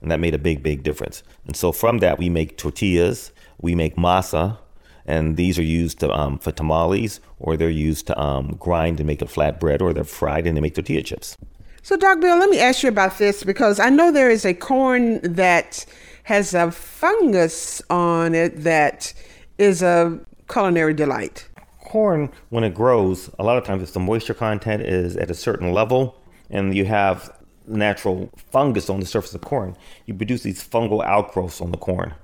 And 0.00 0.10
that 0.10 0.20
made 0.20 0.34
a 0.34 0.38
big, 0.38 0.62
big 0.62 0.82
difference. 0.82 1.22
And 1.46 1.56
so 1.56 1.72
from 1.72 1.98
that, 1.98 2.18
we 2.18 2.28
make 2.28 2.58
tortillas, 2.58 3.32
we 3.60 3.74
make 3.74 3.96
masa, 3.96 4.58
and 5.06 5.36
these 5.36 5.58
are 5.58 5.62
used 5.62 6.00
to, 6.00 6.12
um, 6.12 6.38
for 6.38 6.52
tamales, 6.52 7.20
or 7.38 7.56
they're 7.56 7.70
used 7.70 8.06
to 8.08 8.20
um, 8.20 8.56
grind 8.58 9.00
and 9.00 9.06
make 9.06 9.22
a 9.22 9.26
flat 9.26 9.60
bread, 9.60 9.82
or 9.82 9.92
they're 9.92 10.04
fried 10.04 10.46
and 10.46 10.56
they 10.56 10.60
make 10.60 10.74
tortilla 10.74 11.02
chips. 11.02 11.36
So, 11.82 11.96
Doc 11.96 12.20
Bill, 12.20 12.38
let 12.38 12.48
me 12.48 12.58
ask 12.58 12.82
you 12.82 12.88
about 12.88 13.18
this 13.18 13.44
because 13.44 13.78
I 13.78 13.90
know 13.90 14.10
there 14.10 14.30
is 14.30 14.46
a 14.46 14.54
corn 14.54 15.20
that 15.20 15.84
has 16.24 16.54
a 16.54 16.70
fungus 16.70 17.82
on 17.90 18.34
it 18.34 18.64
that 18.64 19.12
is 19.58 19.82
a 19.82 20.18
culinary 20.48 20.94
delight 20.94 21.46
corn, 21.94 22.28
when 22.48 22.64
it 22.64 22.74
grows, 22.74 23.30
a 23.38 23.44
lot 23.44 23.56
of 23.56 23.62
times 23.62 23.80
if 23.80 23.92
the 23.92 24.00
moisture 24.00 24.34
content 24.34 24.82
is 24.82 25.16
at 25.16 25.30
a 25.30 25.34
certain 25.34 25.72
level 25.72 26.16
and 26.54 26.74
you 26.74 26.84
have 26.86 27.36
natural 27.66 28.30
fungus 28.50 28.88
on 28.88 29.00
the 29.00 29.06
surface 29.06 29.34
of 29.34 29.40
corn, 29.40 29.76
you 30.06 30.14
produce 30.14 30.42
these 30.42 30.66
fungal 30.66 31.04
outgrowths 31.04 31.60
on 31.60 31.72
the 31.72 31.76
corn. 31.76 32.14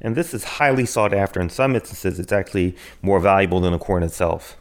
And 0.00 0.16
this 0.16 0.32
is 0.32 0.44
highly 0.44 0.86
sought 0.86 1.12
after. 1.12 1.40
In 1.40 1.50
some 1.50 1.74
instances, 1.74 2.18
it's 2.20 2.32
actually 2.32 2.76
more 3.02 3.20
valuable 3.20 3.60
than 3.60 3.72
the 3.72 3.78
corn 3.78 4.02
itself. 4.02 4.56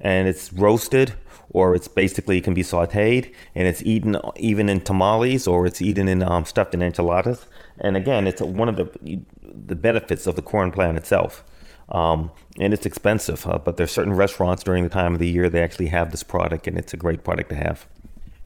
And 0.00 0.28
it's 0.28 0.52
roasted 0.52 1.14
or 1.50 1.74
it's 1.74 1.88
basically 1.88 2.38
it 2.38 2.44
can 2.44 2.54
be 2.54 2.62
sauteed 2.62 3.32
and 3.54 3.68
it's 3.68 3.82
eaten 3.82 4.16
even 4.36 4.68
in 4.68 4.80
tamales 4.80 5.46
or 5.46 5.66
it's 5.66 5.82
eaten 5.82 6.08
in 6.08 6.22
um, 6.22 6.44
stuffed 6.44 6.74
in 6.74 6.82
enchiladas. 6.82 7.46
And 7.78 7.96
again, 7.96 8.26
it's 8.26 8.40
one 8.40 8.68
of 8.68 8.76
the 8.76 9.20
the 9.42 9.76
benefits 9.76 10.26
of 10.26 10.36
the 10.36 10.42
corn 10.42 10.70
plant 10.70 10.96
itself. 10.96 11.44
Um, 11.88 12.30
and 12.58 12.72
it's 12.72 12.86
expensive, 12.86 13.46
uh, 13.46 13.58
but 13.58 13.76
there's 13.76 13.90
certain 13.90 14.14
restaurants 14.14 14.62
during 14.62 14.82
the 14.82 14.88
time 14.88 15.12
of 15.12 15.18
the 15.18 15.28
year 15.28 15.50
they 15.50 15.62
actually 15.62 15.88
have 15.88 16.10
this 16.10 16.22
product, 16.22 16.66
and 16.66 16.78
it's 16.78 16.94
a 16.94 16.96
great 16.96 17.22
product 17.22 17.50
to 17.50 17.56
have. 17.56 17.86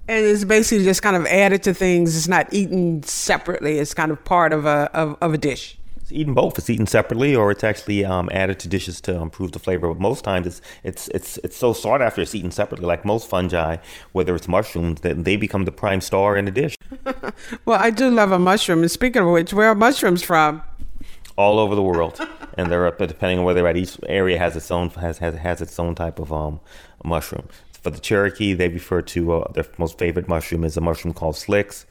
And 0.08 0.24
it's 0.24 0.44
basically 0.44 0.84
just 0.84 1.02
kind 1.02 1.16
of 1.16 1.26
added 1.26 1.62
to 1.64 1.74
things. 1.74 2.16
It's 2.16 2.28
not 2.28 2.52
eaten 2.52 3.02
separately. 3.02 3.78
It's 3.78 3.94
kind 3.94 4.12
of 4.12 4.24
part 4.24 4.52
of 4.52 4.64
a 4.64 4.90
of, 4.94 5.16
of 5.20 5.34
a 5.34 5.38
dish. 5.38 5.78
It's 5.96 6.12
eaten 6.12 6.34
both. 6.34 6.56
It's 6.56 6.70
eaten 6.70 6.86
separately, 6.86 7.34
or 7.34 7.50
it's 7.50 7.64
actually 7.64 8.04
um, 8.04 8.28
added 8.32 8.60
to 8.60 8.68
dishes 8.68 9.00
to 9.02 9.16
improve 9.16 9.50
the 9.50 9.58
flavor. 9.58 9.88
But 9.88 9.98
most 9.98 10.22
times, 10.22 10.46
it's 10.46 10.60
it's 10.84 11.08
it's 11.08 11.38
it's 11.38 11.56
so 11.56 11.72
sought 11.72 12.00
after. 12.00 12.22
It's 12.22 12.34
eaten 12.34 12.52
separately. 12.52 12.86
Like 12.86 13.04
most 13.04 13.28
fungi, 13.28 13.78
whether 14.12 14.36
it's 14.36 14.46
mushrooms, 14.46 15.00
that 15.00 15.24
they 15.24 15.36
become 15.36 15.64
the 15.64 15.72
prime 15.72 16.00
star 16.00 16.36
in 16.36 16.46
a 16.46 16.52
dish. 16.52 16.76
well, 17.64 17.80
I 17.80 17.90
do 17.90 18.08
love 18.08 18.30
a 18.30 18.38
mushroom. 18.38 18.82
And 18.82 18.90
speaking 18.90 19.22
of 19.22 19.28
which, 19.30 19.52
where 19.52 19.70
are 19.70 19.74
mushrooms 19.74 20.22
from? 20.22 20.62
all 21.36 21.58
over 21.58 21.74
the 21.74 21.82
world, 21.82 22.18
and 22.56 22.70
they're 22.70 22.90
depending 22.90 23.38
on 23.38 23.44
where 23.44 23.54
they're 23.54 23.66
at. 23.66 23.76
Each 23.76 23.98
area 24.06 24.38
has 24.38 24.56
its 24.56 24.70
own 24.70 24.90
has 24.90 25.18
has, 25.18 25.34
has 25.34 25.60
its 25.60 25.78
own 25.78 25.94
type 25.94 26.18
of 26.18 26.32
um, 26.32 26.60
mushroom. 27.04 27.48
For 27.86 27.90
the 27.90 28.00
Cherokee, 28.00 28.52
they 28.52 28.66
refer 28.66 29.00
to 29.00 29.32
uh, 29.34 29.52
their 29.52 29.64
most 29.78 29.96
favorite 29.96 30.26
mushroom 30.26 30.64
is 30.64 30.76
a 30.76 30.80
mushroom 30.80 31.14
called 31.14 31.36
slicks. 31.36 31.86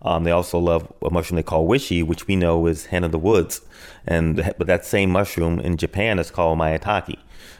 Um, 0.00 0.22
they 0.22 0.30
also 0.30 0.60
love 0.60 0.92
a 1.02 1.10
mushroom 1.10 1.34
they 1.34 1.42
call 1.42 1.66
wishy, 1.66 2.04
which 2.04 2.28
we 2.28 2.36
know 2.36 2.68
is 2.68 2.86
hen 2.86 3.02
of 3.02 3.10
the 3.10 3.18
woods, 3.18 3.60
and 4.06 4.54
but 4.58 4.68
that 4.68 4.84
same 4.84 5.10
mushroom 5.10 5.58
in 5.58 5.76
Japan 5.76 6.20
is 6.20 6.30
called 6.30 6.56
maitake. 6.60 7.18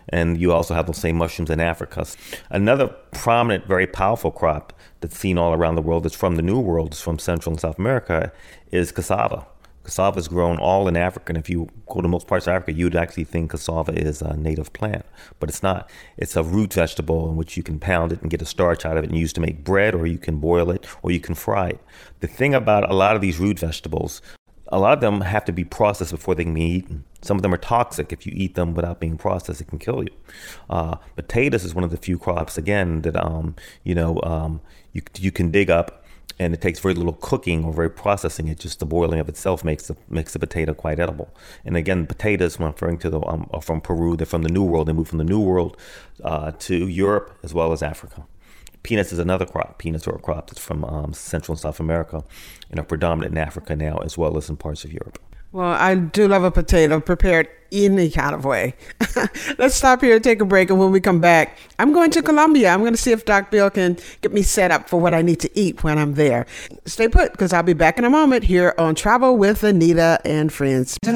And 0.08 0.40
you 0.40 0.52
also 0.52 0.72
have 0.72 0.86
those 0.86 0.98
same 0.98 1.16
mushrooms 1.16 1.50
in 1.50 1.58
Africa. 1.58 2.06
Another 2.48 2.86
prominent, 3.10 3.66
very 3.66 3.88
powerful 3.88 4.30
crop 4.30 4.72
that's 5.00 5.18
seen 5.18 5.36
all 5.36 5.52
around 5.52 5.74
the 5.74 5.82
world, 5.82 6.04
that's 6.04 6.14
from 6.14 6.36
the 6.36 6.42
New 6.42 6.60
World, 6.60 6.92
is 6.92 7.00
from 7.00 7.18
Central 7.18 7.54
and 7.54 7.60
South 7.60 7.76
America, 7.76 8.30
is 8.70 8.92
cassava. 8.92 9.48
Cassava 9.82 10.18
is 10.18 10.28
grown 10.28 10.58
all 10.58 10.88
in 10.88 10.96
Africa, 10.96 11.30
and 11.30 11.38
if 11.38 11.48
you 11.48 11.68
go 11.88 12.00
to 12.00 12.08
most 12.08 12.26
parts 12.26 12.46
of 12.46 12.52
Africa, 12.52 12.72
you'd 12.72 12.94
actually 12.94 13.24
think 13.24 13.50
cassava 13.50 13.92
is 13.92 14.20
a 14.20 14.36
native 14.36 14.72
plant, 14.72 15.06
but 15.38 15.48
it's 15.48 15.62
not. 15.62 15.90
It's 16.18 16.36
a 16.36 16.42
root 16.42 16.74
vegetable 16.74 17.30
in 17.30 17.36
which 17.36 17.56
you 17.56 17.62
can 17.62 17.78
pound 17.78 18.12
it 18.12 18.20
and 18.20 18.30
get 18.30 18.42
a 18.42 18.46
starch 18.46 18.84
out 18.84 18.98
of 18.98 19.04
it 19.04 19.10
and 19.10 19.18
use 19.18 19.32
to 19.34 19.40
make 19.40 19.64
bread, 19.64 19.94
or 19.94 20.06
you 20.06 20.18
can 20.18 20.38
boil 20.38 20.70
it, 20.70 20.86
or 21.02 21.10
you 21.10 21.20
can 21.20 21.34
fry 21.34 21.70
it. 21.70 21.80
The 22.20 22.26
thing 22.26 22.54
about 22.54 22.90
a 22.90 22.94
lot 22.94 23.16
of 23.16 23.22
these 23.22 23.38
root 23.38 23.58
vegetables, 23.58 24.20
a 24.68 24.78
lot 24.78 24.92
of 24.92 25.00
them 25.00 25.22
have 25.22 25.44
to 25.46 25.52
be 25.52 25.64
processed 25.64 26.12
before 26.12 26.34
they 26.34 26.44
can 26.44 26.54
be 26.54 26.62
eaten. 26.62 27.04
Some 27.22 27.36
of 27.36 27.42
them 27.42 27.52
are 27.52 27.58
toxic. 27.58 28.12
If 28.12 28.26
you 28.26 28.32
eat 28.36 28.54
them 28.54 28.74
without 28.74 29.00
being 29.00 29.16
processed, 29.16 29.60
it 29.60 29.68
can 29.68 29.78
kill 29.78 30.02
you. 30.02 30.14
Uh, 30.68 30.96
potatoes 31.16 31.64
is 31.64 31.74
one 31.74 31.84
of 31.84 31.90
the 31.90 31.96
few 31.96 32.18
crops, 32.18 32.58
again, 32.58 33.00
that 33.02 33.16
um, 33.16 33.56
you 33.82 33.94
know 33.94 34.20
um, 34.22 34.60
you 34.92 35.02
you 35.18 35.32
can 35.32 35.50
dig 35.50 35.70
up 35.70 35.99
and 36.40 36.54
it 36.54 36.62
takes 36.62 36.80
very 36.80 36.94
little 36.94 37.12
cooking 37.12 37.64
or 37.64 37.72
very 37.72 37.90
processing 37.90 38.48
it. 38.48 38.58
Just 38.58 38.78
the 38.80 38.86
boiling 38.86 39.20
of 39.20 39.28
itself 39.28 39.62
makes 39.62 39.88
the 39.88 39.96
makes 40.08 40.32
the 40.32 40.38
potato 40.38 40.72
quite 40.72 40.98
edible. 40.98 41.28
And 41.66 41.76
again, 41.76 42.06
potatoes, 42.06 42.58
when 42.58 42.72
referring 42.72 42.96
to 43.00 43.10
the 43.10 43.20
um, 43.26 43.48
are 43.52 43.60
from 43.60 43.82
Peru, 43.82 44.16
they're 44.16 44.24
from 44.24 44.40
the 44.40 44.48
New 44.48 44.64
World. 44.64 44.88
They 44.88 44.94
moved 44.94 45.10
from 45.10 45.18
the 45.18 45.24
New 45.24 45.40
World 45.40 45.76
uh, 46.24 46.52
to 46.60 46.88
Europe 46.88 47.38
as 47.42 47.52
well 47.52 47.72
as 47.72 47.82
Africa. 47.82 48.24
Peanuts 48.82 49.12
is 49.12 49.18
another 49.18 49.44
crop. 49.44 49.76
Peanuts 49.76 50.08
are 50.08 50.16
a 50.16 50.18
crop 50.18 50.48
that's 50.48 50.64
from 50.64 50.82
um, 50.82 51.12
Central 51.12 51.52
and 51.52 51.60
South 51.60 51.78
America 51.78 52.24
and 52.70 52.80
are 52.80 52.84
predominant 52.84 53.32
in 53.32 53.38
Africa 53.38 53.76
now 53.76 53.98
as 53.98 54.16
well 54.16 54.38
as 54.38 54.48
in 54.48 54.56
parts 54.56 54.82
of 54.82 54.94
Europe. 54.94 55.18
Well, 55.52 55.72
I 55.72 55.96
do 55.96 56.28
love 56.28 56.44
a 56.44 56.52
potato 56.52 57.00
prepared 57.00 57.48
any 57.72 58.08
kind 58.08 58.36
of 58.36 58.44
way. 58.44 58.74
Let's 59.58 59.74
stop 59.74 60.00
here 60.00 60.14
and 60.14 60.22
take 60.22 60.40
a 60.40 60.44
break. 60.44 60.70
And 60.70 60.78
when 60.78 60.92
we 60.92 61.00
come 61.00 61.20
back, 61.20 61.58
I'm 61.78 61.92
going 61.92 62.12
to 62.12 62.22
Colombia. 62.22 62.72
I'm 62.72 62.78
going 62.80 62.92
to 62.92 62.96
see 62.96 63.10
if 63.10 63.24
Doc 63.24 63.50
Bill 63.50 63.68
can 63.68 63.98
get 64.20 64.32
me 64.32 64.42
set 64.42 64.70
up 64.70 64.88
for 64.88 65.00
what 65.00 65.12
I 65.12 65.22
need 65.22 65.40
to 65.40 65.50
eat 65.58 65.82
when 65.82 65.98
I'm 65.98 66.14
there. 66.14 66.46
Stay 66.84 67.08
put 67.08 67.32
because 67.32 67.52
I'll 67.52 67.64
be 67.64 67.72
back 67.72 67.98
in 67.98 68.04
a 68.04 68.10
moment 68.10 68.44
here 68.44 68.74
on 68.78 68.94
Travel 68.94 69.36
with 69.36 69.62
Annita 69.62 70.20
and 70.24 70.52
Friends. 70.52 70.96
She 71.02 71.10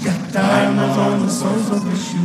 got 0.00 0.32
diamonds 0.32 0.98
on 0.98 1.20
the 1.20 1.28
soles 1.30 1.70
of 1.70 1.82
her 1.84 1.96
shoes. 1.96 2.18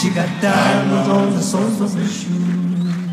She 0.00 0.08
got 0.10 0.40
diamonds 0.40 1.08
on 1.08 1.32
the 1.32 1.42
soles 1.42 1.80
of 1.82 1.92
her 1.92 2.06
shoes. 2.06 3.12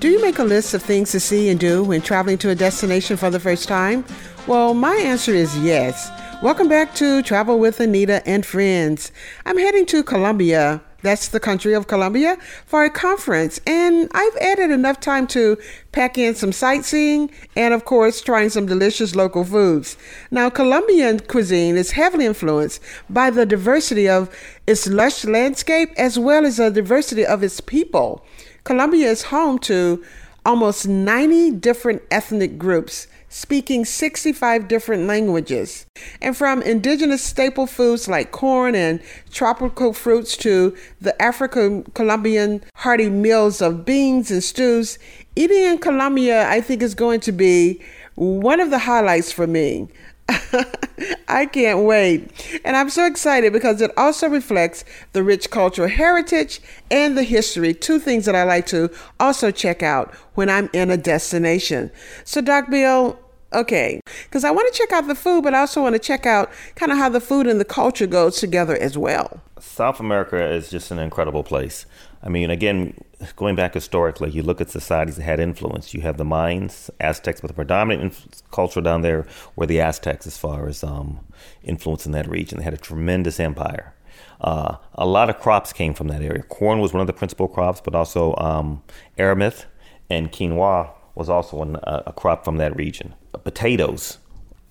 Make 0.00 0.38
a 0.38 0.44
list 0.44 0.74
of 0.74 0.82
things 0.82 1.10
to 1.12 1.20
see 1.20 1.48
and 1.48 1.58
do 1.58 1.82
when 1.82 2.00
traveling 2.00 2.38
to 2.38 2.50
a 2.50 2.54
destination 2.54 3.16
for 3.16 3.30
the 3.30 3.40
first 3.40 3.66
time? 3.66 4.04
Well, 4.46 4.72
my 4.72 4.94
answer 4.94 5.32
is 5.32 5.58
yes. 5.58 6.10
Welcome 6.42 6.68
back 6.68 6.94
to 6.96 7.22
Travel 7.22 7.58
with 7.58 7.78
Annita 7.78 8.22
and 8.24 8.46
Friends. 8.46 9.10
I'm 9.46 9.58
heading 9.58 9.86
to 9.86 10.02
Colombia 10.04 10.82
that's 11.02 11.28
the 11.28 11.38
country 11.38 11.74
of 11.74 11.86
Colombia, 11.86 12.36
for 12.66 12.84
a 12.84 12.90
conference. 12.90 13.60
And 13.66 14.10
I've 14.14 14.36
added 14.40 14.70
enough 14.70 14.98
time 14.98 15.28
to 15.28 15.56
pack 15.92 16.18
in 16.18 16.34
some 16.34 16.52
sightseeing 16.52 17.30
and, 17.54 17.72
of 17.72 17.84
course, 17.84 18.20
trying 18.20 18.50
some 18.50 18.66
delicious 18.66 19.14
local 19.14 19.44
foods. 19.44 19.96
Now, 20.30 20.50
Colombian 20.50 21.20
cuisine 21.20 21.76
is 21.76 21.92
heavily 21.92 22.26
influenced 22.26 22.82
by 23.08 23.30
the 23.30 23.46
diversity 23.46 24.08
of 24.08 24.34
its 24.66 24.88
lush 24.88 25.24
landscape 25.24 25.90
as 25.96 26.18
well 26.18 26.44
as 26.44 26.56
the 26.56 26.70
diversity 26.70 27.24
of 27.24 27.44
its 27.44 27.60
people. 27.60 28.24
Colombia 28.68 29.10
is 29.10 29.22
home 29.22 29.58
to 29.58 30.04
almost 30.44 30.86
90 30.86 31.52
different 31.52 32.02
ethnic 32.10 32.58
groups 32.58 33.06
speaking 33.30 33.86
65 33.86 34.68
different 34.68 35.06
languages. 35.06 35.86
And 36.20 36.36
from 36.36 36.60
indigenous 36.60 37.24
staple 37.24 37.66
foods 37.66 38.08
like 38.08 38.30
corn 38.30 38.74
and 38.74 39.00
tropical 39.30 39.94
fruits 39.94 40.36
to 40.38 40.76
the 41.00 41.20
African 41.20 41.84
Colombian 41.94 42.62
hearty 42.74 43.08
meals 43.08 43.62
of 43.62 43.86
beans 43.86 44.30
and 44.30 44.44
stews, 44.44 44.98
eating 45.34 45.64
in 45.64 45.78
Colombia, 45.78 46.46
I 46.46 46.60
think, 46.60 46.82
is 46.82 46.94
going 46.94 47.20
to 47.20 47.32
be 47.32 47.80
one 48.16 48.60
of 48.60 48.68
the 48.68 48.80
highlights 48.80 49.32
for 49.32 49.46
me. 49.46 49.88
I 51.28 51.46
can't 51.46 51.84
wait. 51.84 52.60
And 52.64 52.76
I'm 52.76 52.90
so 52.90 53.06
excited 53.06 53.52
because 53.52 53.80
it 53.80 53.90
also 53.96 54.28
reflects 54.28 54.84
the 55.12 55.22
rich 55.22 55.50
cultural 55.50 55.88
heritage 55.88 56.60
and 56.90 57.16
the 57.16 57.22
history, 57.22 57.74
two 57.74 57.98
things 57.98 58.24
that 58.26 58.34
I 58.34 58.44
like 58.44 58.66
to 58.66 58.90
also 59.18 59.50
check 59.50 59.82
out 59.82 60.14
when 60.34 60.50
I'm 60.50 60.68
in 60.72 60.90
a 60.90 60.96
destination. 60.96 61.90
So, 62.24 62.40
Doc 62.40 62.68
Bill, 62.70 63.18
okay, 63.52 64.00
because 64.24 64.44
I 64.44 64.50
want 64.50 64.72
to 64.72 64.78
check 64.78 64.92
out 64.92 65.06
the 65.06 65.14
food, 65.14 65.44
but 65.44 65.54
I 65.54 65.60
also 65.60 65.82
want 65.82 65.94
to 65.94 65.98
check 65.98 66.26
out 66.26 66.50
kind 66.74 66.92
of 66.92 66.98
how 66.98 67.08
the 67.08 67.20
food 67.20 67.46
and 67.46 67.60
the 67.60 67.64
culture 67.64 68.06
goes 68.06 68.38
together 68.38 68.76
as 68.76 68.98
well. 68.98 69.40
South 69.58 70.00
America 70.00 70.42
is 70.52 70.70
just 70.70 70.90
an 70.90 70.98
incredible 70.98 71.42
place. 71.42 71.86
I 72.22 72.28
mean, 72.28 72.50
again, 72.50 72.94
going 73.36 73.56
back 73.56 73.74
historically, 73.74 74.30
you 74.30 74.42
look 74.42 74.60
at 74.60 74.70
societies 74.70 75.16
that 75.16 75.22
had 75.22 75.40
influence. 75.40 75.92
You 75.94 76.02
have 76.02 76.18
the 76.18 76.24
Mayans, 76.24 76.90
Aztecs, 77.00 77.40
but 77.40 77.48
the 77.48 77.54
predominant 77.54 78.02
inf- 78.04 78.50
culture 78.50 78.80
down 78.80 79.02
there 79.02 79.26
were 79.56 79.66
the 79.66 79.80
Aztecs 79.80 80.26
as 80.26 80.38
far 80.38 80.68
as 80.68 80.84
um, 80.84 81.20
influence 81.62 82.06
in 82.06 82.12
that 82.12 82.28
region. 82.28 82.58
They 82.58 82.64
had 82.64 82.74
a 82.74 82.78
tremendous 82.78 83.40
empire. 83.40 83.94
Uh, 84.40 84.76
a 84.94 85.06
lot 85.06 85.30
of 85.30 85.40
crops 85.40 85.72
came 85.72 85.94
from 85.94 86.08
that 86.08 86.22
area. 86.22 86.42
Corn 86.44 86.78
was 86.78 86.92
one 86.92 87.00
of 87.00 87.06
the 87.06 87.12
principal 87.12 87.48
crops, 87.48 87.80
but 87.80 87.94
also 87.94 88.36
um, 88.36 88.82
aramis 89.16 89.66
and 90.08 90.30
quinoa 90.30 90.90
was 91.14 91.28
also 91.28 91.62
an, 91.62 91.76
a 91.82 92.12
crop 92.16 92.44
from 92.44 92.58
that 92.58 92.74
region. 92.76 93.14
Potatoes 93.44 94.18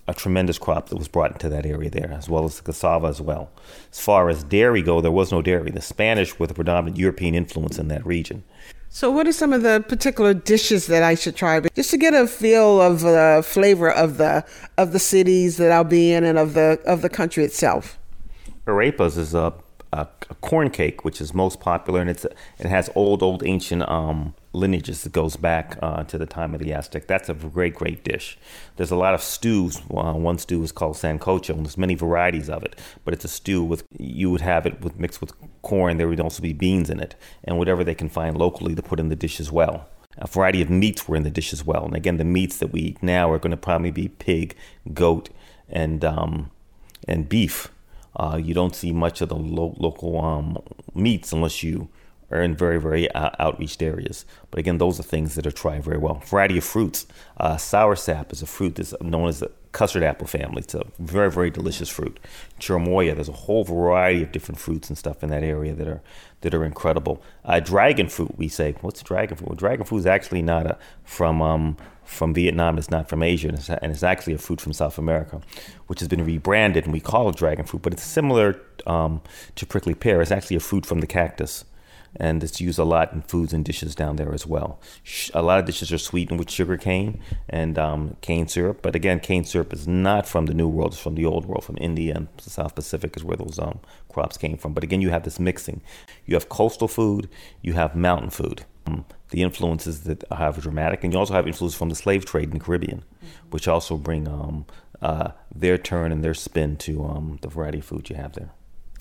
a 0.08 0.14
tremendous 0.14 0.58
crop 0.58 0.88
that 0.88 0.96
was 0.96 1.06
brought 1.06 1.32
into 1.32 1.50
that 1.50 1.66
area 1.66 1.90
there, 1.90 2.10
as 2.10 2.28
well 2.28 2.46
as 2.46 2.56
the 2.56 2.62
cassava 2.62 3.06
as 3.06 3.20
well. 3.20 3.50
As 3.92 4.00
far 4.00 4.30
as 4.30 4.42
dairy 4.42 4.80
go, 4.82 5.02
there 5.02 5.12
was 5.12 5.30
no 5.30 5.42
dairy. 5.42 5.70
The 5.70 5.82
Spanish 5.82 6.38
were 6.38 6.46
the 6.46 6.54
predominant 6.54 6.96
European 6.96 7.34
influence 7.34 7.78
in 7.78 7.88
that 7.88 8.04
region. 8.06 8.42
So, 8.88 9.10
what 9.10 9.28
are 9.28 9.32
some 9.32 9.52
of 9.52 9.62
the 9.62 9.84
particular 9.86 10.32
dishes 10.32 10.86
that 10.86 11.02
I 11.02 11.14
should 11.14 11.36
try, 11.36 11.60
just 11.76 11.90
to 11.90 11.98
get 11.98 12.14
a 12.14 12.26
feel 12.26 12.80
of 12.80 13.00
the 13.00 13.44
flavor 13.46 13.90
of 13.90 14.16
the 14.16 14.46
of 14.78 14.92
the 14.92 14.98
cities 14.98 15.58
that 15.58 15.70
I'll 15.70 15.84
be 15.84 16.10
in 16.10 16.24
and 16.24 16.38
of 16.38 16.54
the 16.54 16.80
of 16.86 17.02
the 17.02 17.10
country 17.10 17.44
itself? 17.44 17.98
Arepas 18.66 19.18
is 19.18 19.34
a, 19.34 19.52
a, 19.92 20.06
a 20.30 20.34
corn 20.36 20.70
cake, 20.70 21.04
which 21.04 21.20
is 21.20 21.32
most 21.32 21.60
popular, 21.60 22.00
and 22.00 22.10
it's 22.10 22.24
it 22.24 22.66
has 22.66 22.90
old, 22.94 23.22
old, 23.22 23.42
ancient 23.44 23.88
um, 23.88 24.34
lineages 24.52 25.02
that 25.02 25.12
goes 25.12 25.36
back 25.36 25.78
uh, 25.82 26.04
to 26.04 26.18
the 26.18 26.26
time 26.26 26.54
of 26.54 26.60
the 26.60 26.72
Aztec. 26.72 27.06
That's 27.06 27.28
a 27.28 27.34
great, 27.34 27.74
great 27.74 28.04
dish. 28.04 28.38
There's 28.76 28.90
a 28.90 28.96
lot 28.96 29.14
of 29.14 29.22
stews. 29.22 29.78
Uh, 29.90 30.12
one 30.12 30.38
stew 30.38 30.62
is 30.62 30.72
called 30.72 30.96
sancocho, 30.96 31.50
and 31.50 31.64
there's 31.64 31.78
many 31.78 31.94
varieties 31.94 32.50
of 32.50 32.62
it. 32.62 32.78
But 33.04 33.14
it's 33.14 33.24
a 33.24 33.28
stew 33.28 33.62
with 33.64 33.84
you 33.98 34.30
would 34.30 34.42
have 34.42 34.66
it 34.66 34.80
with 34.80 34.98
mixed 34.98 35.20
with 35.20 35.32
corn. 35.62 35.96
There 35.96 36.08
would 36.08 36.20
also 36.20 36.42
be 36.42 36.52
beans 36.52 36.90
in 36.90 37.00
it, 37.00 37.14
and 37.44 37.58
whatever 37.58 37.82
they 37.82 37.94
can 37.94 38.08
find 38.08 38.36
locally 38.36 38.74
to 38.74 38.82
put 38.82 39.00
in 39.00 39.08
the 39.08 39.16
dish 39.16 39.40
as 39.40 39.50
well. 39.50 39.88
A 40.18 40.26
variety 40.26 40.60
of 40.60 40.68
meats 40.68 41.06
were 41.06 41.16
in 41.16 41.22
the 41.22 41.30
dish 41.30 41.52
as 41.52 41.64
well. 41.64 41.84
And 41.84 41.94
again, 41.94 42.16
the 42.16 42.24
meats 42.24 42.58
that 42.58 42.72
we 42.72 42.80
eat 42.80 43.02
now 43.02 43.30
are 43.30 43.38
going 43.38 43.52
to 43.52 43.56
probably 43.56 43.92
be 43.92 44.08
pig, 44.08 44.56
goat, 44.92 45.30
and 45.68 46.04
um, 46.04 46.50
and 47.06 47.28
beef. 47.28 47.70
Uh, 48.18 48.36
you 48.42 48.54
don't 48.54 48.74
see 48.74 48.92
much 48.92 49.20
of 49.20 49.28
the 49.28 49.36
lo- 49.36 49.76
local 49.78 50.20
um, 50.20 50.58
meats 50.94 51.32
unless 51.32 51.62
you 51.62 51.88
are 52.30 52.42
in 52.42 52.54
very, 52.54 52.78
very 52.78 53.10
uh, 53.12 53.30
outreached 53.40 53.82
areas. 53.82 54.26
But 54.50 54.60
again, 54.60 54.78
those 54.78 55.00
are 55.00 55.02
things 55.02 55.34
that 55.34 55.46
are 55.46 55.50
tried 55.50 55.82
very 55.84 55.98
well. 55.98 56.22
Variety 56.26 56.58
of 56.58 56.64
fruits. 56.64 57.06
Uh, 57.38 57.56
soursop 57.56 58.32
is 58.32 58.42
a 58.42 58.46
fruit 58.46 58.74
that's 58.74 58.94
known 59.00 59.28
as 59.28 59.40
the 59.40 59.50
custard 59.72 60.02
apple 60.02 60.26
family. 60.26 60.60
It's 60.60 60.74
a 60.74 60.84
very, 60.98 61.30
very 61.30 61.50
delicious 61.50 61.88
fruit. 61.88 62.18
Chirimoya, 62.60 63.14
there's 63.14 63.28
a 63.28 63.32
whole 63.32 63.64
variety 63.64 64.22
of 64.22 64.32
different 64.32 64.58
fruits 64.58 64.88
and 64.88 64.98
stuff 64.98 65.22
in 65.22 65.30
that 65.30 65.42
area 65.42 65.74
that 65.74 65.88
are 65.88 66.02
that 66.40 66.54
are 66.54 66.64
incredible. 66.64 67.22
Uh, 67.44 67.60
dragon 67.60 68.08
fruit, 68.08 68.36
we 68.38 68.48
say. 68.48 68.74
What's 68.80 69.02
dragon 69.02 69.36
fruit? 69.36 69.48
Well, 69.48 69.56
dragon 69.56 69.84
fruit 69.84 69.98
is 69.98 70.06
actually 70.06 70.42
not 70.42 70.66
a, 70.66 70.78
from 71.04 71.42
um, 71.42 71.76
from 72.08 72.34
Vietnam. 72.34 72.78
It's 72.78 72.90
not 72.90 73.08
from 73.08 73.22
Asia, 73.22 73.48
and 73.48 73.58
it's, 73.58 73.68
and 73.68 73.92
it's, 73.92 74.02
actually 74.02 74.34
a 74.34 74.38
fruit 74.38 74.60
from 74.60 74.72
South 74.72 74.98
America, 74.98 75.40
which 75.86 76.00
has 76.00 76.08
been 76.08 76.24
rebranded, 76.24 76.84
and 76.84 76.92
we 76.92 77.00
call 77.00 77.28
it 77.28 77.36
dragon 77.36 77.64
fruit. 77.64 77.82
But 77.82 77.92
it's 77.92 78.02
similar 78.02 78.60
um, 78.86 79.20
to 79.56 79.66
prickly 79.66 79.94
pear. 79.94 80.20
It's 80.20 80.30
actually 80.30 80.56
a 80.56 80.60
fruit 80.60 80.86
from 80.86 81.00
the 81.00 81.06
cactus 81.06 81.64
and 82.16 82.42
it's 82.42 82.60
used 82.60 82.78
a 82.78 82.84
lot 82.84 83.12
in 83.12 83.22
foods 83.22 83.52
and 83.52 83.64
dishes 83.64 83.94
down 83.94 84.16
there 84.16 84.32
as 84.32 84.46
well. 84.46 84.80
A 85.34 85.42
lot 85.42 85.58
of 85.58 85.66
dishes 85.66 85.92
are 85.92 85.98
sweetened 85.98 86.38
with 86.38 86.50
sugar 86.50 86.76
cane 86.76 87.20
and 87.48 87.78
um, 87.78 88.16
cane 88.20 88.48
syrup, 88.48 88.80
but 88.82 88.94
again, 88.94 89.20
cane 89.20 89.44
syrup 89.44 89.72
is 89.72 89.86
not 89.86 90.26
from 90.26 90.46
the 90.46 90.54
New 90.54 90.68
World; 90.68 90.92
it's 90.92 91.02
from 91.02 91.14
the 91.14 91.26
Old 91.26 91.46
World, 91.46 91.64
from 91.64 91.78
India 91.80 92.14
and 92.14 92.28
the 92.42 92.50
South 92.50 92.74
Pacific 92.74 93.16
is 93.16 93.24
where 93.24 93.36
those 93.36 93.58
um, 93.58 93.80
crops 94.08 94.36
came 94.36 94.56
from. 94.56 94.72
But 94.72 94.84
again, 94.84 95.00
you 95.00 95.10
have 95.10 95.24
this 95.24 95.38
mixing. 95.38 95.80
You 96.26 96.34
have 96.34 96.48
coastal 96.48 96.88
food, 96.88 97.28
you 97.62 97.74
have 97.74 97.94
mountain 97.94 98.30
food. 98.30 98.64
Um, 98.88 99.04
the 99.30 99.42
influences 99.42 100.04
that 100.04 100.24
have 100.32 100.58
dramatic, 100.62 101.04
and 101.04 101.12
you 101.12 101.18
also 101.18 101.34
have 101.34 101.46
influences 101.46 101.78
from 101.78 101.90
the 101.90 101.94
slave 101.94 102.24
trade 102.24 102.44
in 102.44 102.58
the 102.58 102.64
Caribbean, 102.64 103.00
mm-hmm. 103.00 103.50
which 103.50 103.68
also 103.68 103.96
bring 103.96 104.26
um, 104.26 104.64
uh, 105.02 105.32
their 105.54 105.76
turn 105.76 106.12
and 106.12 106.24
their 106.24 106.32
spin 106.34 106.76
to 106.78 107.04
um, 107.04 107.38
the 107.42 107.48
variety 107.48 107.80
of 107.80 107.84
food 107.84 108.08
you 108.08 108.16
have 108.16 108.32
there. 108.32 108.50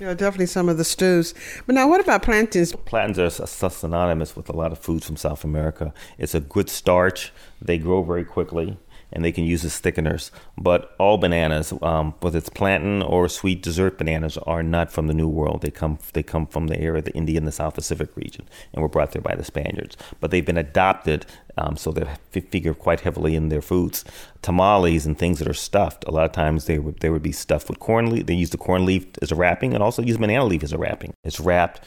Yeah, 0.01 0.13
definitely 0.13 0.45
some 0.47 0.69
of 0.69 0.77
the 0.77 0.83
stews. 0.83 1.33
But 1.65 1.75
now, 1.75 1.87
what 1.87 2.01
about 2.01 2.21
plantains? 2.21 2.73
Plantains 2.73 3.39
are 3.39 3.69
synonymous 3.69 4.35
with 4.35 4.49
a 4.49 4.53
lot 4.53 4.71
of 4.71 4.77
foods 4.77 5.07
from 5.07 5.15
South 5.15 5.43
America. 5.43 5.93
It's 6.19 6.35
a 6.35 6.39
good 6.39 6.69
starch. 6.69 7.31
They 7.61 7.79
grow 7.79 8.03
very 8.03 8.25
quickly 8.25 8.77
and 9.11 9.23
they 9.23 9.31
can 9.31 9.43
use 9.43 9.63
as 9.63 9.79
thickeners. 9.79 10.31
But 10.57 10.95
all 10.99 11.17
bananas, 11.17 11.73
um, 11.81 12.13
whether 12.19 12.37
it's 12.37 12.49
plantain 12.49 13.01
or 13.01 13.29
sweet 13.29 13.61
dessert 13.61 13.97
bananas, 13.97 14.37
are 14.39 14.63
not 14.63 14.91
from 14.91 15.07
the 15.07 15.13
New 15.13 15.27
World. 15.27 15.61
They 15.61 15.71
come 15.71 15.99
they 16.13 16.23
come 16.23 16.45
from 16.45 16.67
the 16.67 16.79
area 16.79 16.99
of 16.99 17.05
the 17.05 17.13
Indian 17.13 17.39
and 17.43 17.47
the 17.47 17.51
South 17.51 17.75
Pacific 17.75 18.15
region, 18.15 18.47
and 18.73 18.81
were 18.81 18.89
brought 18.89 19.11
there 19.11 19.21
by 19.21 19.35
the 19.35 19.43
Spaniards. 19.43 19.97
But 20.19 20.31
they've 20.31 20.45
been 20.45 20.57
adopted, 20.57 21.25
um, 21.57 21.77
so 21.77 21.91
they 21.91 22.05
figure 22.41 22.73
quite 22.73 23.01
heavily 23.01 23.35
in 23.35 23.49
their 23.49 23.61
foods. 23.61 24.03
Tamales 24.41 25.05
and 25.05 25.17
things 25.17 25.39
that 25.39 25.47
are 25.47 25.53
stuffed. 25.53 26.03
A 26.05 26.11
lot 26.11 26.25
of 26.25 26.31
times 26.31 26.65
they 26.65 26.79
would 26.79 26.99
they 26.99 27.09
would 27.09 27.23
be 27.23 27.31
stuffed 27.31 27.69
with 27.69 27.79
corn 27.79 28.11
leaf. 28.11 28.25
They 28.25 28.35
use 28.35 28.49
the 28.51 28.57
corn 28.57 28.85
leaf 28.85 29.05
as 29.21 29.31
a 29.31 29.35
wrapping, 29.35 29.73
and 29.73 29.83
also 29.83 30.01
use 30.01 30.17
banana 30.17 30.45
leaf 30.45 30.63
as 30.63 30.73
a 30.73 30.77
wrapping. 30.77 31.13
It's 31.23 31.39
wrapped 31.39 31.81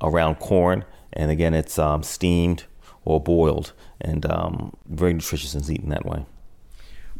around 0.00 0.36
corn, 0.36 0.84
and 1.12 1.30
again, 1.30 1.54
it's 1.54 1.78
um, 1.78 2.02
steamed 2.02 2.64
or 3.04 3.20
boiled, 3.20 3.72
and 4.00 4.24
um, 4.30 4.72
very 4.88 5.12
nutritious 5.12 5.54
and 5.54 5.68
eaten 5.68 5.88
that 5.90 6.06
way. 6.06 6.24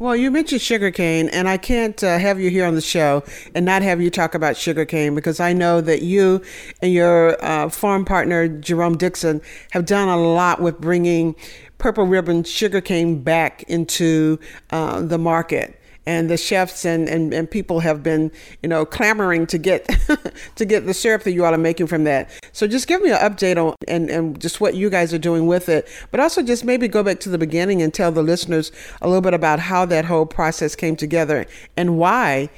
Well, 0.02 0.16
you 0.16 0.32
mentioned 0.32 0.60
sugarcane, 0.60 1.28
and 1.28 1.48
I 1.48 1.56
can't 1.56 2.02
uh, 2.02 2.18
have 2.18 2.40
you 2.40 2.50
here 2.50 2.66
on 2.66 2.74
the 2.74 2.80
show 2.80 3.22
and 3.54 3.64
not 3.64 3.82
have 3.82 4.00
you 4.00 4.10
talk 4.10 4.34
about 4.34 4.56
sugarcane 4.56 5.14
because 5.14 5.38
I 5.38 5.52
know 5.52 5.80
that 5.80 6.02
you 6.02 6.42
and 6.82 6.92
your 6.92 7.40
uh, 7.40 7.68
farm 7.68 8.04
partner, 8.04 8.48
Jerome 8.48 8.96
Dixon, 8.96 9.40
have 9.70 9.86
done 9.86 10.08
a 10.08 10.20
lot 10.20 10.60
with 10.60 10.80
bringing 10.80 11.36
purple 11.78 12.04
ribbon 12.04 12.42
sugarcane 12.42 13.22
back 13.22 13.62
into 13.68 14.40
uh, 14.70 15.02
the 15.02 15.18
market 15.18 15.80
and 16.06 16.28
the 16.28 16.36
chefs 16.36 16.84
and, 16.84 17.08
and, 17.08 17.32
and 17.32 17.50
people 17.50 17.80
have 17.80 18.02
been, 18.02 18.30
you 18.62 18.68
know, 18.68 18.84
clamoring 18.84 19.46
to 19.46 19.58
get 19.58 19.88
to 20.56 20.64
get 20.64 20.86
the 20.86 20.94
syrup 20.94 21.22
that 21.22 21.32
you 21.32 21.44
all 21.44 21.54
are 21.54 21.58
making 21.58 21.86
from 21.86 22.04
that. 22.04 22.30
So 22.52 22.66
just 22.66 22.88
give 22.88 23.02
me 23.02 23.10
an 23.10 23.18
update 23.18 23.56
on 23.56 23.74
and, 23.88 24.10
and 24.10 24.40
just 24.40 24.60
what 24.60 24.74
you 24.74 24.90
guys 24.90 25.14
are 25.14 25.18
doing 25.18 25.46
with 25.46 25.68
it. 25.68 25.88
But 26.10 26.20
also 26.20 26.42
just 26.42 26.64
maybe 26.64 26.88
go 26.88 27.02
back 27.02 27.20
to 27.20 27.28
the 27.28 27.38
beginning 27.38 27.82
and 27.82 27.94
tell 27.94 28.10
the 28.10 28.22
listeners 28.22 28.72
a 29.00 29.06
little 29.06 29.20
bit 29.20 29.34
about 29.34 29.60
how 29.60 29.84
that 29.86 30.06
whole 30.06 30.26
process 30.26 30.74
came 30.74 30.96
together 30.96 31.46
and 31.76 31.98
why. 31.98 32.50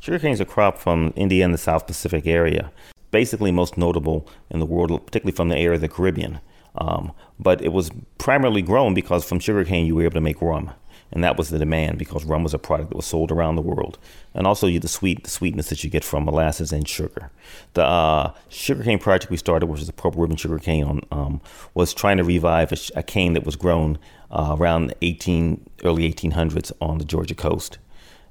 Sugarcane 0.00 0.32
is 0.32 0.40
a 0.40 0.44
crop 0.44 0.78
from 0.78 1.12
India 1.16 1.44
and 1.44 1.54
the 1.54 1.58
South 1.58 1.86
Pacific 1.86 2.26
area. 2.26 2.70
Basically 3.10 3.52
most 3.52 3.78
notable 3.78 4.28
in 4.50 4.58
the 4.58 4.66
world, 4.66 4.90
particularly 5.06 5.34
from 5.34 5.48
the 5.48 5.56
area 5.56 5.76
of 5.76 5.80
the 5.80 5.88
Caribbean. 5.88 6.40
Um, 6.74 7.12
but 7.38 7.62
it 7.62 7.72
was 7.72 7.90
primarily 8.18 8.60
grown 8.60 8.94
because 8.94 9.24
from 9.24 9.38
sugarcane 9.38 9.86
you 9.86 9.94
were 9.94 10.02
able 10.02 10.14
to 10.14 10.20
make 10.20 10.42
rum 10.42 10.72
and 11.12 11.22
that 11.22 11.36
was 11.36 11.50
the 11.50 11.58
demand 11.58 11.98
because 11.98 12.24
rum 12.24 12.42
was 12.42 12.54
a 12.54 12.58
product 12.58 12.90
that 12.90 12.96
was 12.96 13.06
sold 13.06 13.30
around 13.30 13.56
the 13.56 13.62
world, 13.62 13.98
and 14.34 14.46
also 14.46 14.68
the 14.68 14.88
sweet 14.88 15.24
the 15.24 15.30
sweetness 15.30 15.68
that 15.68 15.84
you 15.84 15.90
get 15.90 16.04
from 16.04 16.24
molasses 16.24 16.72
and 16.72 16.88
sugar. 16.88 17.30
The 17.74 17.84
uh, 17.84 18.32
sugarcane 18.48 18.98
project 18.98 19.30
we 19.30 19.36
started, 19.36 19.66
which 19.66 19.80
is 19.80 19.86
the 19.86 19.92
purple 19.92 20.20
ribbon 20.22 20.36
sugarcane, 20.36 20.84
on 20.84 21.00
um, 21.10 21.40
was 21.74 21.94
trying 21.94 22.16
to 22.16 22.24
revive 22.24 22.72
a, 22.72 22.76
a 22.96 23.02
cane 23.02 23.34
that 23.34 23.44
was 23.44 23.56
grown 23.56 23.98
uh, 24.30 24.56
around 24.58 24.94
18 25.02 25.64
early 25.84 26.12
1800s 26.12 26.72
on 26.80 26.98
the 26.98 27.04
Georgia 27.04 27.34
coast, 27.34 27.78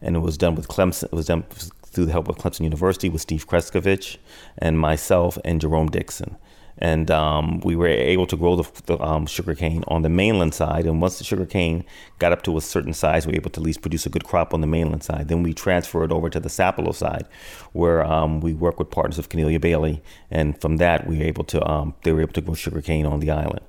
and 0.01 0.15
it 0.15 0.19
was 0.19 0.37
done 0.37 0.55
with 0.55 0.67
Clemson. 0.67 1.05
It 1.05 1.13
was 1.13 1.27
done 1.27 1.43
through 1.43 2.05
the 2.05 2.11
help 2.11 2.27
of 2.27 2.37
Clemson 2.37 2.61
University 2.61 3.07
with 3.07 3.21
Steve 3.21 3.47
Kresovich 3.47 4.17
and 4.57 4.79
myself 4.79 5.37
and 5.45 5.61
Jerome 5.61 5.89
Dixon 5.89 6.37
and 6.77 7.11
um, 7.11 7.59
we 7.61 7.75
were 7.75 7.87
able 7.87 8.25
to 8.27 8.35
grow 8.35 8.55
the, 8.55 8.81
the 8.85 9.01
um, 9.01 9.25
sugarcane 9.25 9.83
on 9.87 10.01
the 10.01 10.09
mainland 10.09 10.53
side. 10.53 10.85
And 10.85 11.01
once 11.01 11.17
the 11.17 11.23
sugarcane 11.23 11.85
got 12.19 12.31
up 12.31 12.43
to 12.43 12.57
a 12.57 12.61
certain 12.61 12.93
size, 12.93 13.25
we 13.25 13.31
were 13.31 13.37
able 13.37 13.51
to 13.51 13.59
at 13.59 13.65
least 13.65 13.81
produce 13.81 14.05
a 14.05 14.09
good 14.09 14.23
crop 14.23 14.53
on 14.53 14.61
the 14.61 14.67
mainland 14.67 15.03
side. 15.03 15.27
Then 15.27 15.43
we 15.43 15.53
transferred 15.53 16.11
over 16.11 16.29
to 16.29 16.39
the 16.39 16.49
Sapelo 16.49 16.93
side, 16.93 17.27
where 17.73 18.03
um, 18.03 18.41
we 18.41 18.53
work 18.53 18.79
with 18.79 18.89
partners 18.89 19.19
of 19.19 19.29
Cornelia 19.29 19.59
Bailey, 19.59 20.01
and 20.31 20.59
from 20.59 20.77
that 20.77 21.07
we 21.07 21.17
were 21.19 21.25
able 21.25 21.43
to 21.45 21.69
um, 21.69 21.95
they 22.03 22.11
were 22.11 22.21
able 22.21 22.33
to 22.33 22.41
grow 22.41 22.53
sugarcane 22.53 23.05
on 23.05 23.19
the 23.19 23.31
island. 23.31 23.61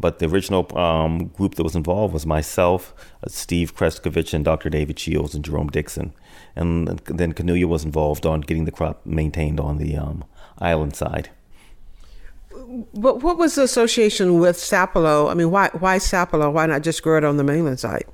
But 0.00 0.20
the 0.20 0.26
original 0.26 0.76
um, 0.78 1.26
group 1.28 1.56
that 1.56 1.64
was 1.64 1.74
involved 1.74 2.14
was 2.14 2.24
myself, 2.24 2.94
uh, 3.24 3.28
Steve 3.28 3.74
Kresovich, 3.74 4.32
and 4.32 4.44
Dr. 4.44 4.70
David 4.70 4.98
Shields 4.98 5.34
and 5.34 5.44
Jerome 5.44 5.68
Dixon. 5.68 6.12
And 6.54 7.00
then 7.06 7.32
Cornelia 7.32 7.66
was 7.66 7.84
involved 7.84 8.24
on 8.24 8.42
getting 8.42 8.64
the 8.64 8.70
crop 8.70 9.04
maintained 9.04 9.58
on 9.58 9.78
the 9.78 9.96
um, 9.96 10.24
island 10.58 10.94
side. 10.94 11.30
But 12.94 13.22
what 13.22 13.38
was 13.38 13.54
the 13.54 13.62
association 13.62 14.38
with 14.38 14.56
Sapelo? 14.56 15.30
I 15.30 15.34
mean, 15.34 15.50
why 15.50 15.70
why 15.78 15.98
Sapelo? 15.98 16.52
Why 16.52 16.66
not 16.66 16.82
just 16.82 17.02
grow 17.02 17.16
it 17.16 17.24
on 17.24 17.36
the 17.38 17.44
mainland 17.44 17.80
side? 17.80 18.04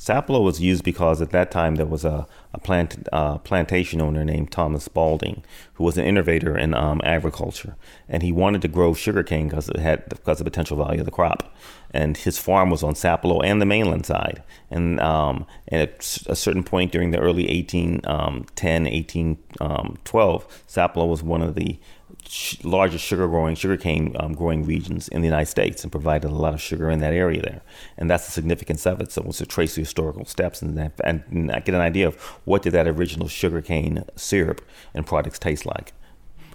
Sapelo 0.00 0.42
was 0.42 0.62
used 0.62 0.82
because 0.82 1.20
at 1.20 1.30
that 1.30 1.50
time 1.50 1.74
there 1.74 1.84
was 1.84 2.06
a, 2.06 2.26
a 2.54 2.58
plant, 2.58 3.06
uh, 3.12 3.36
plantation 3.36 4.00
owner 4.00 4.24
named 4.24 4.50
Thomas 4.50 4.84
Spalding 4.84 5.44
who 5.74 5.84
was 5.84 5.98
an 5.98 6.06
innovator 6.06 6.56
in 6.56 6.72
um, 6.72 7.02
agriculture, 7.04 7.76
and 8.08 8.22
he 8.22 8.32
wanted 8.32 8.62
to 8.62 8.68
grow 8.68 8.94
sugarcane 8.94 9.48
because 9.48 9.68
it 9.68 9.78
had 9.78 10.08
because 10.08 10.40
of 10.40 10.46
the 10.46 10.50
potential 10.50 10.78
value 10.78 11.00
of 11.00 11.04
the 11.04 11.12
crop. 11.12 11.54
And 11.90 12.16
his 12.16 12.38
farm 12.38 12.70
was 12.70 12.82
on 12.82 12.94
Sapelo 12.94 13.44
and 13.44 13.60
the 13.60 13.66
mainland 13.66 14.06
side. 14.06 14.42
And, 14.70 15.00
um, 15.00 15.46
and 15.68 15.82
at 15.82 16.18
a 16.26 16.36
certain 16.36 16.62
point 16.62 16.92
during 16.92 17.10
the 17.10 17.18
early 17.18 17.46
1810, 17.48 18.06
um, 18.10 18.44
1812, 18.84 20.64
Sapelo 20.68 21.08
was 21.08 21.22
one 21.22 21.42
of 21.42 21.56
the 21.56 21.78
largest 22.62 23.04
sugar 23.04 23.26
growing, 23.26 23.56
sugarcane 23.56 24.14
um, 24.20 24.34
growing 24.34 24.64
regions 24.64 25.08
in 25.08 25.20
the 25.20 25.26
United 25.26 25.50
States 25.50 25.82
and 25.82 25.90
provided 25.90 26.30
a 26.30 26.34
lot 26.34 26.54
of 26.54 26.60
sugar 26.60 26.88
in 26.90 27.00
that 27.00 27.12
area 27.12 27.42
there. 27.42 27.62
And 27.96 28.08
that's 28.08 28.26
the 28.26 28.32
significance 28.32 28.86
of 28.86 29.00
it. 29.00 29.10
So 29.10 29.22
it's 29.22 29.38
to 29.38 29.46
trace 29.46 29.74
the 29.74 29.82
historical 29.82 30.24
steps 30.24 30.62
and, 30.62 30.78
and, 31.04 31.24
and 31.30 31.48
get 31.64 31.74
an 31.74 31.80
idea 31.80 32.06
of 32.06 32.14
what 32.44 32.62
did 32.62 32.72
that 32.72 32.86
original 32.86 33.26
sugarcane 33.26 34.04
syrup 34.16 34.60
and 34.94 35.06
products 35.06 35.38
taste 35.38 35.66
like. 35.66 35.92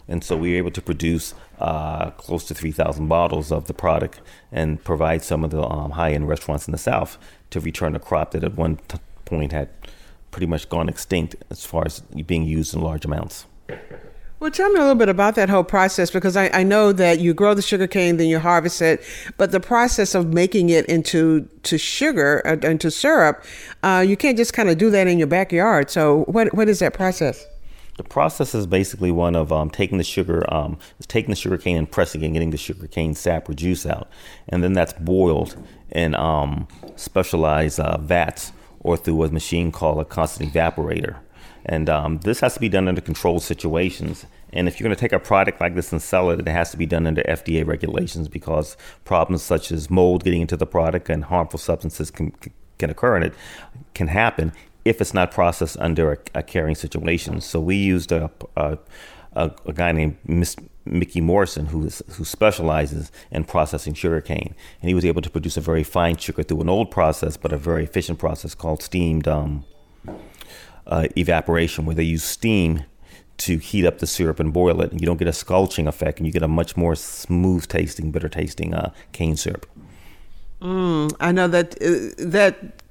And 0.07 0.23
so 0.23 0.37
we 0.37 0.51
were 0.51 0.57
able 0.57 0.71
to 0.71 0.81
produce 0.81 1.33
uh, 1.59 2.11
close 2.11 2.45
to 2.45 2.53
3,000 2.53 3.07
bottles 3.07 3.51
of 3.51 3.67
the 3.67 3.73
product 3.73 4.21
and 4.51 4.83
provide 4.83 5.23
some 5.23 5.43
of 5.43 5.49
the 5.49 5.63
um, 5.63 5.91
high 5.91 6.11
end 6.11 6.27
restaurants 6.27 6.67
in 6.67 6.71
the 6.71 6.77
South 6.77 7.17
to 7.49 7.59
return 7.59 7.95
a 7.95 7.99
crop 7.99 8.31
that 8.31 8.43
at 8.43 8.55
one 8.55 8.77
t- 8.87 8.99
point 9.25 9.51
had 9.51 9.69
pretty 10.31 10.45
much 10.45 10.69
gone 10.69 10.89
extinct 10.89 11.35
as 11.49 11.65
far 11.65 11.85
as 11.85 12.01
being 12.01 12.43
used 12.43 12.73
in 12.73 12.81
large 12.81 13.03
amounts. 13.03 13.45
Well, 14.37 14.51
tell 14.51 14.69
me 14.69 14.79
a 14.79 14.81
little 14.81 14.95
bit 14.95 15.07
about 15.07 15.35
that 15.35 15.49
whole 15.49 15.63
process 15.63 16.11
because 16.11 16.35
I, 16.35 16.49
I 16.49 16.63
know 16.63 16.91
that 16.91 17.19
you 17.19 17.33
grow 17.33 17.53
the 17.53 17.61
sugar 17.61 17.87
cane, 17.87 18.17
then 18.17 18.27
you 18.27 18.39
harvest 18.39 18.81
it, 18.81 19.01
but 19.37 19.51
the 19.51 19.61
process 19.61 20.13
of 20.13 20.33
making 20.33 20.69
it 20.69 20.85
into 20.87 21.47
to 21.63 21.77
sugar, 21.77 22.45
uh, 22.45 22.57
into 22.67 22.91
syrup, 22.91 23.45
uh, 23.81 24.03
you 24.05 24.17
can't 24.17 24.35
just 24.35 24.53
kind 24.53 24.69
of 24.69 24.77
do 24.77 24.89
that 24.89 25.07
in 25.07 25.17
your 25.17 25.27
backyard. 25.27 25.89
So, 25.89 26.25
what 26.25 26.53
what 26.53 26.67
is 26.67 26.79
that 26.79 26.93
process? 26.93 27.45
The 27.95 28.03
process 28.03 28.53
is 28.53 28.67
basically 28.67 29.09
one 29.09 29.37
of 29.37 29.53
um, 29.53 29.69
taking 29.69 29.99
the 29.99 30.03
sugar, 30.03 30.43
um, 30.53 30.77
taking 31.07 31.29
the 31.29 31.37
sugar 31.37 31.57
cane 31.57 31.77
and 31.77 31.89
pressing 31.89 32.21
it 32.21 32.25
and 32.25 32.33
getting 32.33 32.51
the 32.51 32.57
sugar 32.57 32.87
cane 32.87 33.15
sap 33.15 33.47
or 33.47 33.53
juice 33.53 33.85
out, 33.85 34.09
and 34.49 34.61
then 34.61 34.73
that's 34.73 34.91
boiled 34.91 35.55
in 35.91 36.13
um, 36.13 36.67
specialized 36.97 37.79
uh, 37.79 37.97
vats 37.99 38.51
or 38.81 38.97
through 38.97 39.23
a 39.23 39.29
machine 39.31 39.71
called 39.71 39.99
a 39.99 40.05
constant 40.05 40.51
evaporator. 40.51 41.15
And 41.65 41.89
um, 41.89 42.19
this 42.19 42.39
has 42.41 42.53
to 42.53 42.59
be 42.59 42.69
done 42.69 42.87
under 42.87 43.01
controlled 43.01 43.41
situations. 43.41 44.25
And 44.53 44.67
if 44.67 44.79
you're 44.79 44.85
going 44.85 44.95
to 44.95 44.99
take 44.99 45.11
a 45.11 45.19
product 45.19 45.59
like 45.59 45.75
this 45.75 45.91
and 45.91 46.01
sell 46.01 46.29
it, 46.29 46.39
it 46.39 46.47
has 46.47 46.71
to 46.71 46.77
be 46.77 46.85
done 46.85 47.07
under 47.07 47.23
FDA 47.23 47.65
regulations 47.65 48.27
because 48.27 48.77
problems 49.03 49.41
such 49.41 49.71
as 49.71 49.89
mold 49.89 50.23
getting 50.23 50.41
into 50.41 50.57
the 50.57 50.67
product 50.67 51.09
and 51.09 51.25
harmful 51.25 51.59
substances 51.59 52.11
can, 52.11 52.33
can 52.77 52.89
occur 52.89 53.17
in 53.17 53.23
it 53.23 53.33
can 53.93 54.07
happen 54.07 54.53
if 54.83 55.01
it's 55.01 55.13
not 55.13 55.31
processed 55.31 55.77
under 55.79 56.13
a, 56.13 56.17
a 56.35 56.43
carrying 56.43 56.75
situation. 56.75 57.41
So 57.41 57.59
we 57.59 57.75
used 57.75 58.11
a, 58.11 58.29
a, 58.55 58.77
a, 59.33 59.51
a 59.65 59.73
guy 59.73 59.91
named 59.91 60.17
Miss 60.25 60.55
Mickey 60.85 61.19
Morrison, 61.19 61.65
who, 61.67 61.85
is, 61.85 62.03
who 62.11 62.23
specializes 62.23 63.11
in 63.31 63.43
processing 63.45 63.95
sugarcane. 63.95 64.53
And 64.81 64.87
he 64.87 64.93
was 64.93 65.03
able 65.03 65.23
to 65.23 65.29
produce 65.31 65.57
a 65.57 65.61
very 65.61 65.83
fine 65.83 66.17
sugar 66.17 66.43
through 66.43 66.61
an 66.61 66.69
old 66.69 66.91
process, 66.91 67.35
but 67.37 67.51
a 67.51 67.57
very 67.57 67.83
efficient 67.83 68.19
process 68.19 68.53
called 68.53 68.83
steamed 68.83 69.27
um, 69.27 69.65
uh, 70.87 71.07
evaporation, 71.17 71.85
where 71.85 71.95
they 71.95 72.03
use 72.03 72.23
steam 72.23 72.85
to 73.37 73.57
heat 73.57 73.85
up 73.85 73.99
the 73.99 74.07
syrup 74.07 74.39
and 74.39 74.53
boil 74.53 74.81
it. 74.81 74.91
And 74.91 75.01
you 75.01 75.05
don't 75.05 75.17
get 75.17 75.27
a 75.27 75.31
sculpting 75.31 75.87
effect, 75.87 76.19
and 76.19 76.27
you 76.27 76.33
get 76.33 76.43
a 76.43 76.47
much 76.47 76.77
more 76.77 76.95
smooth 76.95 77.67
tasting, 77.67 78.11
bitter 78.11 78.29
tasting 78.29 78.73
uh, 78.73 78.91
cane 79.11 79.35
syrup. 79.35 79.65
Mm, 80.61 81.13
I 81.19 81.31
know 81.31 81.47
that 81.47 81.75
uh, 81.81 82.15
that 82.17 82.81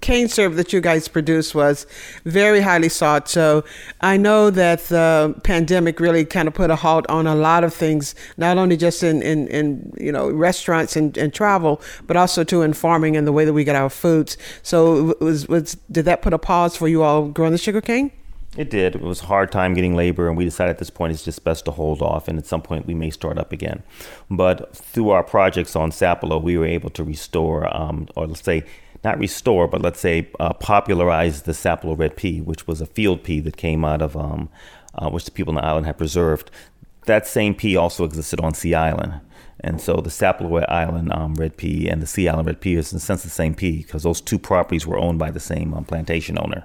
cane 0.00 0.28
syrup 0.28 0.54
that 0.54 0.72
you 0.72 0.80
guys 0.80 1.08
produced 1.08 1.54
was 1.54 1.86
very 2.24 2.60
highly 2.60 2.88
sought. 2.88 3.28
So 3.28 3.64
I 4.00 4.16
know 4.16 4.50
that 4.50 4.80
the 4.84 5.34
pandemic 5.44 6.00
really 6.00 6.24
kind 6.24 6.48
of 6.48 6.54
put 6.54 6.70
a 6.70 6.76
halt 6.76 7.06
on 7.08 7.26
a 7.26 7.34
lot 7.34 7.64
of 7.64 7.72
things, 7.72 8.14
not 8.36 8.58
only 8.58 8.76
just 8.76 9.02
in, 9.02 9.22
in, 9.22 9.48
in 9.48 9.94
you 9.98 10.12
know 10.12 10.30
restaurants 10.30 10.96
and, 10.96 11.16
and 11.16 11.32
travel, 11.32 11.80
but 12.06 12.16
also 12.16 12.44
to 12.44 12.62
in 12.62 12.74
farming 12.74 13.16
and 13.16 13.26
the 13.26 13.32
way 13.32 13.44
that 13.44 13.52
we 13.52 13.64
get 13.64 13.76
our 13.76 13.90
foods. 13.90 14.36
So 14.62 15.14
was 15.20 15.48
was 15.48 15.76
did 15.90 16.04
that 16.04 16.20
put 16.20 16.34
a 16.34 16.38
pause 16.38 16.76
for 16.76 16.88
you 16.88 17.02
all 17.02 17.28
growing 17.28 17.52
the 17.52 17.58
sugar 17.58 17.80
cane? 17.80 18.10
It 18.54 18.68
did. 18.68 18.94
It 18.94 19.00
was 19.00 19.22
a 19.22 19.26
hard 19.26 19.50
time 19.50 19.72
getting 19.72 19.96
labor, 19.96 20.28
and 20.28 20.36
we 20.36 20.44
decided 20.44 20.72
at 20.72 20.78
this 20.78 20.90
point 20.90 21.12
it's 21.12 21.24
just 21.24 21.42
best 21.42 21.64
to 21.64 21.70
hold 21.70 22.02
off, 22.02 22.28
and 22.28 22.38
at 22.38 22.44
some 22.44 22.60
point 22.60 22.86
we 22.86 22.92
may 22.92 23.08
start 23.08 23.38
up 23.38 23.50
again. 23.50 23.82
But 24.30 24.76
through 24.76 25.08
our 25.08 25.22
projects 25.22 25.74
on 25.74 25.90
Sapelo, 25.90 26.42
we 26.42 26.58
were 26.58 26.66
able 26.66 26.90
to 26.90 27.02
restore, 27.02 27.74
um, 27.74 28.08
or 28.14 28.26
let's 28.26 28.44
say, 28.44 28.64
not 29.04 29.18
restore, 29.18 29.66
but 29.66 29.82
let's 29.82 30.00
say 30.00 30.28
uh, 30.38 30.52
popularize 30.52 31.42
the 31.42 31.52
Sapelo 31.52 31.98
red 31.98 32.16
pea, 32.16 32.40
which 32.40 32.66
was 32.66 32.80
a 32.80 32.86
field 32.86 33.24
pea 33.24 33.40
that 33.40 33.56
came 33.56 33.84
out 33.84 34.00
of 34.00 34.16
um, 34.16 34.48
uh, 34.94 35.10
which 35.10 35.24
the 35.24 35.30
people 35.30 35.52
on 35.52 35.56
the 35.56 35.66
island 35.66 35.86
had 35.86 35.98
preserved. 35.98 36.50
That 37.06 37.26
same 37.26 37.54
pea 37.54 37.76
also 37.76 38.04
existed 38.04 38.40
on 38.40 38.54
Sea 38.54 38.74
Island. 38.74 39.20
And 39.60 39.80
so 39.80 39.96
the 39.96 40.10
Sapelo 40.10 40.64
Island 40.68 41.12
um, 41.12 41.34
red 41.34 41.56
pea 41.56 41.88
and 41.88 42.02
the 42.02 42.06
Sea 42.06 42.28
Island 42.28 42.46
red 42.46 42.60
pea 42.60 42.74
is 42.74 42.92
in 42.92 42.96
a 42.96 43.00
sense 43.00 43.22
the 43.22 43.30
same 43.30 43.54
pea 43.54 43.78
because 43.78 44.02
those 44.02 44.20
two 44.20 44.38
properties 44.38 44.86
were 44.86 44.98
owned 44.98 45.18
by 45.18 45.30
the 45.30 45.40
same 45.40 45.72
um, 45.74 45.84
plantation 45.84 46.38
owner. 46.38 46.64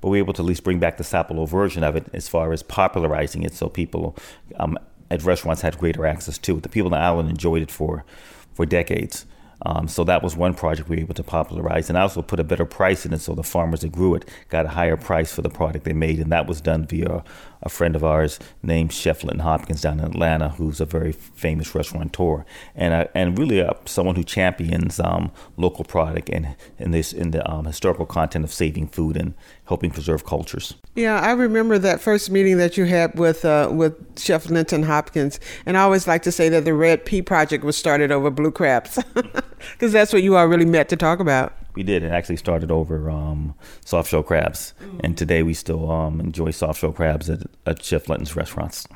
But 0.00 0.08
we 0.08 0.18
were 0.18 0.24
able 0.24 0.32
to 0.34 0.42
at 0.42 0.46
least 0.46 0.64
bring 0.64 0.80
back 0.80 0.96
the 0.96 1.04
Sapelo 1.04 1.48
version 1.48 1.84
of 1.84 1.96
it 1.96 2.06
as 2.12 2.28
far 2.28 2.52
as 2.52 2.62
popularizing 2.62 3.42
it 3.42 3.54
so 3.54 3.68
people 3.68 4.16
um, 4.58 4.78
at 5.10 5.22
restaurants 5.22 5.62
had 5.62 5.78
greater 5.78 6.06
access 6.06 6.38
to 6.38 6.56
it. 6.56 6.62
The 6.62 6.68
people 6.68 6.92
on 6.92 6.98
the 6.98 7.04
island 7.04 7.30
enjoyed 7.30 7.62
it 7.62 7.70
for, 7.70 8.04
for 8.52 8.66
decades. 8.66 9.26
Um, 9.64 9.88
so 9.88 10.04
that 10.04 10.22
was 10.22 10.36
one 10.36 10.54
project 10.54 10.88
we 10.88 10.96
were 10.96 11.02
able 11.02 11.14
to 11.14 11.22
popularize, 11.22 11.88
and 11.88 11.96
I 11.96 12.02
also 12.02 12.22
put 12.22 12.38
a 12.38 12.44
better 12.44 12.66
price 12.66 13.06
in 13.06 13.12
it, 13.12 13.20
so 13.20 13.34
the 13.34 13.42
farmers 13.42 13.80
that 13.80 13.92
grew 13.92 14.14
it 14.14 14.28
got 14.50 14.66
a 14.66 14.68
higher 14.68 14.96
price 14.96 15.32
for 15.32 15.42
the 15.42 15.48
product 15.48 15.84
they 15.84 15.94
made, 15.94 16.20
and 16.20 16.30
that 16.32 16.46
was 16.46 16.60
done 16.60 16.86
via 16.86 17.24
a 17.64 17.68
friend 17.68 17.96
of 17.96 18.04
ours 18.04 18.38
named 18.62 18.92
Chef 18.92 19.24
Linton 19.24 19.40
Hopkins 19.40 19.80
down 19.80 19.98
in 19.98 20.04
Atlanta, 20.04 20.50
who's 20.50 20.80
a 20.80 20.84
very 20.84 21.12
famous 21.12 21.74
restaurateur, 21.74 22.44
and 22.74 23.08
and 23.14 23.38
really 23.38 23.66
someone 23.86 24.16
who 24.16 24.24
champions 24.24 25.00
um, 25.00 25.32
local 25.56 25.84
product 25.84 26.28
and 26.28 26.54
in 26.78 26.90
this 26.90 27.12
in 27.12 27.30
the 27.30 27.50
um, 27.50 27.64
historical 27.64 28.06
content 28.06 28.44
of 28.44 28.52
saving 28.52 28.88
food 28.88 29.16
and 29.16 29.34
helping 29.66 29.90
preserve 29.90 30.24
cultures. 30.24 30.74
Yeah, 30.94 31.20
I 31.20 31.32
remember 31.32 31.78
that 31.78 32.00
first 32.00 32.30
meeting 32.30 32.58
that 32.58 32.76
you 32.76 32.84
had 32.84 33.18
with 33.18 33.44
uh, 33.44 33.70
with 33.72 34.18
Chef 34.18 34.46
Linton 34.50 34.82
Hopkins, 34.82 35.40
and 35.64 35.76
I 35.76 35.82
always 35.82 36.06
like 36.06 36.22
to 36.22 36.32
say 36.32 36.48
that 36.50 36.64
the 36.64 36.74
Red 36.74 37.04
Pea 37.04 37.22
Project 37.22 37.64
was 37.64 37.76
started 37.76 38.12
over 38.12 38.30
blue 38.30 38.50
crabs, 38.50 39.02
because 39.14 39.92
that's 39.92 40.12
what 40.12 40.22
you 40.22 40.36
all 40.36 40.46
really 40.46 40.66
met 40.66 40.88
to 40.90 40.96
talk 40.96 41.20
about. 41.20 41.54
We 41.74 41.82
did. 41.82 42.02
It 42.02 42.12
actually 42.12 42.36
started 42.36 42.70
over 42.70 43.10
um, 43.10 43.54
soft 43.84 44.10
shell 44.10 44.22
crabs, 44.22 44.74
mm. 44.80 45.00
and 45.02 45.18
today 45.18 45.42
we 45.42 45.54
still 45.54 45.90
um, 45.90 46.20
enjoy 46.20 46.50
soft 46.50 46.80
shell 46.80 46.92
crabs 46.92 47.28
at, 47.28 47.42
at 47.66 47.82
Chef 47.82 48.08
Linton's 48.08 48.36
restaurants. 48.36 48.86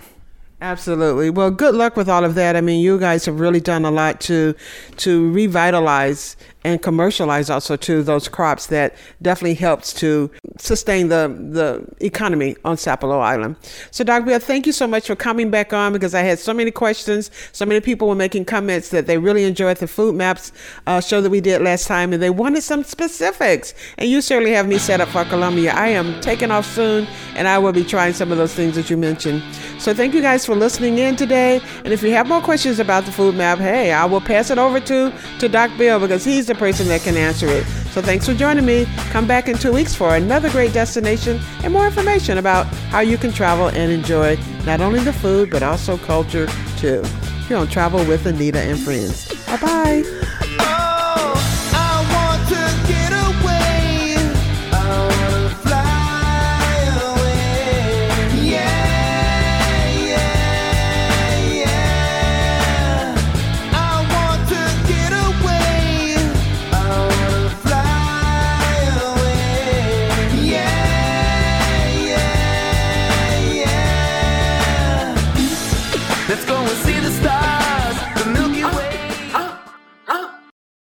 Absolutely. 0.61 1.31
Well, 1.31 1.53
good 1.53 1.77
luck 1.77 1.97
with 1.97 2.09
all 2.09 2.25
of 2.25 2.35
that. 2.35 2.57
I 2.57 2.61
mean, 2.61 2.81
you 2.81 2.99
guys 2.99 3.25
have 3.27 3.39
really 3.39 3.61
done 3.61 3.85
a 3.85 3.93
lot 3.93 4.21
to 4.23 4.55
to 4.97 5.31
revitalize 5.31 6.37
and 6.69 6.83
commercialize 6.83 7.49
also 7.49 7.77
to 7.77 8.03
those 8.03 8.29
crops 8.29 8.67
that 8.67 8.95
definitely 9.23 9.55
helps 9.55 9.93
to 9.95 10.31
sustain 10.59 11.09
the 11.09 11.35
the 11.51 11.87
economy 12.05 12.57
on 12.65 12.77
Sapelo 12.77 13.21
Island. 13.21 13.57
So, 13.91 14.05
Dr. 14.05 14.27
Bill, 14.27 14.39
thank 14.39 14.67
you 14.67 14.73
so 14.73 14.87
much 14.87 15.07
for 15.07 15.17
coming 15.17 15.51
back 15.51 15.73
on 15.73 15.93
because 15.93 16.15
I 16.15 16.21
had 16.21 16.39
so 16.39 16.53
many 16.53 16.71
questions. 16.71 17.31
So 17.53 17.65
many 17.65 17.81
people 17.81 18.07
were 18.07 18.15
making 18.15 18.45
comments 18.45 18.91
that 18.91 19.07
they 19.07 19.17
really 19.19 19.45
enjoyed 19.45 19.79
the 19.79 19.87
food 19.89 20.15
maps 20.15 20.53
uh, 20.87 21.01
show 21.01 21.21
that 21.23 21.31
we 21.31 21.41
did 21.41 21.63
last 21.63 21.87
time, 21.87 22.13
and 22.13 22.23
they 22.23 22.31
wanted 22.31 22.63
some 22.63 22.85
specifics. 22.85 23.73
And 23.97 24.11
you 24.11 24.21
certainly 24.21 24.53
have 24.53 24.69
me 24.69 24.79
set 24.79 25.01
up 25.01 25.09
for 25.09 25.25
Colombia. 25.25 25.73
I 25.73 25.89
am 25.89 26.21
taking 26.21 26.51
off 26.51 26.67
soon, 26.67 27.07
and 27.35 27.49
I 27.49 27.59
will 27.59 27.73
be 27.73 27.85
trying 27.85 28.13
some 28.13 28.31
of 28.31 28.39
those 28.39 28.55
things 28.55 28.77
that 28.77 28.91
you 28.91 28.97
mentioned. 28.97 29.43
So, 29.79 29.95
thank 29.95 30.13
you 30.13 30.21
guys 30.21 30.45
for 30.45 30.55
listening 30.55 30.99
in 30.99 31.17
today. 31.17 31.61
And 31.85 31.93
if 31.93 32.03
you 32.03 32.11
have 32.13 32.29
more 32.29 32.43
questions 32.43 32.79
about 32.79 33.07
the 33.07 33.13
food 33.13 33.35
map, 33.35 33.59
hey, 33.59 33.93
I 33.93 34.05
will 34.05 34.21
pass 34.21 34.51
it 34.51 34.59
over 34.59 34.81
to 34.81 35.13
to 35.39 35.49
Doc 35.49 35.71
Bill 35.79 35.99
because 35.99 36.25
he's 36.25 36.47
the 36.47 36.55
person 36.59 36.89
that 36.89 37.03
can 37.03 37.17
answer 37.17 37.47
it. 37.47 37.65
So 37.93 38.03
thanks 38.03 38.27
for 38.27 38.35
joining 38.35 38.67
me. 38.67 38.87
Come 39.11 39.27
back 39.27 39.49
in 39.49 39.57
two 39.57 39.73
weeks 39.73 39.95
for 39.95 40.17
another 40.17 40.51
great 40.51 40.73
destination 40.73 41.41
and 41.63 41.73
more 41.73 41.87
information 41.87 42.39
about 42.39 42.67
how 42.91 43.01
you 43.01 43.17
can 43.17 43.33
travel 43.33 43.69
and 43.69 43.91
enjoy 43.93 44.37
not 44.67 44.81
only 44.81 45.01
the 45.01 45.13
food 45.13 45.51
but 45.51 45.63
also 45.63 45.97
culture 45.99 46.47
too. 46.77 47.03
Here 47.47 47.57
on 47.57 47.69
Travel 47.69 48.05
with 48.07 48.25
Annita 48.25 48.57
and 48.57 48.79
Friends. 48.79 49.27
Bye 49.47 49.57
bye. 49.57 50.45